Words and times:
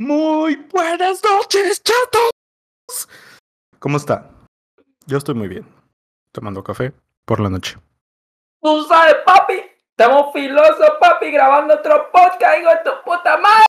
Muy 0.00 0.54
buenas 0.72 1.20
noches, 1.24 1.82
chatos. 1.82 3.08
¿Cómo 3.80 3.96
está? 3.96 4.30
Yo 5.06 5.18
estoy 5.18 5.34
muy 5.34 5.48
bien. 5.48 5.66
Tomando 6.30 6.62
café 6.62 6.92
por 7.24 7.40
la 7.40 7.50
noche. 7.50 7.76
Tú 8.62 8.84
sabes, 8.84 9.16
papi. 9.26 9.54
Estamos 9.90 10.32
filosos, 10.32 10.88
papi, 11.00 11.32
grabando 11.32 11.74
otro 11.74 12.12
podcast, 12.12 12.60
hijo 12.60 12.70
de 12.70 12.76
tu 12.84 12.90
puta 13.04 13.38
madre. 13.38 13.66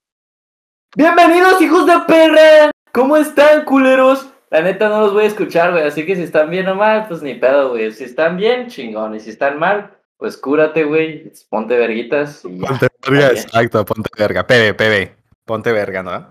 Bienvenidos, 0.96 1.60
hijos 1.63 1.88
de 1.88 2.00
perra. 2.05 2.70
¿Cómo 2.94 3.18
están, 3.18 3.66
culeros? 3.66 4.30
La 4.52 4.62
neta 4.62 4.88
no 4.88 5.00
los 5.00 5.14
voy 5.14 5.24
a 5.24 5.28
escuchar, 5.30 5.72
güey. 5.72 5.88
Así 5.88 6.06
que 6.06 6.16
si 6.16 6.22
están 6.22 6.52
bien 6.52 6.68
o 6.68 6.76
mal, 6.76 7.08
pues 7.08 7.24
ni 7.24 7.34
pedo, 7.34 7.70
güey. 7.70 7.92
Si 7.92 8.04
están 8.04 8.38
bien, 8.38 8.68
chingón. 8.68 9.16
Y 9.16 9.20
si 9.20 9.32
están 9.32 9.58
mal, 9.58 9.98
pues 10.18 10.38
cúrate, 10.38 10.84
güey. 10.84 11.34
Ponte 11.50 11.76
verguitas 11.76 12.46
y 12.46 12.60
ya. 12.60 12.68
Ponte 12.68 12.88
verga, 13.02 13.32
exacto, 13.32 13.84
ponte 13.84 14.10
verga. 14.16 14.46
PB, 14.46 14.76
PB. 14.76 15.19
Ponte 15.50 15.72
verga, 15.72 16.04
¿no? 16.04 16.27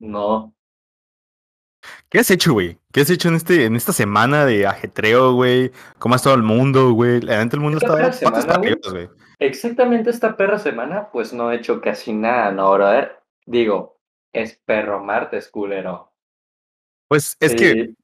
No. 0.00 0.52
¿Qué 2.08 2.18
has 2.18 2.28
hecho, 2.32 2.54
güey? 2.54 2.80
¿Qué 2.92 3.02
has 3.02 3.10
hecho 3.10 3.28
en, 3.28 3.36
este, 3.36 3.66
en 3.66 3.76
esta 3.76 3.92
semana 3.92 4.44
de 4.44 4.66
ajetreo, 4.66 5.32
güey? 5.32 5.70
¿Cómo 6.00 6.16
ha 6.16 6.16
estado 6.16 6.34
el 6.34 6.42
mundo, 6.42 6.90
güey? 6.90 7.20
La 7.20 7.38
del 7.44 7.60
mundo 7.60 7.78
está 7.78 8.12
semana, 8.12 8.58
güey. 8.90 9.08
Exactamente 9.38 10.10
esta 10.10 10.36
perra 10.36 10.58
semana, 10.58 11.08
pues 11.12 11.32
no 11.32 11.52
he 11.52 11.54
hecho 11.54 11.80
casi 11.80 12.12
nada, 12.12 12.50
¿no? 12.50 12.62
Ahora, 12.62 13.22
digo, 13.46 14.00
es 14.32 14.60
perro 14.64 14.98
martes, 14.98 15.48
culero. 15.48 16.12
Pues 17.06 17.36
es 17.38 17.54
que. 17.54 17.94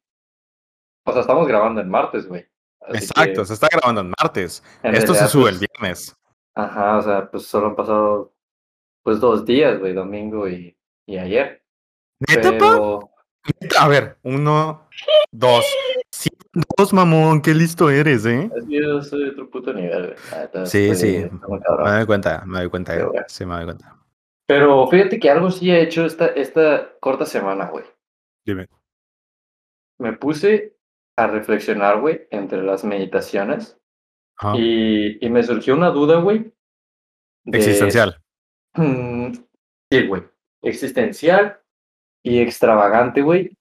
O 1.04 1.10
sea, 1.10 1.22
estamos 1.22 1.48
grabando 1.48 1.80
en 1.80 1.90
martes, 1.90 2.28
güey. 2.28 2.46
Exacto, 2.86 3.40
que, 3.40 3.46
se 3.46 3.54
está 3.54 3.66
grabando 3.72 4.02
en 4.02 4.12
martes. 4.22 4.62
en 4.84 4.94
Esto 4.94 5.14
se 5.14 5.26
sube 5.26 5.50
el 5.50 5.58
pues, 5.58 5.68
viernes. 5.68 6.16
Ajá, 6.54 6.98
o 6.98 7.02
sea, 7.02 7.28
pues 7.28 7.44
solo 7.46 7.66
han 7.66 7.74
pasado, 7.74 8.32
pues 9.02 9.20
dos 9.20 9.44
días, 9.44 9.78
güey, 9.78 9.92
domingo 9.92 10.48
y, 10.48 10.76
y 11.06 11.18
ayer. 11.18 11.62
¿Neta? 12.28 12.50
Pero, 12.50 13.10
A 13.78 13.88
ver, 13.88 14.18
uno, 14.22 14.88
dos. 15.30 15.64
Sí, 16.10 16.28
dos, 16.76 16.92
mamón, 16.92 17.40
qué 17.40 17.54
listo 17.54 17.88
eres, 17.88 18.26
¿eh? 18.26 18.50
yo 18.68 19.00
soy 19.02 19.24
de 19.24 19.30
otro 19.30 19.50
puto 19.50 19.72
nivel, 19.72 20.14
güey. 20.14 20.66
Sí, 20.66 20.94
sí. 20.94 21.26
Me 21.48 21.90
doy 21.90 22.06
cuenta, 22.06 22.44
me 22.44 22.60
doy 22.60 22.68
cuenta, 22.68 22.92
Pero 22.92 23.14
eh. 23.14 23.24
Sí, 23.28 23.46
me 23.46 23.54
doy 23.54 23.64
cuenta. 23.64 23.96
Pero 24.46 24.86
fíjate 24.88 25.18
que 25.20 25.30
algo 25.30 25.50
sí 25.50 25.70
he 25.70 25.80
hecho 25.80 26.04
esta, 26.04 26.26
esta 26.26 26.92
corta 27.00 27.24
semana, 27.24 27.66
güey. 27.66 27.84
Dime. 28.44 28.66
Me 29.98 30.12
puse 30.14 30.76
a 31.16 31.26
reflexionar, 31.28 32.00
güey, 32.00 32.26
entre 32.30 32.62
las 32.62 32.84
meditaciones. 32.84 33.78
Y, 34.54 35.24
y 35.24 35.30
me 35.30 35.42
surgió 35.42 35.74
una 35.74 35.90
duda, 35.90 36.16
güey. 36.20 36.52
Existencial. 37.44 38.20
Mm, 38.74 39.32
sí, 39.90 40.06
güey. 40.06 40.22
Existencial 40.62 41.60
y 42.22 42.40
extravagante, 42.40 43.22
güey. 43.22 43.56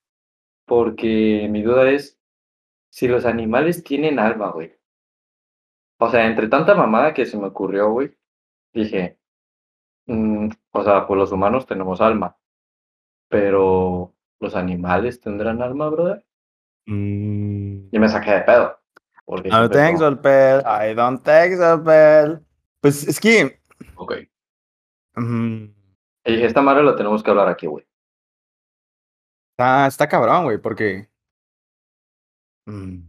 Porque 0.65 1.47
mi 1.49 1.63
duda 1.63 1.89
es 1.89 2.19
si 2.91 3.07
los 3.07 3.25
animales 3.25 3.83
tienen 3.83 4.19
alma, 4.19 4.51
güey. 4.51 4.75
O 5.99 6.09
sea, 6.09 6.25
entre 6.25 6.47
tanta 6.47 6.75
mamada 6.75 7.13
que 7.13 7.25
se 7.25 7.37
me 7.37 7.47
ocurrió, 7.47 7.91
güey, 7.91 8.17
dije, 8.73 9.17
mm, 10.05 10.49
o 10.71 10.83
sea, 10.83 11.05
pues 11.07 11.17
los 11.17 11.31
humanos 11.31 11.65
tenemos 11.65 12.01
alma. 12.01 12.37
Pero 13.29 14.15
los 14.39 14.55
animales 14.55 15.19
tendrán 15.19 15.61
alma, 15.61 15.89
brother. 15.89 16.25
Mm. 16.85 17.89
Y 17.91 17.99
me 17.99 18.09
saqué 18.09 18.31
de 18.31 18.41
pedo. 18.41 18.79
I 19.27 19.49
don't 19.49 19.71
think 19.71 19.97
so. 19.99 20.09
I 20.65 20.95
don't 20.95 21.23
think 21.23 21.57
so, 21.57 21.83
Pel. 21.83 22.39
Pues 22.81 23.07
es 23.07 23.19
que. 23.19 23.59
Ok. 23.95 24.13
Mm, 25.15 25.63
Y 26.25 26.31
dije, 26.31 26.45
esta 26.45 26.61
madre 26.61 26.83
la 26.83 26.95
tenemos 26.95 27.23
que 27.23 27.29
hablar 27.29 27.47
aquí, 27.49 27.67
güey. 27.67 27.85
está, 29.51 29.87
está 29.87 30.07
cabrón, 30.07 30.43
güey, 30.45 30.57
porque. 30.57 31.09
mm, 32.65 32.99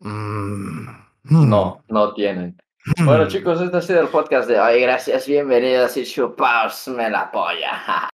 mm, 0.00 0.86
No, 1.24 1.82
no 1.88 2.14
tienen. 2.14 2.56
mm, 2.98 3.04
Bueno, 3.06 3.28
chicos, 3.28 3.60
este 3.60 3.76
ha 3.76 3.82
sido 3.82 4.00
el 4.00 4.08
podcast 4.08 4.48
de 4.48 4.60
hoy. 4.60 4.80
Gracias, 4.80 5.26
bienvenidos 5.26 5.96
y 5.96 6.04
chupaos 6.04 6.88
me 6.88 7.10
la 7.10 7.30
polla. 7.30 8.08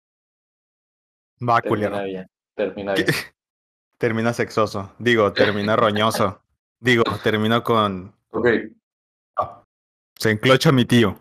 Va, 1.47 1.59
Termina 1.61 2.03
bien, 2.03 2.27
termina 2.55 2.93
¿Qué? 2.93 3.03
bien. 3.03 3.15
Termina 3.97 4.33
sexoso. 4.33 4.95
Digo, 4.97 5.31
termina 5.31 5.75
roñoso. 5.75 6.41
Digo, 6.79 7.03
termino 7.23 7.63
con. 7.63 8.11
Ok. 8.31 8.47
Se 10.17 10.31
enclocha 10.31 10.71
mi 10.71 10.85
tío. 10.85 11.19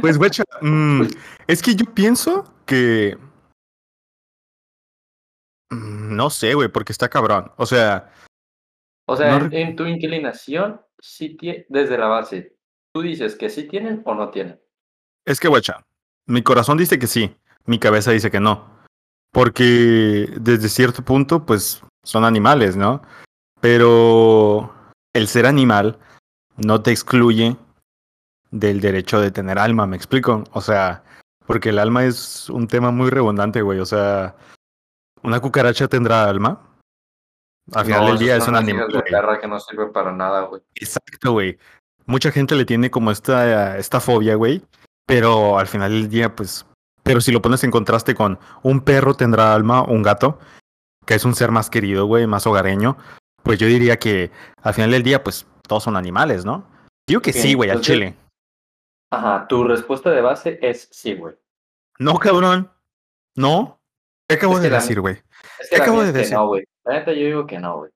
Pues, 0.00 0.16
güey, 0.16 0.30
mm, 0.62 1.02
es 1.48 1.60
que 1.62 1.74
yo 1.74 1.86
pienso 1.92 2.54
que. 2.66 3.18
mm, 5.70 6.14
No 6.16 6.30
sé, 6.30 6.54
güey, 6.54 6.68
porque 6.68 6.92
está 6.92 7.08
cabrón. 7.08 7.50
O 7.56 7.66
sea, 7.66 8.12
O 9.08 9.16
sea, 9.16 9.38
No 9.38 9.46
en, 9.46 9.52
en 9.52 9.76
tu 9.76 9.84
inclinación, 9.86 10.80
sí 11.00 11.36
desde 11.68 11.98
la 11.98 12.06
base, 12.06 12.56
tú 12.94 13.02
dices 13.02 13.34
que 13.36 13.50
sí 13.50 13.66
tienen 13.68 14.02
o 14.04 14.14
no 14.14 14.30
tienen. 14.30 14.60
es 15.24 15.40
que, 15.40 15.48
guacha, 15.48 15.84
mi 16.26 16.42
corazón 16.42 16.78
dice 16.78 16.98
que 16.98 17.06
sí, 17.06 17.36
mi 17.64 17.78
cabeza 17.78 18.12
dice 18.12 18.30
que 18.30 18.40
no. 18.40 18.76
Porque 19.32 20.28
desde 20.40 20.68
cierto 20.68 21.04
punto, 21.04 21.44
pues, 21.44 21.82
son 22.04 22.24
animales, 22.24 22.76
¿no? 22.76 23.02
Pero 23.60 24.72
el 25.12 25.26
ser 25.28 25.46
animal 25.46 25.98
no 26.56 26.82
te 26.82 26.90
excluye 26.92 27.56
del 28.50 28.80
derecho 28.80 29.20
de 29.20 29.30
tener 29.30 29.58
alma, 29.58 29.86
¿me 29.86 29.96
explico? 29.96 30.44
O 30.52 30.60
sea, 30.60 31.02
porque 31.46 31.70
el 31.70 31.78
alma 31.78 32.04
es 32.04 32.48
un 32.50 32.66
tema 32.68 32.90
muy 32.90 33.10
redundante, 33.10 33.62
güey. 33.62 33.78
O 33.80 33.86
sea, 33.86 34.36
¿una 35.22 35.40
cucaracha 35.40 35.88
tendrá 35.88 36.28
alma? 36.28 36.60
Al 37.72 37.84
final 37.84 38.02
No, 38.02 38.08
del 38.08 38.18
día 38.18 38.36
es 38.36 38.46
un 38.46 38.56
animal. 38.56 38.88
de 38.92 39.40
que 39.40 39.48
no 39.48 39.58
sirven 39.58 39.92
para 39.92 40.12
nada, 40.12 40.42
güey. 40.42 40.62
Exacto, 40.74 41.32
güey. 41.32 41.58
Mucha 42.06 42.30
gente 42.30 42.54
le 42.54 42.64
tiene 42.64 42.90
como 42.90 43.10
esta, 43.10 43.76
esta 43.78 44.00
fobia, 44.00 44.36
güey. 44.36 44.62
Pero 45.06 45.58
al 45.58 45.66
final 45.66 45.90
del 45.90 46.08
día, 46.08 46.34
pues. 46.34 46.66
Pero 47.02 47.20
si 47.20 47.30
lo 47.32 47.40
pones 47.42 47.62
en 47.64 47.70
contraste 47.70 48.14
con 48.14 48.38
un 48.62 48.80
perro 48.80 49.14
tendrá 49.14 49.54
alma, 49.54 49.82
un 49.82 50.02
gato, 50.02 50.38
que 51.04 51.14
es 51.14 51.24
un 51.24 51.34
ser 51.36 51.52
más 51.52 51.70
querido, 51.70 52.06
güey, 52.06 52.26
más 52.26 52.46
hogareño, 52.46 52.96
pues 53.44 53.60
yo 53.60 53.68
diría 53.68 53.96
que 53.98 54.32
al 54.62 54.74
final 54.74 54.90
del 54.90 55.04
día, 55.04 55.22
pues 55.22 55.46
todos 55.68 55.84
son 55.84 55.96
animales, 55.96 56.44
¿no? 56.44 56.66
Digo 57.08 57.20
que 57.22 57.32
sí, 57.32 57.54
güey, 57.54 57.70
al 57.70 57.80
chile. 57.80 58.16
Ajá, 59.10 59.46
tu 59.48 59.64
respuesta 59.64 60.10
de 60.10 60.20
base 60.20 60.58
es 60.62 60.88
sí, 60.90 61.14
güey. 61.14 61.34
No, 61.98 62.18
cabrón. 62.18 62.70
No. 63.34 63.80
¿Qué 64.28 64.34
acabo 64.34 64.54
Es 64.54 64.60
que 64.60 64.68
de 64.68 64.74
decir, 64.74 65.00
güey? 65.00 65.14
Es 65.60 65.70
¿Qué 65.70 65.76
que 65.76 65.78
la 65.78 65.84
acabo 65.84 66.02
de 66.02 66.12
decir? 66.12 66.34
no, 66.34 66.48
güey. 66.48 66.64
La 66.84 66.94
neta 66.94 67.12
yo 67.12 67.26
digo 67.26 67.46
que 67.46 67.58
no, 67.58 67.78
güey. 67.78 67.90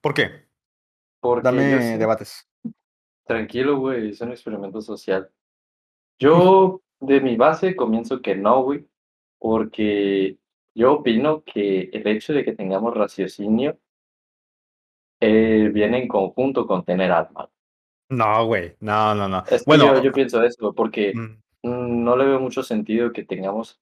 ¿Por 0.00 0.14
qué? 0.14 0.46
Porque 1.20 1.44
Dame 1.44 1.98
debates. 1.98 2.48
Tranquilo, 3.26 3.78
güey, 3.78 4.10
es 4.10 4.20
un 4.20 4.32
experimento 4.32 4.80
social. 4.80 5.30
Yo, 6.18 6.82
de 7.00 7.20
mi 7.20 7.36
base, 7.36 7.76
comienzo 7.76 8.20
que 8.20 8.34
no, 8.34 8.62
güey, 8.62 8.86
porque 9.38 10.38
yo 10.74 10.94
opino 10.94 11.44
que 11.44 11.90
el 11.92 12.06
hecho 12.06 12.32
de 12.32 12.44
que 12.44 12.52
tengamos 12.54 12.94
raciocinio 12.94 13.78
eh, 15.20 15.70
viene 15.72 16.02
en 16.02 16.08
conjunto 16.08 16.66
con 16.66 16.84
tener 16.84 17.12
alma. 17.12 17.48
No, 18.12 18.44
güey. 18.44 18.76
No, 18.80 19.14
no, 19.14 19.26
no. 19.26 19.42
Es 19.48 19.62
que 19.62 19.64
Bueno, 19.66 19.94
yo, 19.94 20.02
yo 20.02 20.12
pienso 20.12 20.42
eso, 20.42 20.74
porque 20.74 21.14
mm, 21.14 22.04
no 22.04 22.14
le 22.14 22.26
veo 22.26 22.38
mucho 22.38 22.62
sentido 22.62 23.10
que 23.10 23.24
tengamos, 23.24 23.80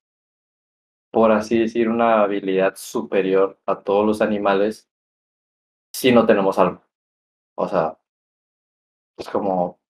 por 1.11 1.33
así 1.33 1.59
decir, 1.59 1.89
una 1.89 2.23
habilidad 2.23 2.75
superior 2.77 3.59
a 3.65 3.81
todos 3.81 4.05
los 4.05 4.21
animales 4.21 4.89
si 5.93 6.13
no 6.13 6.25
tenemos 6.25 6.57
alma. 6.57 6.81
O 7.55 7.67
sea, 7.67 7.99
es 9.17 9.27
como 9.27 9.81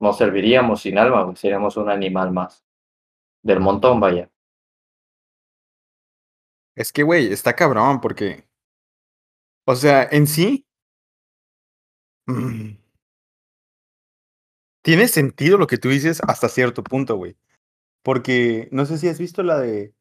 no 0.00 0.14
serviríamos 0.14 0.80
sin 0.80 0.96
alma, 0.96 1.30
seríamos 1.36 1.76
un 1.76 1.90
animal 1.90 2.32
más 2.32 2.64
del 3.42 3.60
montón, 3.60 4.00
vaya. 4.00 4.30
Es 6.74 6.90
que, 6.90 7.02
güey, 7.02 7.30
está 7.30 7.54
cabrón 7.54 8.00
porque. 8.00 8.48
O 9.66 9.74
sea, 9.74 10.08
en 10.10 10.26
sí. 10.26 10.66
Mm, 12.26 12.76
Tiene 14.82 15.08
sentido 15.08 15.58
lo 15.58 15.66
que 15.66 15.78
tú 15.78 15.88
dices 15.88 16.20
hasta 16.26 16.48
cierto 16.48 16.82
punto, 16.82 17.16
güey. 17.16 17.36
Porque 18.02 18.68
no 18.72 18.84
sé 18.84 18.98
si 18.98 19.08
has 19.08 19.18
visto 19.18 19.42
la 19.42 19.58
de. 19.58 19.94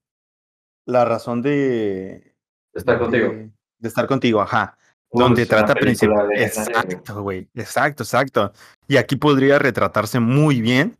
La 0.86 1.06
razón 1.06 1.42
de. 1.42 2.36
Estar 2.74 3.00
contigo. 3.00 3.32
De, 3.32 3.88
estar 3.88 4.08
contigo, 4.08 4.42
ajá. 4.42 4.78
Donde 5.12 5.46
trata 5.46 5.76
principalmente. 5.76 6.44
Exacto, 6.44 7.22
güey. 7.22 7.48
Exacto, 7.54 8.04
exacto. 8.04 8.54
Y 8.88 8.98
aquí 8.98 9.16
podría 9.16 9.60
retratarse 9.60 10.20
muy 10.20 10.62
bien 10.62 10.98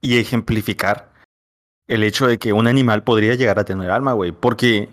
y 0.00 0.18
ejemplificar 0.18 1.12
el 1.86 2.02
hecho 2.02 2.26
de 2.26 2.38
que 2.38 2.52
un 2.52 2.66
animal 2.66 3.04
podría 3.04 3.34
llegar 3.34 3.58
a 3.58 3.64
tener 3.64 3.90
alma, 3.90 4.12
güey. 4.12 4.32
Porque. 4.32 4.88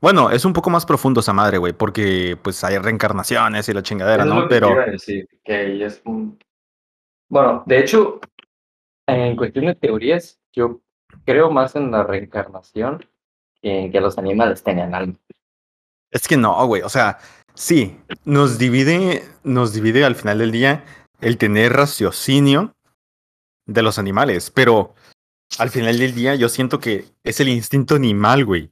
Bueno, 0.00 0.30
es 0.30 0.44
un 0.44 0.52
poco 0.52 0.70
más 0.70 0.86
profundo 0.86 1.20
esa 1.20 1.32
madre, 1.32 1.58
güey, 1.58 1.72
porque 1.72 2.38
pues 2.40 2.62
hay 2.62 2.78
reencarnaciones 2.78 3.68
y 3.68 3.72
la 3.72 3.82
chingadera, 3.82 4.22
Eso 4.24 4.32
es 4.32 4.34
¿no? 4.34 4.42
lo 4.42 4.48
que 4.48 4.54
te 4.54 4.60
Pero 4.60 4.90
decir, 4.92 5.28
que 5.44 5.84
es 5.84 6.00
un 6.04 6.38
Bueno, 7.28 7.64
de 7.66 7.80
hecho, 7.80 8.20
en 9.06 9.36
cuestión 9.36 9.66
de 9.66 9.74
teorías, 9.74 10.38
yo 10.52 10.80
creo 11.24 11.50
más 11.50 11.74
en 11.74 11.90
la 11.90 12.04
reencarnación 12.04 13.04
que 13.60 13.84
en 13.84 13.92
que 13.92 14.00
los 14.00 14.18
animales 14.18 14.62
tengan 14.62 14.94
alma. 14.94 15.14
Es 16.10 16.28
que 16.28 16.36
no, 16.36 16.64
güey. 16.66 16.82
O 16.82 16.88
sea, 16.88 17.18
sí, 17.54 17.98
nos 18.24 18.58
divide, 18.58 19.24
nos 19.42 19.72
divide 19.72 20.04
al 20.04 20.14
final 20.14 20.38
del 20.38 20.52
día 20.52 20.84
el 21.20 21.38
tener 21.38 21.72
raciocinio 21.72 22.74
de 23.66 23.82
los 23.82 23.98
animales, 23.98 24.50
pero 24.50 24.94
al 25.58 25.70
final 25.70 25.98
del 25.98 26.14
día 26.14 26.34
yo 26.36 26.48
siento 26.48 26.78
que 26.78 27.06
es 27.24 27.40
el 27.40 27.48
instinto 27.48 27.96
animal, 27.96 28.44
güey. 28.44 28.70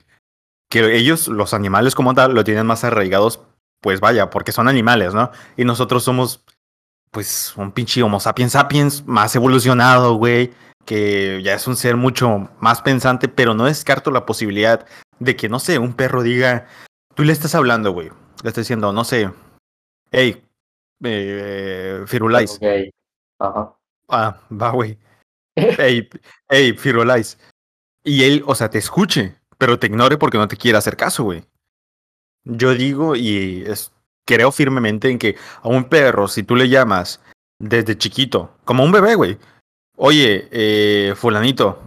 Que 0.69 0.97
ellos, 0.97 1.29
los 1.29 1.55
animales 1.55 1.95
como 1.95 2.15
tal, 2.15 2.35
lo 2.35 2.45
tienen 2.45 2.67
más 2.67 2.85
arraigados, 2.85 3.41
pues 3.81 4.01
vaya, 4.01 4.31
porque 4.31 4.53
son 4.53 4.69
animales, 4.69 5.15
¿no? 5.15 5.31
Y 5.57 5.65
nosotros 5.65 6.03
somos, 6.03 6.45
pues, 7.11 7.55
un 7.57 7.73
pinche 7.73 8.03
Homo 8.03 8.21
sapiens 8.21 8.53
sapiens 8.53 9.07
más 9.07 9.35
evolucionado, 9.37 10.15
güey, 10.15 10.53
que 10.85 11.41
ya 11.43 11.55
es 11.55 11.67
un 11.67 11.77
ser 11.77 11.97
mucho 11.97 12.49
más 12.61 12.83
pensante, 12.83 13.29
pero 13.29 13.55
no 13.55 13.65
descarto 13.65 14.11
la 14.11 14.27
posibilidad 14.27 14.87
de 15.19 15.37
que, 15.37 15.49
no 15.49 15.59
sé, 15.59 15.79
un 15.79 15.95
perro 15.95 16.23
diga, 16.23 16.67
tú 17.15 17.25
le 17.25 17.33
estás 17.33 17.55
hablando, 17.55 17.93
güey, 17.93 18.09
le 18.43 18.49
estás 18.49 18.65
diciendo, 18.65 18.93
no 18.93 19.05
sé, 19.05 19.31
hey, 20.11 20.43
eh, 21.05 22.05
Firulais. 22.07 22.57
Ok. 22.57 22.93
Ajá. 23.39 23.77
Ah, 24.09 24.41
va, 24.51 24.71
güey. 24.71 24.99
Hey, 25.59 26.07
hey, 26.51 26.75
Firulais. 26.75 27.39
Y 28.05 28.25
él, 28.25 28.45
o 28.47 28.55
sea, 28.55 28.69
te 28.69 28.77
escuche, 28.77 29.37
pero 29.59 29.79
te 29.79 29.87
ignore 29.87 30.17
porque 30.19 30.39
no 30.39 30.49
te 30.49 30.57
quiere 30.57 30.79
hacer 30.79 30.97
caso, 30.97 31.25
güey. 31.25 31.45
Yo 32.45 32.75
digo 32.75 33.17
y 33.17 33.65
es, 33.67 33.93
creo 34.25 34.53
firmemente 34.53 35.11
en 35.11 35.19
que 35.19 35.37
a 35.63 35.69
un 35.69 35.85
perro, 35.85 36.29
si 36.29 36.43
tú 36.43 36.55
le 36.57 36.69
llamas 36.69 37.21
desde 37.59 37.99
chiquito, 37.99 38.51
como 38.65 38.85
un 38.85 38.93
bebé, 38.93 39.15
güey, 39.15 39.39
oye, 39.97 40.49
eh, 40.53 41.15
fulanito, 41.17 41.81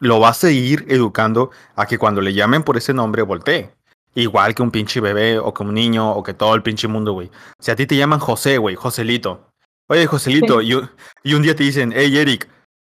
lo 0.00 0.20
vas 0.20 0.44
a 0.44 0.50
ir 0.50 0.86
educando 0.88 1.50
a 1.74 1.86
que 1.86 1.98
cuando 1.98 2.20
le 2.20 2.32
llamen 2.32 2.62
por 2.62 2.76
ese 2.76 2.94
nombre 2.94 3.22
voltee. 3.22 3.70
Igual 4.14 4.54
que 4.54 4.62
un 4.62 4.70
pinche 4.70 5.00
bebé 5.00 5.38
o 5.38 5.52
que 5.52 5.62
un 5.62 5.74
niño 5.74 6.10
o 6.12 6.22
que 6.22 6.34
todo 6.34 6.54
el 6.54 6.62
pinche 6.62 6.88
mundo, 6.88 7.12
güey. 7.12 7.30
Si 7.60 7.70
a 7.70 7.76
ti 7.76 7.86
te 7.86 7.96
llaman 7.96 8.20
José, 8.20 8.58
güey, 8.58 8.74
Joselito. 8.74 9.48
Oye, 9.88 10.06
Joselito, 10.06 10.60
y, 10.62 10.74
un- 10.74 10.90
y 11.22 11.34
un 11.34 11.42
día 11.42 11.54
te 11.54 11.64
dicen, 11.64 11.92
hey, 11.94 12.16
Eric, 12.16 12.48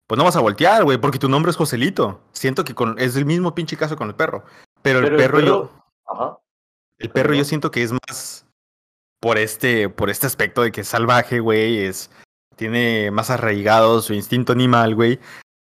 pues 0.10 0.18
no 0.18 0.24
vas 0.24 0.36
a 0.36 0.42
voltear, 0.42 0.84
güey, 0.86 0.98
porque 0.98 1.20
tu 1.20 1.30
nombre 1.30 1.52
es 1.52 1.56
Joselito. 1.56 2.20
Siento 2.32 2.64
que 2.64 2.74
con, 2.74 2.98
es 2.98 3.16
el 3.16 3.26
mismo 3.26 3.54
pinche 3.54 3.78
caso 3.78 3.96
con 3.96 4.08
el 4.08 4.16
perro. 4.16 4.44
Pero, 4.82 5.06
el 5.06 5.16
perro, 5.16 5.40
yo, 5.40 5.72
Ajá. 6.08 6.40
el 6.98 7.12
perro 7.12 7.36
yo 7.36 7.46
siento 7.46 7.70
que 7.70 7.84
es 7.84 7.92
más 7.92 8.48
por 9.22 9.38
este, 9.38 9.88
por 9.88 10.10
este 10.10 10.26
aspecto 10.26 10.64
de 10.64 10.72
que 10.72 10.82
es 10.82 10.88
salvaje, 10.88 11.40
güey, 11.40 11.86
es, 11.86 12.10
tiene 12.56 13.12
más 13.12 13.30
arraigado 13.30 14.02
su 14.02 14.16
instinto 14.16 14.52
animal, 14.52 14.96
güey. 14.96 15.20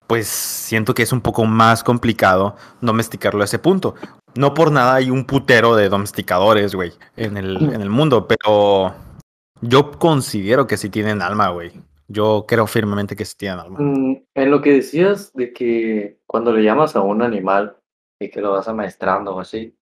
Pues 0.08 0.30
siento 0.30 0.94
que 0.94 1.04
es 1.04 1.12
un 1.12 1.20
poco 1.20 1.44
más 1.44 1.84
complicado 1.84 2.56
domesticarlo 2.80 3.42
a 3.42 3.46
ese 3.46 3.60
punto. 3.60 3.96
No 4.34 4.54
por 4.54 4.72
nada 4.72 4.96
hay 4.96 5.10
un 5.10 5.26
putero 5.26 5.76
de 5.76 5.90
domesticadores, 5.90 6.74
güey, 6.74 6.94
en 7.18 7.36
el, 7.36 7.58
en 7.58 7.82
el 7.82 7.90
mundo, 7.90 8.30
pero 8.30 8.96
yo 9.60 9.92
considero 9.92 10.68
que 10.68 10.78
sí 10.78 10.90
tienen 10.90 11.22
alma, 11.22 11.50
güey. 11.50 11.74
Yo 12.12 12.46
creo 12.48 12.68
firmemente 12.68 13.16
que 13.16 13.26
sí 13.26 13.36
tienen 13.38 13.60
alma. 13.60 13.80
Mm, 13.80 14.24
En 14.36 14.52
lo 14.52 14.62
que 14.62 14.74
decías 14.74 15.34
de 15.34 15.54
que 15.54 16.20
cuando 16.26 16.52
le 16.52 16.64
llamas 16.64 16.96
a 16.96 17.02
un 17.02 17.22
animal 17.22 17.78
y 18.20 18.30
que 18.30 18.42
lo 18.42 18.52
vas 18.52 18.68
amaestrando 18.68 19.36
o 19.36 19.40
así, 19.40 19.76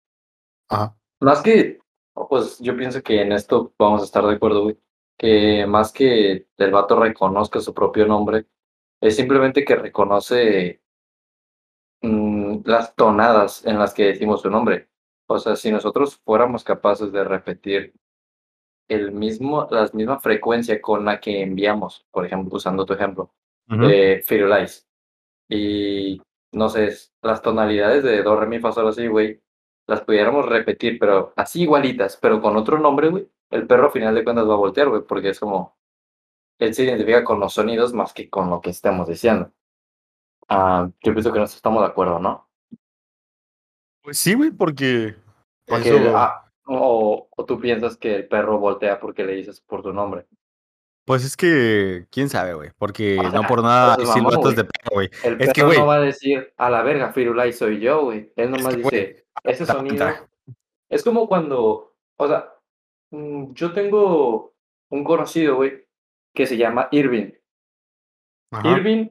Ajá. 0.70 0.96
más 1.20 1.42
que, 1.42 1.80
pues 2.14 2.60
yo 2.60 2.76
pienso 2.78 3.02
que 3.02 3.22
en 3.22 3.32
esto 3.32 3.74
vamos 3.78 4.02
a 4.02 4.06
estar 4.06 4.26
de 4.26 4.36
acuerdo, 4.36 4.64
güey, 4.64 4.78
que 5.18 5.66
más 5.66 5.92
que 5.92 6.48
el 6.58 6.72
vato 6.72 7.00
reconozca 7.00 7.60
su 7.60 7.74
propio 7.74 8.06
nombre, 8.06 8.46
es 9.02 9.16
simplemente 9.16 9.66
que 9.66 9.76
reconoce 9.76 10.82
mm, 12.02 12.60
las 12.66 12.96
tonadas 12.96 13.66
en 13.66 13.80
las 13.80 13.94
que 13.94 14.06
decimos 14.06 14.42
su 14.42 14.50
nombre. 14.50 14.90
O 15.28 15.38
sea, 15.40 15.56
si 15.56 15.72
nosotros 15.72 16.20
fuéramos 16.24 16.64
capaces 16.64 17.12
de 17.12 17.24
repetir 17.24 17.94
el 18.90 19.12
mismo, 19.14 19.68
la 19.72 19.90
misma 19.94 20.20
frecuencia 20.20 20.82
con 20.82 21.06
la 21.06 21.20
que 21.22 21.42
enviamos, 21.42 22.06
por 22.12 22.26
ejemplo, 22.26 22.58
usando 22.58 22.86
tu 22.86 22.94
ejemplo, 22.94 23.32
Ujú. 23.70 23.88
de 23.88 24.24
Firulais, 24.26 24.88
y 25.48 26.22
no 26.52 26.70
sé, 26.70 26.92
las 27.22 27.42
tonalidades 27.42 28.04
de 28.04 28.22
do, 28.24 28.36
re, 28.36 28.48
mi, 28.48 28.60
fa, 28.60 28.72
sol, 28.72 28.88
así, 28.88 29.08
güey, 29.08 29.42
las 29.88 30.02
pudiéramos 30.02 30.46
repetir, 30.48 31.00
pero 31.00 31.34
así 31.36 31.62
igualitas, 31.64 32.18
pero 32.18 32.42
con 32.42 32.58
otro 32.58 32.78
nombre, 32.80 33.10
güey, 33.10 33.30
el 33.52 33.66
perro 33.68 33.88
a 33.88 33.92
final 33.92 34.14
de 34.16 34.24
cuentas 34.24 34.48
va 34.48 34.54
a 34.54 34.58
voltear, 34.58 34.90
güey, 34.90 35.04
porque 35.04 35.30
es 35.30 35.40
como, 35.40 35.78
él 36.60 36.74
se 36.74 36.84
identifica 36.84 37.24
con 37.24 37.40
los 37.40 37.54
sonidos 37.54 37.94
más 37.94 38.12
que 38.14 38.30
con 38.30 38.50
lo 38.50 38.60
que 38.62 38.70
estamos 38.72 39.08
diciendo. 39.08 39.52
Ah, 40.50 40.90
yo 41.04 41.14
pienso 41.14 41.32
que 41.32 41.40
nos 41.40 41.56
estamos 41.56 41.82
de 41.82 41.88
acuerdo, 41.88 42.20
¿no? 42.20 42.50
Pues 44.02 44.18
sí, 44.18 44.34
güey, 44.34 44.52
porque. 44.52 45.16
Porque, 45.68 45.90
eso- 45.90 46.18
ah, 46.18 46.49
o, 46.70 47.30
o 47.36 47.46
tú 47.46 47.60
piensas 47.60 47.98
que 47.98 48.16
el 48.16 48.28
perro 48.28 48.60
voltea 48.60 49.00
porque 49.00 49.24
le 49.24 49.36
dices 49.36 49.62
por 49.62 49.82
tu 49.82 49.94
nombre. 49.94 50.26
Pues 51.06 51.26
es 51.26 51.36
que. 51.36 52.06
¿Quién 52.12 52.30
sabe, 52.30 52.54
güey? 52.54 52.70
Porque 52.78 53.18
O 53.18 53.22
sea, 53.22 53.32
no 53.32 53.48
por 53.48 53.64
nada 53.64 53.98
no 53.98 54.02
hay 54.04 54.08
silbatos 54.08 54.56
de 54.56 54.64
perro, 54.64 54.92
güey. 54.94 55.10
El 55.24 55.42
Es 55.42 55.48
que, 55.54 55.62
perro 55.62 55.68
güey. 55.68 55.80
no 55.80 55.88
va 55.88 55.96
a 55.96 56.02
decir, 56.02 56.54
a 56.58 56.70
la 56.70 56.84
verga, 56.84 57.12
Firulais 57.12 57.58
soy 57.58 57.80
yo, 57.80 58.04
güey. 58.06 58.32
Él 58.36 58.52
nomás 58.52 58.76
que, 58.76 58.82
güey, 58.84 59.08
dice, 59.08 59.26
ese 59.44 59.64
aguanta, 59.64 60.14
sonido. 60.14 60.30
Es 60.90 61.04
como 61.04 61.28
cuando, 61.28 61.96
o 62.18 62.28
sea, 62.28 62.54
mm, 63.12 63.54
yo 63.54 63.74
tengo 63.74 64.54
un 64.90 65.04
conocido, 65.04 65.56
güey, 65.56 65.88
que 66.34 66.46
se 66.46 66.58
llama 66.58 66.88
Irving. 66.92 67.32
Ajá. 68.52 68.70
Irving, 68.78 69.10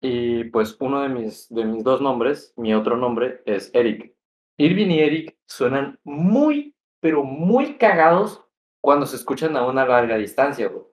y 0.00 0.44
pues 0.44 0.76
uno 0.80 1.02
de 1.02 1.08
mis, 1.08 1.48
de 1.48 1.64
mis 1.64 1.84
dos 1.84 2.00
nombres, 2.00 2.52
mi 2.56 2.74
otro 2.74 2.96
nombre 2.96 3.42
es 3.46 3.70
Eric. 3.72 4.12
Irving 4.58 4.88
y 4.88 4.98
Eric 4.98 5.36
suenan 5.46 6.00
muy, 6.02 6.71
pero 7.02 7.24
muy 7.24 7.74
cagados 7.78 8.44
cuando 8.80 9.06
se 9.06 9.16
escuchan 9.16 9.56
a 9.56 9.66
una 9.66 9.84
larga 9.84 10.16
distancia, 10.16 10.68
güey. 10.68 10.84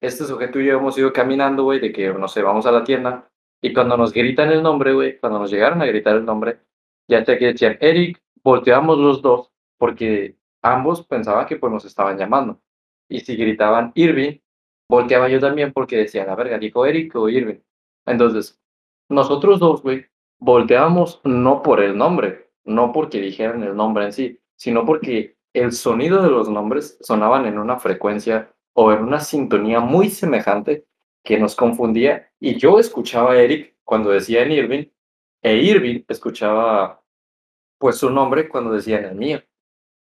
Este 0.00 0.24
sujeto 0.24 0.60
y 0.60 0.66
yo 0.66 0.78
hemos 0.78 0.96
ido 0.96 1.12
caminando, 1.12 1.64
güey, 1.64 1.80
de 1.80 1.92
que, 1.92 2.08
no 2.14 2.28
sé, 2.28 2.40
vamos 2.40 2.66
a 2.66 2.72
la 2.72 2.84
tienda, 2.84 3.28
y 3.60 3.74
cuando 3.74 3.96
nos 3.96 4.12
gritan 4.12 4.52
el 4.52 4.62
nombre, 4.62 4.92
güey, 4.92 5.18
cuando 5.18 5.40
nos 5.40 5.50
llegaron 5.50 5.82
a 5.82 5.86
gritar 5.86 6.16
el 6.16 6.24
nombre, 6.24 6.60
ya 7.08 7.24
sea 7.24 7.36
que 7.36 7.46
decían 7.46 7.76
Eric, 7.80 8.22
volteamos 8.44 8.96
los 8.96 9.22
dos, 9.22 9.50
porque 9.76 10.36
ambos 10.62 11.04
pensaban 11.04 11.46
que 11.46 11.56
pues 11.56 11.72
nos 11.72 11.84
estaban 11.84 12.16
llamando. 12.16 12.60
Y 13.08 13.20
si 13.20 13.34
gritaban 13.34 13.90
Irving, 13.96 14.38
volteaba 14.88 15.28
yo 15.28 15.40
también 15.40 15.72
porque 15.72 15.96
decía, 15.96 16.24
la 16.24 16.36
verga, 16.36 16.58
dijo 16.58 16.86
Eric 16.86 17.16
o 17.16 17.28
Irving. 17.28 17.58
Entonces, 18.06 18.62
nosotros 19.08 19.58
dos, 19.58 19.82
güey, 19.82 20.06
volteábamos 20.38 21.20
no 21.24 21.60
por 21.60 21.82
el 21.82 21.98
nombre, 21.98 22.50
no 22.64 22.92
porque 22.92 23.20
dijeran 23.20 23.64
el 23.64 23.74
nombre 23.76 24.04
en 24.04 24.12
sí, 24.12 24.40
sino 24.54 24.86
porque 24.86 25.39
el 25.52 25.72
sonido 25.72 26.22
de 26.22 26.30
los 26.30 26.48
nombres 26.48 26.98
sonaban 27.00 27.46
en 27.46 27.58
una 27.58 27.78
frecuencia 27.78 28.54
o 28.72 28.92
en 28.92 29.02
una 29.02 29.20
sintonía 29.20 29.80
muy 29.80 30.10
semejante 30.10 30.86
que 31.24 31.38
nos 31.38 31.54
confundía. 31.54 32.30
Y 32.40 32.56
yo 32.58 32.78
escuchaba 32.78 33.32
a 33.32 33.38
Eric 33.38 33.76
cuando 33.84 34.10
decían 34.10 34.52
Irving, 34.52 34.86
e 35.42 35.56
Irving 35.56 36.04
escuchaba 36.08 37.02
pues 37.78 37.96
su 37.96 38.10
nombre 38.10 38.48
cuando 38.48 38.72
decían 38.72 39.04
el 39.04 39.14
mío. 39.14 39.42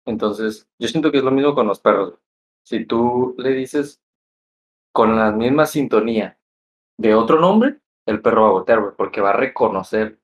Entonces, 0.05 0.69
yo 0.79 0.89
siento 0.89 1.11
que 1.13 1.19
es 1.19 1.25
lo 1.25 1.31
mismo 1.31 1.55
con 1.55 1.67
los 1.67 1.81
perros. 1.81 2.15
Si 2.65 2.85
tú 2.85 3.35
le 3.39 3.51
dices 3.51 4.03
con 4.93 5.17
la 5.17 5.31
misma 5.33 5.67
sintonía 5.67 6.39
de 6.99 7.15
otro 7.15 7.41
nombre, 7.41 7.81
el 8.07 8.21
perro 8.21 8.55
va 8.55 8.75
a 8.75 8.77
güey, 8.79 8.95
porque 8.97 9.21
va 9.21 9.31
a 9.31 9.37
reconocer 9.37 10.19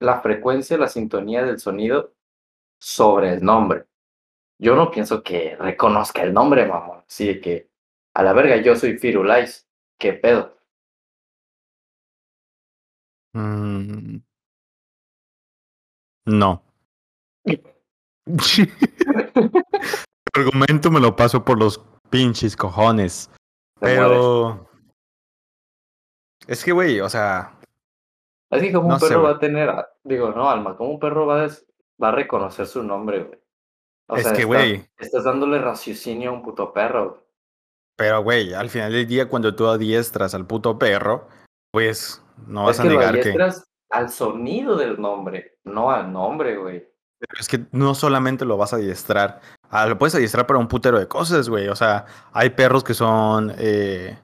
la 0.00 0.20
frecuencia, 0.20 0.78
la 0.78 0.88
sintonía 0.88 1.44
del 1.44 1.58
sonido 1.58 2.14
sobre 2.80 3.34
el 3.34 3.44
nombre. 3.44 3.84
Yo 4.60 4.74
no 4.74 4.90
pienso 4.90 5.22
que 5.22 5.56
reconozca 5.56 6.22
el 6.22 6.32
nombre, 6.32 6.66
mamón. 6.66 7.02
Así 7.06 7.26
de 7.26 7.40
que, 7.40 7.70
a 8.14 8.22
la 8.22 8.32
verga, 8.32 8.56
yo 8.56 8.74
soy 8.76 8.98
Firulais. 8.98 9.68
¿Qué 9.98 10.12
pedo? 10.12 10.56
Mm. 13.34 14.18
No. 16.26 16.62
El 17.44 17.64
argumento 20.34 20.90
me 20.90 21.00
lo 21.00 21.16
paso 21.16 21.44
por 21.44 21.58
los 21.58 21.78
pinches 22.10 22.56
cojones. 22.56 23.30
Pero. 23.80 24.68
Es 26.46 26.64
que, 26.64 26.72
güey, 26.72 27.00
o 27.00 27.08
sea. 27.08 27.58
Es 28.50 28.62
que 28.62 28.72
como 28.72 28.88
no 28.88 28.94
un 28.94 29.00
perro 29.00 29.22
va 29.22 29.30
a 29.30 29.38
tener, 29.38 29.68
a- 29.68 29.88
digo, 30.04 30.30
no, 30.30 30.48
Alma, 30.48 30.76
como 30.76 30.90
un 30.90 30.98
perro 30.98 31.26
va 31.26 31.44
a, 31.44 31.48
va 32.02 32.08
a 32.08 32.12
reconocer 32.12 32.66
su 32.66 32.82
nombre, 32.82 33.24
güey. 33.24 33.38
O 34.08 34.16
Es 34.16 34.22
sea, 34.24 34.32
que, 34.32 34.42
está- 34.42 34.46
güey. 34.46 34.88
estás 34.98 35.24
dándole 35.24 35.60
raciocinio 35.60 36.30
a 36.30 36.32
un 36.32 36.42
puto 36.42 36.72
perro. 36.72 37.24
Pero, 37.96 38.22
güey, 38.22 38.54
al 38.54 38.70
final 38.70 38.92
del 38.92 39.06
día, 39.06 39.28
cuando 39.28 39.54
tú 39.54 39.66
adiestras 39.66 40.34
al 40.34 40.46
puto 40.46 40.78
perro, 40.78 41.28
pues 41.72 42.22
no 42.46 42.64
vas 42.64 42.76
es 42.76 42.80
a 42.80 42.82
que 42.84 42.88
lo 42.90 42.98
negar 42.98 43.14
que. 43.14 43.20
adiestras 43.20 43.68
al 43.90 44.08
sonido 44.10 44.76
del 44.76 45.00
nombre, 45.00 45.58
no 45.64 45.90
al 45.90 46.12
nombre, 46.12 46.56
güey. 46.56 46.88
Pero 47.20 47.40
es 47.40 47.48
que 47.48 47.66
no 47.72 47.94
solamente 47.96 48.44
lo 48.44 48.56
vas 48.56 48.72
a 48.72 48.76
adiestrar, 48.76 49.40
ah, 49.70 49.86
lo 49.86 49.98
puedes 49.98 50.14
adiestrar 50.14 50.46
para 50.46 50.60
un 50.60 50.68
putero 50.68 50.98
de 50.98 51.08
cosas, 51.08 51.48
güey. 51.48 51.68
O 51.68 51.74
sea, 51.74 52.06
hay 52.32 52.50
perros 52.50 52.84
que 52.84 52.94
son, 52.94 53.52
eh, 53.58 54.16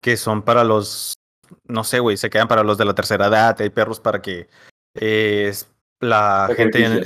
que 0.00 0.16
son 0.16 0.42
para 0.42 0.62
los, 0.62 1.14
no 1.64 1.82
sé, 1.82 1.98
güey, 1.98 2.16
se 2.16 2.30
quedan 2.30 2.46
para 2.46 2.62
los 2.62 2.78
de 2.78 2.84
la 2.84 2.94
tercera 2.94 3.26
edad, 3.26 3.60
hay 3.60 3.70
perros 3.70 3.98
para 3.98 4.22
que 4.22 4.48
eh, 4.94 5.52
la 6.00 6.48
gente, 6.56 7.04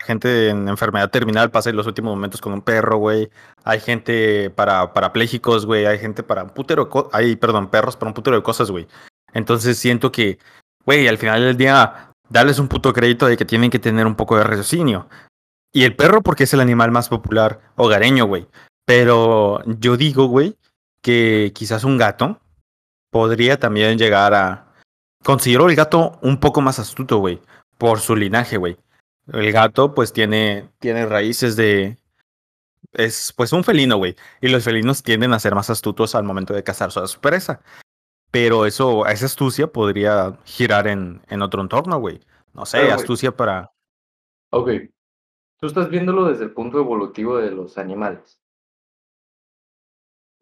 Gente 0.00 0.48
en 0.48 0.68
enfermedad 0.68 1.10
terminal 1.10 1.50
pase 1.50 1.72
los 1.72 1.86
últimos 1.86 2.14
momentos 2.14 2.40
con 2.40 2.52
un 2.52 2.62
perro, 2.62 2.96
güey. 2.98 3.30
Hay 3.64 3.80
gente 3.80 4.50
para 4.50 4.92
parapléjicos, 4.92 5.66
güey. 5.66 5.86
Hay 5.86 5.98
gente 5.98 6.22
para 6.22 6.44
un 6.44 6.50
putero, 6.50 6.88
hay, 7.12 7.36
perdón, 7.36 7.68
perros 7.68 7.96
para 7.96 8.10
un 8.10 8.14
putero 8.14 8.36
de 8.36 8.42
cosas, 8.42 8.70
güey. 8.70 8.86
Entonces 9.32 9.78
siento 9.78 10.10
que, 10.12 10.38
güey, 10.84 11.08
al 11.08 11.18
final 11.18 11.42
del 11.42 11.56
día, 11.56 12.12
darles 12.28 12.58
un 12.58 12.68
puto 12.68 12.92
crédito 12.92 13.26
de 13.26 13.36
que 13.36 13.44
tienen 13.44 13.70
que 13.70 13.78
tener 13.78 14.06
un 14.06 14.14
poco 14.14 14.36
de 14.36 14.44
raciocinio. 14.44 15.08
Y 15.72 15.84
el 15.84 15.96
perro 15.96 16.22
porque 16.22 16.44
es 16.44 16.54
el 16.54 16.60
animal 16.60 16.90
más 16.90 17.08
popular 17.08 17.60
hogareño, 17.76 18.26
güey. 18.26 18.46
Pero 18.86 19.62
yo 19.66 19.96
digo, 19.96 20.26
güey, 20.26 20.56
que 21.02 21.52
quizás 21.54 21.84
un 21.84 21.98
gato 21.98 22.40
podría 23.10 23.58
también 23.58 23.98
llegar 23.98 24.34
a... 24.34 24.72
Considero 25.22 25.68
el 25.68 25.76
gato 25.76 26.18
un 26.22 26.38
poco 26.38 26.60
más 26.60 26.78
astuto, 26.78 27.18
güey, 27.18 27.40
por 27.78 28.00
su 28.00 28.14
linaje, 28.14 28.56
güey. 28.56 28.76
El 29.32 29.52
gato, 29.52 29.94
pues, 29.94 30.12
tiene, 30.12 30.68
tiene 30.78 31.06
raíces 31.06 31.56
de... 31.56 31.98
Es, 32.92 33.32
pues, 33.36 33.52
un 33.52 33.64
felino, 33.64 33.96
güey. 33.96 34.16
Y 34.40 34.48
los 34.48 34.64
felinos 34.64 35.02
tienden 35.02 35.32
a 35.32 35.38
ser 35.38 35.54
más 35.54 35.70
astutos 35.70 36.14
al 36.14 36.24
momento 36.24 36.54
de 36.54 36.62
cazar 36.62 36.90
a 36.94 37.06
su 37.06 37.20
presa. 37.20 37.60
Pero 38.30 38.66
eso, 38.66 39.06
esa 39.06 39.26
astucia 39.26 39.66
podría 39.66 40.38
girar 40.44 40.86
en, 40.88 41.22
en 41.28 41.42
otro 41.42 41.62
entorno, 41.62 41.98
güey. 41.98 42.20
No 42.52 42.66
sé, 42.66 42.80
Pero, 42.80 42.94
astucia 42.94 43.36
para... 43.36 43.72
Ok. 44.50 44.70
Tú 45.60 45.66
estás 45.66 45.88
viéndolo 45.88 46.26
desde 46.26 46.44
el 46.44 46.52
punto 46.52 46.78
evolutivo 46.78 47.38
de 47.38 47.50
los 47.50 47.78
animales. 47.78 48.40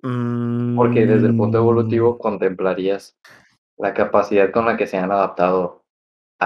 Porque 0.02 1.06
desde 1.06 1.28
el 1.28 1.36
punto 1.36 1.58
Mm, 1.58 1.62
evolutivo 1.62 2.18
contemplarías 2.18 3.16
la 3.76 3.94
capacidad 3.94 4.50
con 4.50 4.66
la 4.66 4.76
que 4.76 4.88
se 4.88 4.98
han 4.98 5.12
adaptado 5.12 5.81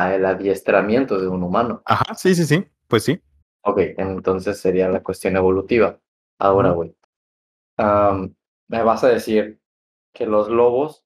al 0.04 0.24
adiestramiento 0.26 1.18
de 1.20 1.28
un 1.28 1.42
humano. 1.42 1.82
Ajá, 1.84 2.14
sí, 2.14 2.34
sí, 2.34 2.44
sí. 2.44 2.66
Pues 2.88 3.04
sí. 3.04 3.20
Ok, 3.62 3.78
entonces 3.98 4.60
sería 4.60 4.88
la 4.88 5.02
cuestión 5.02 5.36
evolutiva. 5.36 5.98
Ahora, 6.38 6.70
güey. 6.70 6.94
me 8.68 8.82
vas 8.82 9.04
a 9.04 9.08
decir 9.08 9.60
que 10.12 10.26
los 10.26 10.48
lobos. 10.48 11.04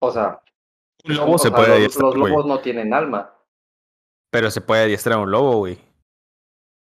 O 0.00 0.10
sea, 0.10 0.40
Un 1.04 1.16
lobo 1.16 1.34
o 1.34 1.38
se 1.38 1.50
puede 1.50 1.68
los, 1.68 1.76
adiestrar, 1.76 2.04
los 2.04 2.16
lobos 2.30 2.46
no 2.46 2.60
tienen 2.60 2.94
alma. 2.94 3.34
Pero 4.30 4.50
se 4.50 4.60
puede 4.60 4.82
adiestrar 4.84 5.18
un 5.18 5.30
lobo, 5.30 5.58
güey. 5.58 5.78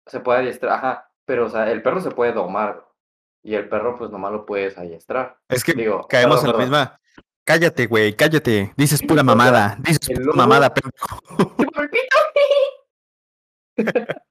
Se 0.07 0.21
puede 0.21 0.40
adiestrar, 0.40 0.73
ajá. 0.73 1.11
Pero, 1.25 1.47
o 1.47 1.49
sea, 1.49 1.71
el 1.71 1.83
perro 1.83 2.00
se 2.00 2.11
puede 2.11 2.33
domar. 2.33 2.87
Y 3.42 3.54
el 3.54 3.68
perro, 3.68 3.97
pues 3.97 4.11
nomás 4.11 4.33
lo 4.33 4.45
puedes 4.45 4.76
adiestrar. 4.76 5.38
Es 5.49 5.62
que 5.64 5.73
Digo, 5.73 6.07
caemos 6.09 6.40
perdón, 6.40 6.47
en 6.47 6.47
la 6.47 6.52
perdón. 6.52 6.88
misma. 6.88 6.98
Cállate, 7.49 7.87
güey, 7.87 8.14
cállate. 8.14 8.75
Dices 8.76 9.00
pura 9.02 9.23
mamada. 9.23 9.78
Dices 9.81 10.07
el 10.11 10.17
pura 10.17 10.26
lobo- 10.26 10.37
mamada, 10.37 10.75
pendejo. 10.75 11.19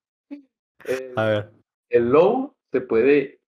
El- 0.86 1.14
A 1.18 1.24
ver. 1.26 1.52
el 1.90 2.10
lobo 2.12 2.56
se 2.72 2.82
puede, 2.82 3.42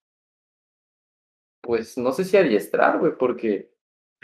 pues 1.62 1.98
no 1.98 2.12
sé 2.12 2.22
si 2.24 2.36
adiestrar, 2.36 2.98
güey, 3.00 3.16
porque... 3.18 3.72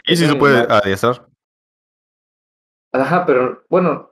Y 0.05 0.11
un 0.13 0.17
se 0.29 0.35
puede 0.35 0.59
animal- 0.59 0.81
adiestrar. 0.81 1.27
Ajá, 2.93 3.25
pero 3.25 3.65
bueno, 3.69 4.11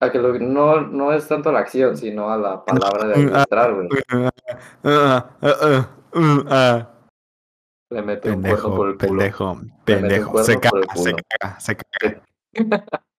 a 0.00 0.10
que 0.10 0.18
lo- 0.18 0.36
no, 0.40 0.80
no 0.80 1.12
es 1.12 1.28
tanto 1.28 1.52
la 1.52 1.60
acción, 1.60 1.96
sino 1.96 2.28
a 2.28 2.36
la 2.36 2.64
palabra 2.64 3.06
de 3.06 3.14
adiestrar, 3.14 3.72
güey. 3.74 3.88
Ah, 4.08 4.30
ah, 4.82 5.36
ah, 5.42 5.88
ah, 6.12 6.44
ah. 6.50 6.88
Le 7.92 8.02
mete 8.02 8.30
un 8.30 8.42
cuerno 8.42 8.74
por 8.74 8.96
Pendejo, 8.96 9.52
el 9.52 9.58
culo. 9.58 9.76
pendejo, 9.84 10.32
pendejo. 10.32 10.44
Se 10.44 10.58
caga, 10.58 10.96
se 10.96 11.14
caga, 11.14 11.60
se 11.60 11.76
caga. 11.76 12.22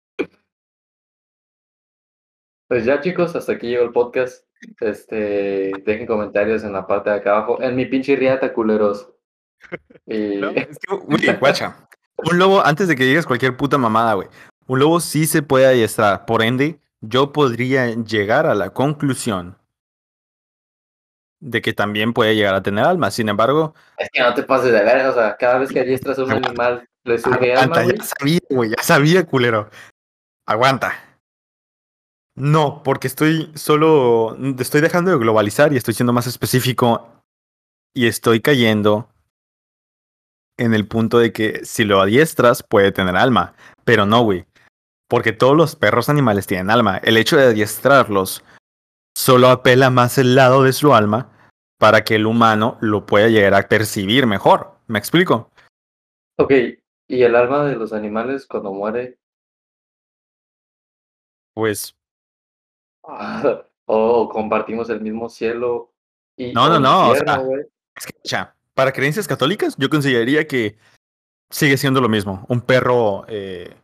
Pues 2.70 2.86
ya, 2.86 3.00
chicos, 3.02 3.36
hasta 3.36 3.52
aquí 3.52 3.68
llegó 3.68 3.84
el 3.84 3.92
podcast. 3.92 4.48
Este, 4.80 5.72
dejen 5.86 6.08
comentarios 6.08 6.64
en 6.64 6.74
la 6.74 6.88
parte 6.88 7.12
de 7.12 7.18
acá 7.18 7.36
abajo. 7.38 7.62
En 7.62 7.76
mi 7.76 7.86
pinche 7.86 8.16
riata, 8.16 8.52
culeros. 8.52 9.12
Y... 10.08 10.38
No, 10.42 10.50
es 10.50 10.80
que, 10.80 10.96
güey, 11.06 11.38
guacha. 11.38 11.88
Un 12.18 12.40
lobo, 12.40 12.66
antes 12.66 12.88
de 12.88 12.96
que 12.96 13.04
digas 13.04 13.28
cualquier 13.28 13.56
puta 13.58 13.78
mamada, 13.78 14.16
güey. 14.16 14.28
Un 14.66 14.80
lobo 14.80 15.00
sí 15.02 15.28
se 15.28 15.44
puede 15.44 15.68
adiestrar. 15.68 16.26
Por 16.26 16.42
ende, 16.42 16.80
yo 17.02 17.32
podría 17.32 17.94
llegar 17.94 18.48
a 18.48 18.56
la 18.56 18.72
conclusión 18.72 19.58
de 21.44 21.62
que 21.62 21.74
también 21.74 22.14
puede 22.14 22.36
llegar 22.36 22.56
a 22.56 22.64
tener 22.64 22.86
alma. 22.86 23.12
Sin 23.12 23.28
embargo, 23.28 23.76
Es 23.98 24.10
que 24.12 24.22
no 24.22 24.34
te 24.34 24.44
pases 24.44 24.72
de 24.72 24.82
verga, 24.82 25.10
o 25.10 25.14
sea, 25.14 25.36
cada 25.36 25.60
vez 25.60 25.72
que 25.72 25.82
adiestras 25.82 26.18
a 26.18 26.24
un 26.24 26.32
animal 26.32 26.88
le 27.04 27.20
surge 27.20 27.54
alma, 27.54 27.76
aguanta, 27.76 27.84
güey. 27.84 27.98
ya 27.98 28.04
sabía, 28.04 28.40
güey, 28.50 28.70
ya 28.70 28.84
sabía, 28.84 29.26
culero. 29.26 29.70
Aguanta. 30.48 30.94
No, 32.36 32.82
porque 32.82 33.08
estoy 33.08 33.52
solo, 33.56 34.38
estoy 34.58 34.82
dejando 34.82 35.12
de 35.12 35.18
globalizar 35.18 35.74
y 35.74 35.78
estoy 35.78 35.94
siendo 35.94 36.14
más 36.14 36.28
específico 36.28 37.22
y 37.94 38.08
estoy 38.08 38.40
cayendo 38.40 39.10
en 40.58 40.74
el 40.74 40.88
punto 40.88 41.20
de 41.20 41.34
que 41.34 41.66
si 41.66 41.84
lo 41.84 42.02
adiestras 42.02 42.64
puede 42.64 42.92
tener 42.92 43.18
alma, 43.18 43.54
pero 43.84 44.06
no, 44.06 44.24
güey. 44.24 44.46
Porque 45.10 45.34
todos 45.34 45.56
los 45.56 45.76
perros 45.76 46.08
animales 46.10 46.48
tienen 46.48 46.72
alma. 46.72 46.98
El 47.04 47.18
hecho 47.18 47.36
de 47.36 47.48
adiestrarlos 47.48 48.44
solo 49.16 49.50
apela 49.50 49.90
más 49.90 50.18
el 50.18 50.36
lado 50.36 50.64
de 50.64 50.74
su 50.74 50.96
alma 50.96 51.33
para 51.84 52.06
que 52.06 52.16
el 52.16 52.26
humano 52.26 52.78
lo 52.80 53.06
pueda 53.06 53.28
llegar 53.28 53.54
a 53.56 53.68
percibir 53.68 54.26
mejor. 54.26 54.78
¿Me 54.88 55.00
explico? 55.00 55.52
Ok, 56.38 56.54
y 57.10 57.24
el 57.24 57.36
alma 57.36 57.66
de 57.66 57.76
los 57.76 57.92
animales 57.92 58.48
cuando 58.48 58.72
muere, 58.72 59.18
Pues 61.54 61.94
ah, 63.04 63.66
o 63.86 64.30
compartimos 64.30 64.90
el 64.92 65.02
mismo 65.02 65.28
cielo 65.28 65.92
y 66.38 66.54
No, 66.54 66.70
no, 66.70 66.76
o 66.76 66.80
no, 66.80 67.10
o 67.10 67.16
sea. 67.16 67.44
Es 67.98 68.06
que, 68.06 68.14
ya, 68.24 68.56
para 68.74 68.94
creencias 68.94 69.28
católicas, 69.28 69.76
yo 69.78 69.90
consideraría 69.90 70.48
que 70.48 70.78
sigue 71.50 71.76
siendo 71.76 72.00
lo 72.00 72.08
mismo. 72.08 72.46
Un 72.48 72.62
perro, 72.62 73.26
eh, 73.28 73.76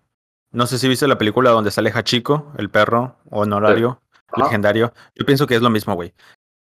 no 0.52 0.68
sé 0.68 0.78
si 0.78 0.88
viste 0.88 1.06
la 1.06 1.18
película 1.18 1.50
donde 1.50 1.70
sale 1.70 1.92
Hachiko, 1.92 2.54
el 2.58 2.70
perro 2.70 3.18
honorario, 3.30 4.02
legendario. 4.38 4.94
Yo 5.16 5.26
pienso 5.26 5.46
que 5.48 5.56
es 5.56 5.62
lo 5.62 5.70
mismo, 5.70 5.96
güey. 5.96 6.14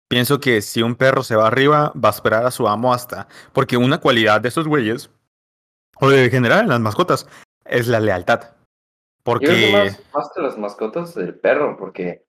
Pienso 0.08 0.38
que 0.38 0.62
si 0.62 0.82
un 0.82 0.94
perro 0.94 1.22
se 1.22 1.34
va 1.36 1.46
arriba, 1.48 1.92
va 2.02 2.10
a 2.10 2.12
esperar 2.12 2.46
a 2.46 2.50
su 2.50 2.68
amo 2.68 2.94
hasta. 2.94 3.26
Porque 3.52 3.76
una 3.76 3.98
cualidad 3.98 4.40
de 4.40 4.48
esos 4.48 4.68
güeyes, 4.68 5.10
o 6.00 6.10
en 6.12 6.30
general 6.30 6.60
en 6.60 6.68
las 6.68 6.80
mascotas, 6.80 7.28
es 7.64 7.88
la 7.88 7.98
lealtad. 8.00 8.40
Yo 8.42 9.34
creo 9.34 9.40
que 9.40 9.46
Porque. 9.48 9.72
más, 9.72 10.00
más 10.14 10.30
que 10.34 10.42
las 10.42 10.56
mascotas 10.58 11.14
del 11.14 11.34
perro, 11.34 11.76
porque 11.76 12.24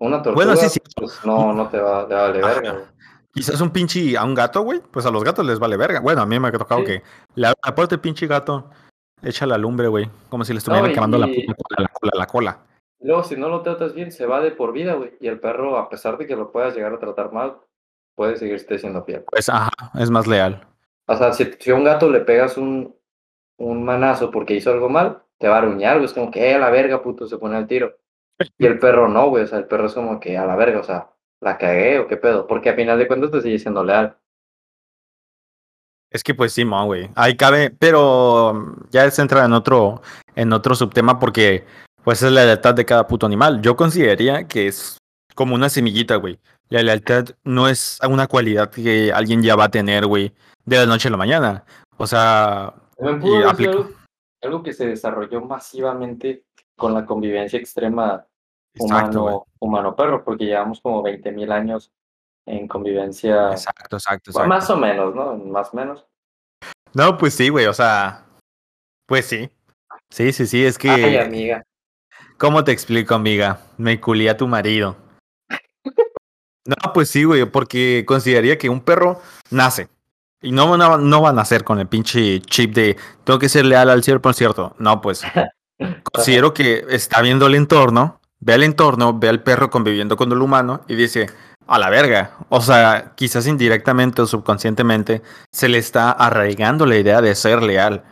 una 0.00 0.22
tortuga, 0.22 0.46
Bueno, 0.46 0.56
sí, 0.56 0.68
sí. 0.70 0.80
pues 0.96 1.20
no, 1.24 1.52
no 1.52 1.68
te 1.68 1.78
va, 1.78 2.08
te 2.08 2.14
vale 2.14 2.40
verga. 2.40 2.92
Quizás 3.34 3.60
un 3.60 3.70
pinche 3.70 4.16
a 4.16 4.24
un 4.24 4.34
gato, 4.34 4.62
güey, 4.62 4.80
pues 4.90 5.04
a 5.06 5.10
los 5.10 5.22
gatos 5.24 5.44
les 5.44 5.58
vale 5.58 5.76
verga. 5.76 6.00
Bueno, 6.00 6.22
a 6.22 6.26
mí 6.26 6.38
me 6.38 6.48
ha 6.48 6.52
tocado 6.52 6.80
Sí. 6.80 6.86
que 6.86 7.02
le 7.34 7.52
puerta 7.74 7.94
el 7.94 8.00
pinche 8.00 8.26
gato, 8.26 8.70
echa 9.22 9.46
la 9.46 9.58
lumbre, 9.58 9.88
güey, 9.88 10.10
como 10.30 10.44
si 10.44 10.52
le 10.54 10.58
estuvieran 10.58 10.90
y- 10.90 10.94
quemando 10.94 11.18
la 11.18 11.26
puta 11.26 11.54
cola, 11.54 11.76
la 11.82 11.88
cola, 11.88 12.12
la 12.14 12.26
cola. 12.26 12.58
Luego, 13.02 13.24
si 13.24 13.36
no 13.36 13.48
lo 13.48 13.62
tratas 13.62 13.94
bien, 13.94 14.12
se 14.12 14.26
va 14.26 14.40
de 14.40 14.52
por 14.52 14.72
vida, 14.72 14.94
güey. 14.94 15.16
Y 15.20 15.26
el 15.26 15.40
perro, 15.40 15.76
a 15.76 15.88
pesar 15.88 16.18
de 16.18 16.26
que 16.26 16.36
lo 16.36 16.52
puedas 16.52 16.74
llegar 16.74 16.92
a 16.92 16.98
tratar 16.98 17.32
mal, 17.32 17.56
puede 18.14 18.36
seguirte 18.36 18.78
siendo 18.78 19.04
fiel. 19.04 19.24
Pues 19.30 19.48
ajá, 19.48 19.70
es 19.98 20.10
más 20.10 20.26
leal. 20.26 20.66
O 21.06 21.16
sea, 21.16 21.32
si, 21.32 21.44
si 21.58 21.70
a 21.70 21.74
un 21.74 21.84
gato 21.84 22.08
le 22.08 22.20
pegas 22.20 22.56
un, 22.56 22.94
un 23.58 23.84
manazo 23.84 24.30
porque 24.30 24.54
hizo 24.54 24.70
algo 24.70 24.88
mal, 24.88 25.22
te 25.38 25.48
va 25.48 25.56
a 25.56 25.58
aruñar, 25.58 25.96
güey. 25.96 26.06
Es 26.06 26.12
como 26.12 26.30
que, 26.30 26.50
eh, 26.50 26.54
a 26.54 26.58
la 26.58 26.70
verga, 26.70 27.02
puto, 27.02 27.26
se 27.26 27.38
pone 27.38 27.56
al 27.56 27.66
tiro. 27.66 27.98
Y 28.58 28.66
el 28.66 28.78
perro 28.78 29.08
no, 29.08 29.28
güey. 29.28 29.44
O 29.44 29.46
sea, 29.46 29.58
el 29.58 29.66
perro 29.66 29.86
es 29.86 29.94
como 29.94 30.20
que, 30.20 30.38
a 30.38 30.46
la 30.46 30.54
verga, 30.54 30.80
o 30.80 30.84
sea, 30.84 31.10
la 31.40 31.58
cagué 31.58 31.98
o 31.98 32.06
qué 32.06 32.16
pedo. 32.16 32.46
Porque 32.46 32.70
a 32.70 32.74
final 32.74 32.98
de 32.98 33.08
cuentas 33.08 33.32
te 33.32 33.42
sigue 33.42 33.58
siendo 33.58 33.82
leal. 33.82 34.16
Es 36.12 36.22
que 36.22 36.34
pues 36.34 36.52
sí, 36.52 36.62
güey. 36.64 37.10
Ahí 37.16 37.36
cabe, 37.36 37.70
pero 37.70 38.76
ya 38.90 39.10
se 39.10 39.22
entra 39.22 39.44
en 39.44 39.52
otro, 39.54 40.02
en 40.36 40.52
otro 40.52 40.74
subtema 40.74 41.18
porque 41.18 41.64
pues 42.04 42.22
es 42.22 42.32
la 42.32 42.44
lealtad 42.44 42.74
de 42.74 42.84
cada 42.84 43.06
puto 43.06 43.26
animal. 43.26 43.60
Yo 43.62 43.76
consideraría 43.76 44.44
que 44.46 44.66
es 44.68 44.98
como 45.34 45.54
una 45.54 45.68
semillita, 45.68 46.16
güey. 46.16 46.38
La 46.68 46.82
lealtad 46.82 47.26
no 47.44 47.68
es 47.68 47.98
una 48.08 48.26
cualidad 48.26 48.70
que 48.70 49.12
alguien 49.12 49.42
ya 49.42 49.56
va 49.56 49.64
a 49.64 49.70
tener, 49.70 50.06
güey, 50.06 50.32
de 50.64 50.76
la 50.78 50.86
noche 50.86 51.08
a 51.08 51.10
la 51.10 51.16
mañana. 51.16 51.64
O 51.96 52.06
sea, 52.06 52.74
Y 52.98 53.42
aplica- 53.42 53.72
algo, 53.72 53.90
algo 54.42 54.62
que 54.62 54.72
se 54.72 54.86
desarrolló 54.86 55.40
masivamente 55.42 56.44
con 56.76 56.94
la 56.94 57.04
convivencia 57.04 57.58
extrema 57.58 58.26
humano, 58.78 59.46
humano-perro, 59.60 60.24
porque 60.24 60.46
llevamos 60.46 60.80
como 60.80 61.02
20.000 61.02 61.52
años 61.52 61.92
en 62.46 62.66
convivencia, 62.66 63.52
Exacto, 63.52 63.96
exacto, 63.96 64.30
exacto. 64.30 64.48
más 64.48 64.68
o 64.70 64.76
menos, 64.76 65.14
¿no? 65.14 65.36
Más 65.36 65.72
o 65.72 65.76
menos. 65.76 66.06
No, 66.94 67.16
pues 67.16 67.34
sí, 67.34 67.50
güey, 67.50 67.66
o 67.66 67.74
sea, 67.74 68.24
pues 69.06 69.26
sí. 69.26 69.48
Sí, 70.10 70.32
sí, 70.32 70.46
sí, 70.46 70.64
es 70.64 70.76
que... 70.78 70.90
Ay, 70.90 71.16
amiga. 71.18 71.62
¿Cómo 72.42 72.64
te 72.64 72.72
explico, 72.72 73.14
amiga? 73.14 73.60
Me 73.76 74.00
culé 74.00 74.28
a 74.28 74.36
tu 74.36 74.48
marido. 74.48 74.96
No, 76.64 76.92
pues 76.92 77.08
sí, 77.08 77.22
güey, 77.22 77.44
porque 77.44 78.02
consideraría 78.04 78.58
que 78.58 78.68
un 78.68 78.80
perro 78.80 79.20
nace. 79.50 79.88
Y 80.40 80.50
no, 80.50 80.76
no, 80.76 80.98
no 80.98 81.20
van 81.20 81.38
a 81.38 81.44
ser 81.44 81.62
con 81.62 81.78
el 81.78 81.86
pinche 81.86 82.40
chip 82.40 82.74
de 82.74 82.96
tengo 83.22 83.38
que 83.38 83.48
ser 83.48 83.64
leal 83.64 83.90
al 83.90 84.02
cierto 84.02 84.22
por 84.22 84.34
cierto. 84.34 84.74
No, 84.80 85.00
pues 85.00 85.22
considero 86.12 86.52
que 86.52 86.84
está 86.88 87.22
viendo 87.22 87.46
el 87.46 87.54
entorno, 87.54 88.20
ve 88.40 88.54
el 88.54 88.64
entorno, 88.64 89.16
ve 89.16 89.28
al 89.28 89.44
perro 89.44 89.70
conviviendo 89.70 90.16
con 90.16 90.32
el 90.32 90.42
humano 90.42 90.80
y 90.88 90.96
dice, 90.96 91.30
a 91.68 91.78
la 91.78 91.90
verga. 91.90 92.38
O 92.48 92.60
sea, 92.60 93.12
quizás 93.14 93.46
indirectamente 93.46 94.20
o 94.20 94.26
subconscientemente 94.26 95.22
se 95.52 95.68
le 95.68 95.78
está 95.78 96.10
arraigando 96.10 96.86
la 96.86 96.96
idea 96.96 97.20
de 97.20 97.36
ser 97.36 97.62
leal. 97.62 98.02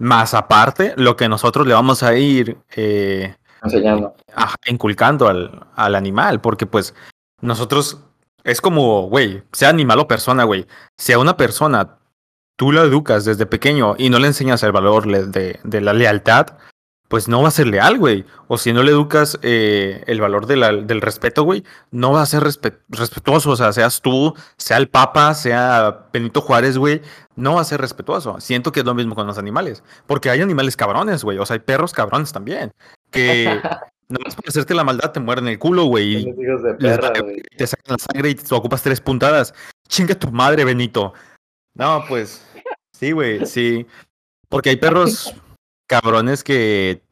Más 0.00 0.34
aparte, 0.34 0.92
lo 0.96 1.16
que 1.16 1.28
nosotros 1.28 1.68
le 1.68 1.74
vamos 1.74 2.02
a 2.02 2.16
ir 2.16 2.58
eh, 2.74 3.36
Enseñando. 3.62 4.14
inculcando 4.66 5.28
al, 5.28 5.66
al 5.74 5.94
animal, 5.94 6.40
porque 6.40 6.66
pues 6.66 6.94
nosotros 7.40 7.98
es 8.44 8.60
como, 8.60 9.08
güey, 9.08 9.42
sea 9.52 9.68
animal 9.70 9.98
o 10.00 10.08
persona, 10.08 10.44
güey. 10.44 10.66
Si 10.96 11.12
a 11.12 11.18
una 11.18 11.36
persona 11.36 11.98
tú 12.56 12.72
la 12.72 12.82
educas 12.82 13.24
desde 13.24 13.46
pequeño 13.46 13.94
y 13.98 14.08
no 14.08 14.18
le 14.18 14.28
enseñas 14.28 14.62
el 14.62 14.72
valor 14.72 15.06
de, 15.06 15.58
de 15.62 15.80
la 15.80 15.92
lealtad, 15.92 16.58
pues 17.08 17.28
no 17.28 17.40
va 17.42 17.48
a 17.48 17.52
ser 17.52 17.68
leal, 17.68 17.98
güey. 17.98 18.24
O 18.48 18.58
si 18.58 18.72
no 18.72 18.82
le 18.82 18.90
educas 18.90 19.38
eh, 19.42 20.02
el 20.08 20.20
valor 20.20 20.46
de 20.46 20.56
del 20.84 21.00
respeto, 21.00 21.44
güey, 21.44 21.62
no 21.92 22.10
va 22.12 22.22
a 22.22 22.26
ser 22.26 22.42
respe- 22.42 22.80
respetuoso. 22.88 23.50
O 23.50 23.56
sea, 23.56 23.72
seas 23.72 24.00
tú, 24.00 24.34
sea 24.56 24.76
el 24.78 24.88
Papa, 24.88 25.34
sea 25.34 26.06
Benito 26.12 26.40
Juárez, 26.40 26.78
güey, 26.78 27.02
no 27.36 27.54
va 27.54 27.60
a 27.60 27.64
ser 27.64 27.80
respetuoso. 27.80 28.40
Siento 28.40 28.72
que 28.72 28.80
es 28.80 28.86
lo 28.86 28.94
mismo 28.94 29.14
con 29.14 29.26
los 29.26 29.38
animales. 29.38 29.84
Porque 30.08 30.30
hay 30.30 30.40
animales 30.40 30.76
cabrones, 30.76 31.22
güey. 31.22 31.38
O 31.38 31.46
sea, 31.46 31.54
hay 31.54 31.60
perros 31.60 31.92
cabrones 31.92 32.32
también. 32.32 32.72
Que 33.10 33.60
nomás 34.08 34.34
por 34.34 34.48
hacerte 34.48 34.74
la 34.74 34.84
maldad 34.84 35.12
te 35.12 35.20
mueren 35.20 35.48
el 35.48 35.58
culo, 35.58 35.84
güey. 35.86 36.24
te 37.56 37.66
sacan 37.66 37.96
la 37.96 37.98
sangre 37.98 38.30
y 38.30 38.34
te 38.34 38.54
ocupas 38.54 38.82
tres 38.82 39.00
puntadas. 39.00 39.54
Chinga 39.88 40.14
tu 40.14 40.30
madre, 40.30 40.64
Benito. 40.64 41.12
No, 41.74 42.04
pues 42.08 42.44
sí, 42.92 43.12
güey, 43.12 43.44
sí. 43.46 43.86
Porque 44.48 44.70
hay 44.70 44.76
perros 44.76 45.34
cabrones 45.88 46.42
que 46.44 47.02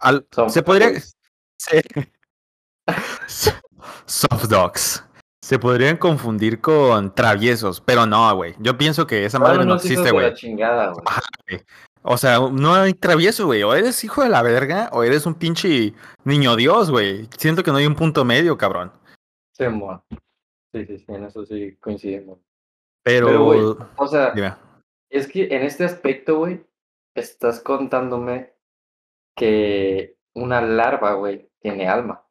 al- 0.00 0.26
se 0.48 0.62
podría 0.62 0.88
se- 1.58 1.82
soft 4.06 4.44
dogs. 4.48 5.04
Se 5.42 5.58
podrían 5.58 5.96
confundir 5.96 6.60
con 6.60 7.14
traviesos, 7.14 7.80
pero 7.80 8.06
no, 8.06 8.34
güey. 8.36 8.54
Yo 8.60 8.76
pienso 8.78 9.06
que 9.06 9.24
esa 9.24 9.38
madre 9.38 9.64
no 9.64 9.74
hijos 9.74 9.84
existe, 9.84 10.10
güey. 10.12 10.34
O 12.02 12.16
sea, 12.16 12.38
no 12.50 12.74
hay 12.74 12.94
travieso, 12.94 13.46
güey. 13.46 13.62
O 13.62 13.74
eres 13.74 14.02
hijo 14.04 14.22
de 14.22 14.28
la 14.30 14.42
verga 14.42 14.88
o 14.92 15.02
eres 15.02 15.26
un 15.26 15.34
pinche 15.34 15.92
niño 16.24 16.56
Dios, 16.56 16.90
güey. 16.90 17.28
Siento 17.38 17.62
que 17.62 17.70
no 17.70 17.76
hay 17.76 17.86
un 17.86 17.94
punto 17.94 18.24
medio, 18.24 18.56
cabrón. 18.56 18.92
Sí, 19.52 19.68
mo. 19.68 20.02
sí, 20.72 20.86
sí, 20.86 20.98
sí, 20.98 21.04
en 21.08 21.24
eso 21.24 21.44
sí 21.44 21.76
coincidimos. 21.80 22.38
Pero, 23.02 23.26
Pero, 23.26 23.44
güey, 23.44 23.60
o 23.96 24.06
sea, 24.08 24.30
dime. 24.32 24.54
es 25.10 25.26
que 25.28 25.44
en 25.54 25.62
este 25.62 25.84
aspecto, 25.84 26.38
güey, 26.38 26.64
estás 27.14 27.60
contándome 27.60 28.54
que 29.36 30.16
una 30.34 30.60
larva, 30.60 31.14
güey, 31.14 31.50
tiene 31.60 31.88
alma. 31.88 32.24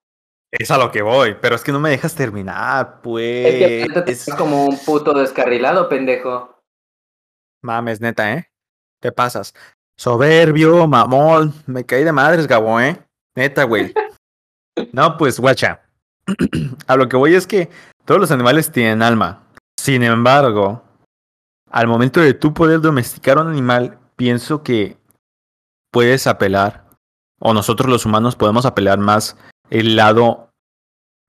Es 0.52 0.72
a 0.72 0.78
lo 0.80 0.90
que 0.90 1.04
voy, 1.04 1.36
pero 1.40 1.56
es 1.56 1.64
que 1.64 1.72
no 1.72 1.80
me 1.80 1.92
dejas 1.92 2.16
terminar, 2.16 3.02
pues. 3.02 3.46
Es 3.46 4.04
que 4.04 4.12
Es- 4.12 4.36
como 4.36 4.66
un 4.66 4.78
puto 4.84 5.14
descarrilado, 5.14 5.88
pendejo. 5.90 6.60
Mames, 7.62 8.02
neta, 8.02 8.34
¿eh? 8.34 8.49
Te 9.00 9.12
pasas. 9.12 9.54
Soberbio, 9.98 10.88
mamón. 10.88 11.54
Me 11.66 11.86
caí 11.86 12.04
de 12.04 12.12
madres, 12.12 12.48
Gabo, 12.48 12.80
¿eh? 12.80 12.98
Neta, 13.36 13.64
güey. 13.64 13.94
No, 14.94 15.18
pues, 15.18 15.38
guacha. 15.42 15.82
A 16.88 16.96
lo 16.96 17.10
que 17.10 17.18
voy 17.18 17.36
es 17.36 17.46
que 17.46 17.70
todos 18.06 18.22
los 18.22 18.32
animales 18.32 18.72
tienen 18.72 19.02
alma. 19.02 19.44
Sin 19.78 20.04
embargo, 20.04 20.84
al 21.70 21.88
momento 21.88 22.22
de 22.22 22.34
tú 22.34 22.54
poder 22.54 22.80
domesticar 22.80 23.38
a 23.38 23.42
un 23.42 23.50
animal, 23.50 24.00
pienso 24.16 24.64
que 24.64 24.98
puedes 25.92 26.28
apelar, 26.28 26.86
o 27.40 27.54
nosotros 27.54 27.90
los 27.90 28.06
humanos 28.06 28.36
podemos 28.36 28.66
apelar 28.66 29.00
más 29.00 29.36
el 29.70 29.96
lado 29.96 30.50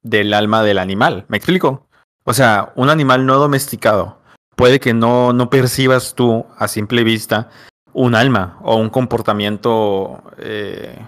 del 0.02 0.32
alma 0.32 0.62
del 0.62 0.78
animal. 0.78 1.24
¿Me 1.28 1.36
explico? 1.36 1.88
O 2.24 2.32
sea, 2.32 2.72
un 2.76 2.88
animal 2.88 3.26
no 3.26 3.36
domesticado 3.36 4.19
puede 4.60 4.78
que 4.78 4.92
no, 4.92 5.32
no 5.32 5.48
percibas 5.48 6.14
tú 6.14 6.46
a 6.58 6.68
simple 6.68 7.02
vista 7.02 7.48
un 7.92 8.14
alma 8.14 8.58
o 8.62 8.76
un 8.76 8.90
comportamiento 8.90 10.22
eh, 10.38 10.98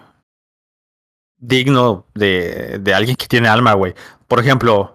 digno 1.36 2.06
de, 2.14 2.78
de 2.80 2.94
alguien 2.94 3.16
que 3.16 3.26
tiene 3.26 3.48
alma, 3.48 3.74
güey. 3.74 3.94
Por 4.26 4.40
ejemplo, 4.40 4.94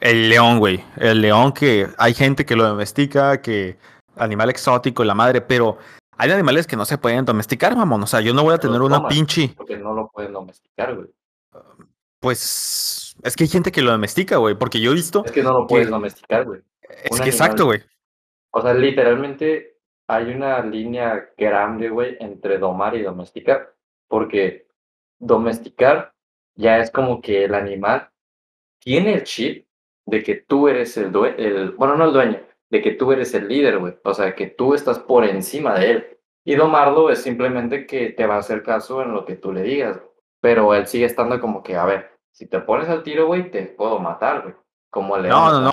el 0.00 0.28
león, 0.28 0.58
güey. 0.58 0.84
El 0.96 1.22
león 1.22 1.52
que 1.52 1.88
hay 1.96 2.12
gente 2.12 2.44
que 2.44 2.56
lo 2.56 2.68
domestica, 2.68 3.40
que 3.40 3.78
animal 4.16 4.50
exótico, 4.50 5.02
la 5.02 5.14
madre, 5.14 5.40
pero 5.40 5.78
hay 6.16 6.30
animales 6.30 6.66
que 6.66 6.76
no 6.76 6.84
se 6.84 6.98
pueden 6.98 7.24
domesticar, 7.24 7.74
mamón. 7.74 8.02
O 8.02 8.06
sea, 8.06 8.20
yo 8.20 8.34
no 8.34 8.42
voy 8.42 8.54
a 8.54 8.58
Pero 8.58 8.68
tener 8.68 8.82
una 8.82 8.96
toman. 8.96 9.08
pinche. 9.08 9.54
Porque 9.56 9.78
no 9.78 9.94
lo 9.94 10.10
pueden 10.10 10.34
domesticar, 10.34 10.94
güey. 10.94 11.08
Pues 12.20 13.16
es 13.22 13.34
que 13.34 13.44
hay 13.44 13.48
gente 13.48 13.72
que 13.72 13.82
lo 13.82 13.92
domestica, 13.92 14.36
güey. 14.36 14.54
Porque 14.54 14.80
yo 14.80 14.92
he 14.92 14.94
visto. 14.94 15.24
Es 15.24 15.32
que 15.32 15.42
no 15.42 15.52
lo 15.52 15.66
puedes 15.66 15.88
domesticar, 15.88 16.44
güey. 16.44 16.60
Es 17.02 17.12
un 17.12 17.20
que 17.20 17.30
exacto, 17.30 17.64
güey. 17.64 17.82
O 18.54 18.62
sea, 18.62 18.72
literalmente 18.72 19.78
hay 20.06 20.30
una 20.30 20.60
línea 20.64 21.30
grande, 21.36 21.88
güey, 21.90 22.16
entre 22.20 22.58
domar 22.58 22.94
y 22.94 23.02
domesticar. 23.02 23.74
Porque 24.08 24.68
domesticar 25.18 26.14
ya 26.54 26.78
es 26.78 26.90
como 26.92 27.20
que 27.20 27.44
el 27.44 27.54
animal 27.54 28.10
tiene 28.78 29.14
el 29.14 29.24
chip 29.24 29.66
de 30.06 30.22
que 30.22 30.36
tú 30.36 30.68
eres 30.68 30.96
el 30.96 31.10
dueño, 31.10 31.34
el, 31.36 31.70
bueno, 31.72 31.96
no 31.96 32.04
el 32.04 32.12
dueño, 32.12 32.40
de 32.70 32.80
que 32.80 32.92
tú 32.92 33.10
eres 33.10 33.34
el 33.34 33.48
líder, 33.48 33.78
güey. 33.80 33.94
O 34.04 34.14
sea, 34.14 34.36
que 34.36 34.46
tú 34.46 34.74
estás 34.74 35.00
por 35.00 35.24
encima 35.24 35.74
de 35.78 35.90
él. 35.90 36.18
Y 36.44 36.54
domarlo 36.54 37.10
es 37.10 37.22
simplemente 37.22 37.86
que 37.86 38.10
te 38.10 38.26
va 38.26 38.36
a 38.36 38.38
hacer 38.38 38.62
caso 38.62 39.02
en 39.02 39.12
lo 39.14 39.24
que 39.24 39.34
tú 39.34 39.52
le 39.52 39.62
digas. 39.62 40.00
Pero 40.40 40.74
él 40.74 40.86
sigue 40.86 41.06
estando 41.06 41.40
como 41.40 41.62
que, 41.64 41.74
a 41.76 41.86
ver, 41.86 42.10
si 42.30 42.46
te 42.46 42.60
pones 42.60 42.88
al 42.88 43.02
tiro, 43.02 43.26
güey, 43.26 43.50
te 43.50 43.66
puedo 43.66 43.98
matar, 43.98 44.42
güey. 44.42 44.54
Como 44.94 45.18
león. 45.18 45.30
No, 45.30 45.50
no, 45.50 45.60
no. 45.60 45.72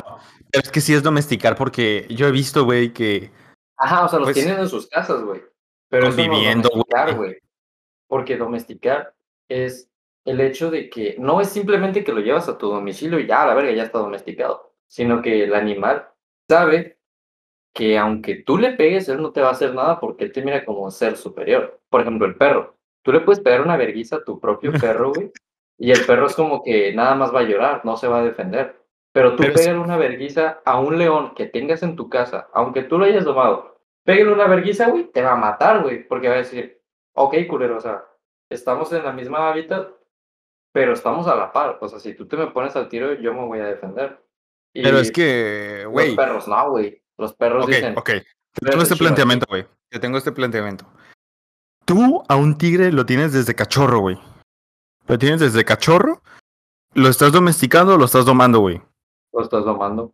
Pero 0.52 0.64
es 0.64 0.72
que 0.72 0.82
sí 0.82 0.96
es 0.96 1.04
domesticar 1.04 1.56
porque 1.56 2.08
yo 2.10 2.28
he 2.28 2.32
visto, 2.32 2.66
güey, 2.66 2.92
que 2.92 3.32
Ajá, 3.78 4.06
o 4.06 4.10
sea, 4.10 4.18
los 4.18 4.30
Pues, 4.30 4.36
tienen 4.36 4.60
en 4.60 4.68
sus 4.68 4.88
casas, 4.88 5.24
güey. 5.24 5.44
Pero 5.90 6.06
no 6.06 6.10
es 6.10 6.16
conviviendo, 6.16 6.70
güey. 6.70 6.84
domesticar, 6.88 7.16
güey. 7.16 7.38
Porque 8.08 8.38
domesticar 8.38 9.14
es 9.48 9.88
el 10.26 10.42
hecho 10.42 10.72
de 10.72 10.90
que 10.90 11.16
no 11.20 11.40
es 11.40 11.50
simplemente 11.50 12.04
que 12.04 12.14
lo 12.14 12.20
llevas 12.20 12.50
a 12.50 12.58
tu 12.58 12.68
domicilio 12.68 13.20
y 13.20 13.28
ya, 13.28 13.44
a 13.44 13.46
la 13.46 13.54
verga, 13.54 13.72
ya 13.72 13.84
está 13.84 14.00
domesticado. 14.00 14.74
Sino 14.88 15.22
que 15.22 15.44
el 15.44 15.54
animal 15.54 16.08
sabe 16.50 16.98
que 17.74 17.98
aunque 18.00 18.36
tú 18.36 18.58
le 18.58 18.74
pegues, 18.74 19.08
él 19.08 19.22
no 19.22 19.32
te 19.32 19.42
va 19.42 19.50
a 19.50 19.54
hacer 19.54 19.76
nada 19.76 20.00
porque 20.00 20.24
él 20.24 20.32
te 20.32 20.42
mira 20.42 20.66
como 20.66 20.80
un 20.82 20.92
ser 20.92 21.16
superior. 21.16 21.80
Por 21.90 22.02
ejemplo, 22.02 22.26
el 22.26 22.36
perro. 22.36 22.76
Tú 23.04 23.12
le 23.12 23.22
puedes 23.22 23.42
pegar 23.42 23.62
una 23.62 23.78
verguiza 23.78 24.18
a 24.18 24.24
tu 24.24 24.40
propio 24.40 24.72
perro, 24.82 25.14
güey. 25.14 25.32
Y 25.78 25.92
el 25.92 26.06
perro 26.06 26.28
es 26.28 26.36
como 26.36 26.64
que 26.64 26.94
nada 26.94 27.16
más 27.16 27.34
va 27.34 27.40
a 27.40 27.44
llorar, 27.44 27.84
no 27.84 27.98
se 27.98 28.08
va 28.08 28.20
a 28.20 28.24
defender. 28.24 28.81
Pero 29.14 29.36
tú 29.36 29.44
pégale 29.44 29.78
una 29.80 29.98
verguiza 29.98 30.62
a 30.64 30.80
un 30.80 30.98
león 30.98 31.34
que 31.36 31.46
tengas 31.46 31.84
en 31.84 31.96
tu 31.96 32.10
casa, 32.10 32.48
aunque 32.54 32.84
tú 32.84 32.98
lo 32.98 33.06
hayas 33.06 33.26
domado, 33.26 33.78
pégale 34.06 34.32
una 34.32 34.48
verguiza, 34.48 34.88
güey, 34.90 35.12
te 35.12 35.22
va 35.22 35.34
a 35.34 35.36
matar, 35.38 35.84
güey, 35.84 36.08
porque 36.08 36.30
va 36.30 36.36
a 36.36 36.38
decir, 36.40 36.82
ok, 37.14 37.36
culero, 37.50 37.78
o 37.78 37.82
sea, 37.82 38.06
estamos 38.50 38.92
en 38.94 39.04
la 39.04 39.12
misma 39.12 39.50
hábitat, 39.50 39.90
pero 40.74 40.94
estamos 40.94 41.28
a 41.28 41.36
la 41.36 41.52
par. 41.52 41.78
O 41.82 41.90
sea, 41.90 42.00
si 42.00 42.14
tú 42.14 42.26
te 42.28 42.38
me 42.38 42.48
pones 42.48 42.76
al 42.78 42.88
tiro, 42.88 43.14
yo 43.16 43.34
me 43.34 43.46
voy 43.46 43.60
a 43.60 43.66
defender. 43.66 44.24
Y 44.74 44.84
Pero 44.84 45.00
es 45.00 45.12
que, 45.12 45.82
los 45.84 45.92
güey. 45.92 46.16
perros 46.16 46.48
no, 46.48 46.70
güey. 46.70 47.02
Los 47.18 47.34
perros 47.34 47.68
dicen, 47.68 47.98
ok. 47.98 48.06
Te 48.06 48.22
"Tú 48.54 48.66
tengo 48.66 48.82
este 48.82 48.82
el 48.82 48.86
chido 48.86 48.94
aquí". 48.96 49.00
planteamiento, 49.00 49.46
güey. 49.50 49.66
Te 49.90 50.00
tengo 50.00 50.18
este 50.18 50.32
planteamiento. 50.32 50.86
Tú 51.86 52.24
a 52.30 52.38
un 52.38 52.58
tigre 52.58 52.92
lo 52.94 53.06
tienes 53.06 53.34
desde 53.34 53.54
cachorro, 53.54 54.00
güey. 54.00 54.18
Lo 55.08 55.18
tienes 55.18 55.42
desde 55.42 55.66
cachorro. 55.66 56.22
Lo 56.94 57.10
estás 57.10 57.34
domesticando 57.34 57.96
o 57.96 57.98
lo 57.98 58.06
estás 58.06 58.26
domando, 58.26 58.60
güey. 58.60 58.82
Lo 59.34 59.42
estás 59.42 59.64
domando 59.66 60.14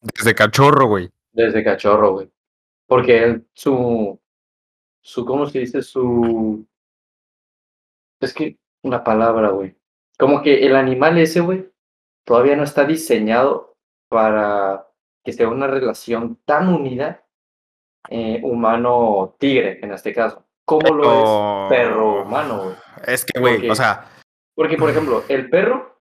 Desde 0.00 0.34
cachorro, 0.34 0.86
güey. 0.86 1.10
desde 1.32 1.64
cachorro, 1.64 2.12
güey. 2.12 2.30
Porque 2.86 3.22
él, 3.22 3.46
su, 3.52 4.18
su, 5.02 5.24
¿cómo 5.24 5.46
se 5.46 5.58
dice? 5.60 5.82
Su, 5.82 6.66
es 8.20 8.32
que 8.32 8.58
una 8.82 9.04
palabra, 9.04 9.50
güey. 9.50 9.76
Como 10.18 10.42
que 10.42 10.66
el 10.66 10.74
animal 10.74 11.18
ese, 11.18 11.40
güey, 11.40 11.70
todavía 12.24 12.56
no 12.56 12.64
está 12.64 12.84
diseñado 12.84 13.76
para 14.08 14.86
que 15.24 15.32
sea 15.32 15.48
una 15.48 15.66
relación 15.66 16.40
tan 16.44 16.68
unida 16.68 17.24
eh, 18.08 18.40
humano-tigre, 18.42 19.80
en 19.82 19.92
este 19.92 20.14
caso. 20.14 20.44
Como 20.64 20.94
lo 20.94 21.68
es 21.68 21.70
perro-humano, 21.70 22.64
güey. 22.64 22.76
Es 23.06 23.24
que, 23.24 23.38
güey, 23.38 23.68
o 23.68 23.74
sea, 23.74 24.06
Porque, 24.54 24.76
por 24.76 24.90
ejemplo, 24.90 25.24
el 25.28 25.50
perro, 25.50 26.00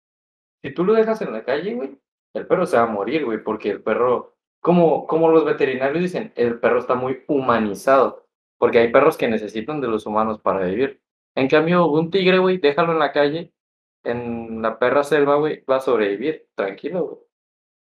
si 0.63 0.73
tú 0.73 0.85
lo 0.85 0.93
dejas 0.95 1.21
en 1.23 1.33
la 1.33 1.45
calle, 1.45 1.75
güey, 1.75 1.99
el 2.35 2.47
perro 2.47 2.67
se 2.67 2.77
va 2.77 2.83
a 2.83 2.87
morir, 2.87 3.25
güey, 3.25 3.43
porque 3.43 3.71
el 3.71 3.83
perro, 3.83 4.37
como, 4.61 5.07
como 5.07 5.31
los 5.31 5.45
veterinarios 5.45 6.03
dicen, 6.03 6.33
el 6.37 6.59
perro 6.61 6.81
está 6.81 6.95
muy 6.95 7.23
humanizado, 7.29 8.27
porque 8.59 8.79
hay 8.79 8.93
perros 8.93 9.17
que 9.17 9.29
necesitan 9.29 9.81
de 9.81 9.89
los 9.89 10.07
humanos 10.07 10.41
para 10.41 10.65
vivir. 10.67 11.01
En 11.37 11.49
cambio, 11.49 11.87
un 11.87 12.11
tigre, 12.11 12.39
güey, 12.39 12.59
déjalo 12.59 12.93
en 12.93 12.99
la 12.99 13.13
calle, 13.13 13.53
en 14.05 14.61
la 14.63 14.79
perra 14.79 15.03
selva, 15.05 15.37
güey, 15.37 15.65
va 15.65 15.77
a 15.77 15.81
sobrevivir, 15.81 16.49
tranquilo, 16.55 17.05
güey. 17.07 17.19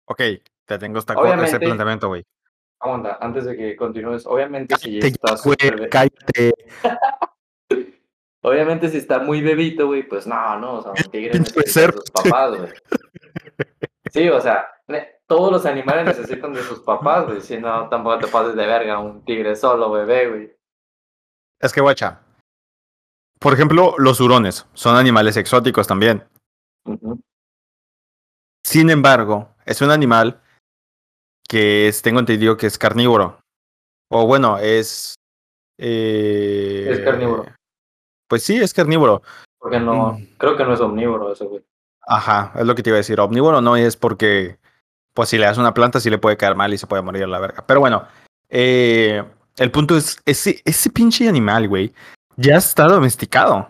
ok, 0.07 0.43
te 0.65 0.79
tengo 0.79 0.99
esta 0.99 1.15
ese 1.45 1.59
planteamiento, 1.61 2.09
güey. 2.09 2.25
Aguanta, 2.81 3.19
antes 3.21 3.45
de 3.47 3.57
que 3.57 3.77
continúes, 3.77 4.27
obviamente 4.27 4.77
si 4.77 4.99
está 4.99 5.35
be- 5.45 5.89
cállate. 5.89 6.53
Obviamente 8.43 8.89
si 8.91 8.99
está 8.99 9.19
muy 9.19 9.41
bebito, 9.41 9.89
güey, 9.89 10.05
pues 10.05 10.25
no, 10.25 10.57
no, 10.61 10.75
o 10.75 10.83
sea, 10.83 10.93
un 10.93 11.11
tigre 11.11 11.37
necesita 11.37 11.61
becerro. 11.63 11.99
sus 12.01 12.11
papás, 12.13 12.57
güey. 12.57 12.71
Sí, 14.13 14.29
o 14.29 14.41
sea, 14.41 14.67
todos 15.27 15.51
los 15.53 15.67
animales 15.67 16.05
necesitan 16.05 16.53
de 16.53 16.63
sus 16.63 16.81
papás, 16.81 17.27
güey, 17.27 17.41
si 17.41 17.59
no, 17.59 17.89
tampoco 17.89 18.19
te 18.19 18.29
pases 18.29 18.55
de 18.55 18.67
verga 18.67 18.99
un 19.01 19.25
tigre 19.25 19.57
solo, 19.57 19.91
bebé, 19.91 20.29
güey. 20.29 20.57
Es 21.61 21.73
que, 21.73 21.81
guacha. 21.81 22.21
Por 23.41 23.53
ejemplo, 23.53 23.95
los 23.99 24.21
hurones 24.21 24.67
son 24.75 24.97
animales 24.97 25.37
exóticos 25.37 25.87
también. 25.87 26.25
Sin 28.65 28.91
embargo, 28.91 29.49
es 29.65 29.81
un 29.81 29.91
animal 29.91 30.41
que 31.49 31.89
es, 31.89 32.03
tengo 32.03 32.21
entendido 32.21 32.57
que 32.57 32.67
es 32.67 32.79
carnívoro. 32.79 33.39
O 34.11 34.27
bueno, 34.27 34.59
es. 34.59 35.15
eh, 35.79 36.87
Es 36.91 37.01
carnívoro. 37.01 37.47
Pues 38.29 38.43
sí, 38.43 38.57
es 38.57 38.73
carnívoro. 38.75 39.23
Porque 39.59 39.79
no, 39.81 40.13
Mm. 40.13 40.37
creo 40.39 40.57
que 40.57 40.65
no 40.65 40.75
es 40.75 40.81
omnívoro 40.81 41.33
eso, 41.33 41.49
güey. 41.49 41.65
Ajá, 42.07 42.53
es 42.55 42.65
lo 42.65 42.75
que 42.75 42.83
te 42.83 42.91
iba 42.91 42.97
a 42.97 42.99
decir. 42.99 43.21
Omnívoro 43.21 43.61
no 43.61 43.77
es 43.77 43.97
porque, 43.97 44.59
pues 45.13 45.29
si 45.29 45.39
le 45.39 45.47
das 45.47 45.59
una 45.59 45.75
planta, 45.75 45.99
sí 46.01 46.09
le 46.09 46.19
puede 46.19 46.37
caer 46.37 46.55
mal 46.55 46.73
y 46.73 46.79
se 46.79 46.87
puede 46.87 47.03
morir 47.03 47.25
a 47.25 47.27
la 47.27 47.41
verga. 47.41 47.65
Pero 47.67 47.81
bueno, 47.81 48.07
eh, 48.49 49.25
el 49.57 49.71
punto 49.73 49.97
es, 49.97 50.19
ese, 50.25 50.63
ese 50.65 50.91
pinche 50.91 51.29
animal, 51.29 51.69
güey, 51.69 51.93
ya 52.37 52.57
está 52.57 52.87
domesticado. 52.87 53.69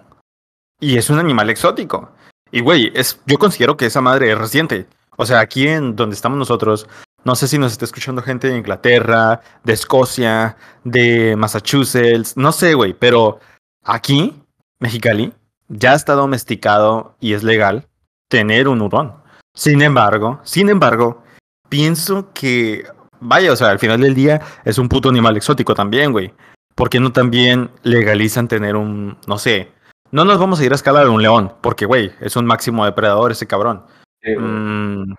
Y 0.78 0.98
es 0.98 1.08
un 1.08 1.18
animal 1.18 1.48
exótico. 1.48 2.10
Y, 2.50 2.60
güey, 2.60 2.92
es, 2.94 3.18
yo 3.24 3.38
considero 3.38 3.78
que 3.78 3.86
esa 3.86 4.02
madre 4.02 4.30
es 4.30 4.38
reciente. 4.38 4.86
O 5.16 5.24
sea, 5.24 5.40
aquí 5.40 5.66
en 5.66 5.96
donde 5.96 6.14
estamos 6.14 6.38
nosotros, 6.38 6.86
no 7.24 7.34
sé 7.34 7.48
si 7.48 7.58
nos 7.58 7.72
está 7.72 7.86
escuchando 7.86 8.20
gente 8.20 8.48
de 8.48 8.58
Inglaterra, 8.58 9.40
de 9.64 9.72
Escocia, 9.72 10.58
de 10.84 11.34
Massachusetts, 11.36 12.36
no 12.36 12.52
sé, 12.52 12.74
güey, 12.74 12.92
pero 12.92 13.40
aquí, 13.82 14.42
Mexicali, 14.78 15.32
ya 15.68 15.94
está 15.94 16.12
domesticado 16.12 17.16
y 17.18 17.32
es 17.32 17.42
legal 17.42 17.88
tener 18.28 18.68
un 18.68 18.82
hurón. 18.82 19.14
Sin 19.54 19.82
embargo, 19.82 20.40
sin 20.42 20.68
embargo, 20.68 21.22
pienso 21.68 22.32
que, 22.32 22.84
vaya, 23.20 23.52
o 23.52 23.56
sea, 23.56 23.70
al 23.70 23.78
final 23.78 24.00
del 24.00 24.14
día 24.14 24.40
es 24.64 24.78
un 24.78 24.88
puto 24.88 25.08
animal 25.08 25.36
exótico 25.36 25.74
también, 25.74 26.12
güey. 26.12 26.32
¿Por 26.74 26.90
qué 26.90 27.00
no 27.00 27.12
también 27.12 27.70
legalizan 27.82 28.48
tener 28.48 28.76
un, 28.76 29.16
no 29.26 29.38
sé, 29.38 29.72
no 30.10 30.24
nos 30.24 30.38
vamos 30.38 30.60
a 30.60 30.64
ir 30.64 30.72
a 30.72 30.76
escalar 30.76 31.08
un 31.08 31.22
león, 31.22 31.54
porque, 31.62 31.86
güey, 31.86 32.12
es 32.20 32.36
un 32.36 32.46
máximo 32.46 32.84
depredador 32.84 33.32
ese 33.32 33.46
cabrón. 33.46 33.86
Sí. 34.22 34.36
Mm, 34.36 35.14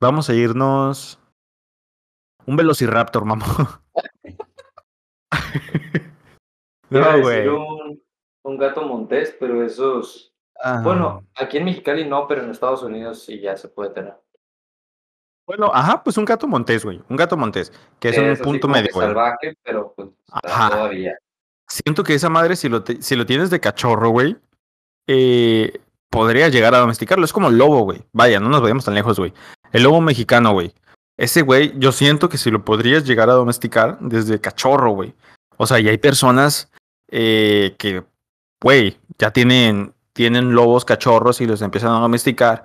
vamos 0.00 0.28
a 0.28 0.34
irnos 0.34 1.18
un 2.46 2.56
velociraptor, 2.56 3.24
a 3.30 3.36
no, 6.90 7.20
güey. 7.20 7.48
un, 7.48 8.02
un 8.44 8.58
gato 8.58 8.82
montés, 8.82 9.36
pero 9.38 9.64
esos... 9.64 10.32
Bueno, 10.82 11.24
aquí 11.34 11.58
en 11.58 11.64
Mexicali 11.64 12.04
no, 12.08 12.26
pero 12.26 12.42
en 12.42 12.50
Estados 12.50 12.82
Unidos 12.82 13.24
sí 13.24 13.40
ya 13.40 13.56
se 13.56 13.68
puede 13.68 13.90
tener. 13.90 14.14
Bueno, 15.46 15.70
ajá, 15.72 16.02
pues 16.02 16.16
un 16.16 16.24
gato 16.24 16.48
montés, 16.48 16.84
güey. 16.84 17.00
Un 17.08 17.16
gato 17.16 17.36
montés, 17.36 17.72
que 18.00 18.08
es 18.08 18.18
un 18.18 18.30
así 18.30 18.42
punto 18.42 18.66
medio, 18.66 18.88
güey. 18.92 19.06
salvaje, 19.06 19.56
pero 19.62 19.92
pues 19.94 20.08
Ajá. 20.30 20.70
todavía. 20.70 21.16
Siento 21.68 22.02
que 22.02 22.14
esa 22.14 22.28
madre, 22.28 22.56
si 22.56 22.68
lo, 22.68 22.82
te- 22.82 23.00
si 23.00 23.14
lo 23.16 23.26
tienes 23.26 23.50
de 23.50 23.60
cachorro, 23.60 24.10
güey, 24.10 24.36
eh, 25.06 25.80
podría 26.10 26.48
llegar 26.48 26.74
a 26.74 26.78
domesticarlo. 26.78 27.24
Es 27.24 27.32
como 27.32 27.48
el 27.48 27.58
lobo, 27.58 27.82
güey. 27.82 28.02
Vaya, 28.12 28.40
no 28.40 28.48
nos 28.48 28.60
vayamos 28.62 28.84
tan 28.84 28.94
lejos, 28.94 29.18
güey. 29.18 29.32
El 29.72 29.84
lobo 29.84 30.00
mexicano, 30.00 30.52
güey. 30.52 30.72
Ese 31.16 31.42
güey, 31.42 31.72
yo 31.78 31.92
siento 31.92 32.28
que 32.28 32.38
si 32.38 32.50
lo 32.50 32.64
podrías 32.64 33.04
llegar 33.06 33.30
a 33.30 33.34
domesticar 33.34 33.98
desde 34.00 34.40
cachorro, 34.40 34.90
güey. 34.92 35.14
O 35.58 35.66
sea, 35.66 35.78
y 35.78 35.88
hay 35.88 35.98
personas 35.98 36.70
eh, 37.10 37.74
que, 37.78 38.04
güey, 38.60 38.98
ya 39.18 39.30
tienen, 39.32 39.94
tienen 40.16 40.54
lobos 40.54 40.86
cachorros 40.86 41.42
y 41.42 41.46
los 41.46 41.60
empiezan 41.60 41.90
a 41.90 42.00
domesticar 42.00 42.64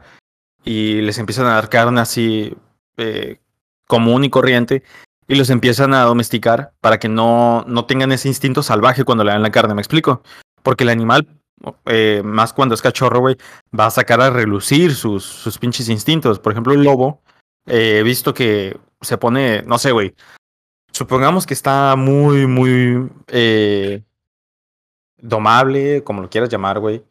y 0.63 1.01
les 1.01 1.17
empiezan 1.17 1.47
a 1.47 1.55
dar 1.55 1.67
carne 1.67 1.99
así 1.99 2.55
eh, 2.95 3.41
común 3.87 4.23
y 4.23 4.29
corriente 4.29 4.83
y 5.27 5.35
los 5.35 5.49
empiezan 5.49 5.93
a 5.93 6.03
domesticar 6.03 6.71
para 6.79 6.97
que 6.97 7.09
no, 7.09 7.65
no 7.67 7.85
tengan 7.85 8.13
ese 8.13 8.29
instinto 8.29 8.63
salvaje 8.63 9.03
cuando 9.03 9.25
le 9.25 9.33
dan 9.33 9.41
la 9.41 9.51
carne, 9.51 9.73
¿me 9.75 9.81
explico? 9.81 10.23
Porque 10.63 10.85
el 10.85 10.91
animal, 10.91 11.27
eh, 11.87 12.21
más 12.23 12.53
cuando 12.53 12.73
es 12.73 12.81
cachorro, 12.81 13.19
güey, 13.19 13.35
va 13.77 13.87
a 13.87 13.91
sacar 13.91 14.21
a 14.21 14.29
relucir 14.29 14.95
sus, 14.95 15.25
sus 15.25 15.57
pinches 15.57 15.89
instintos. 15.89 16.39
Por 16.39 16.53
ejemplo, 16.53 16.71
el 16.71 16.85
lobo, 16.85 17.21
eh, 17.65 17.97
he 17.99 18.03
visto 18.03 18.33
que 18.33 18.79
se 19.01 19.17
pone, 19.17 19.61
no 19.63 19.77
sé, 19.77 19.91
güey, 19.91 20.15
supongamos 20.93 21.45
que 21.45 21.53
está 21.53 21.97
muy, 21.97 22.47
muy 22.47 23.09
domable, 25.17 26.01
como 26.05 26.21
lo 26.21 26.29
quieras 26.29 26.49
llamar, 26.49 26.79
güey. 26.79 27.03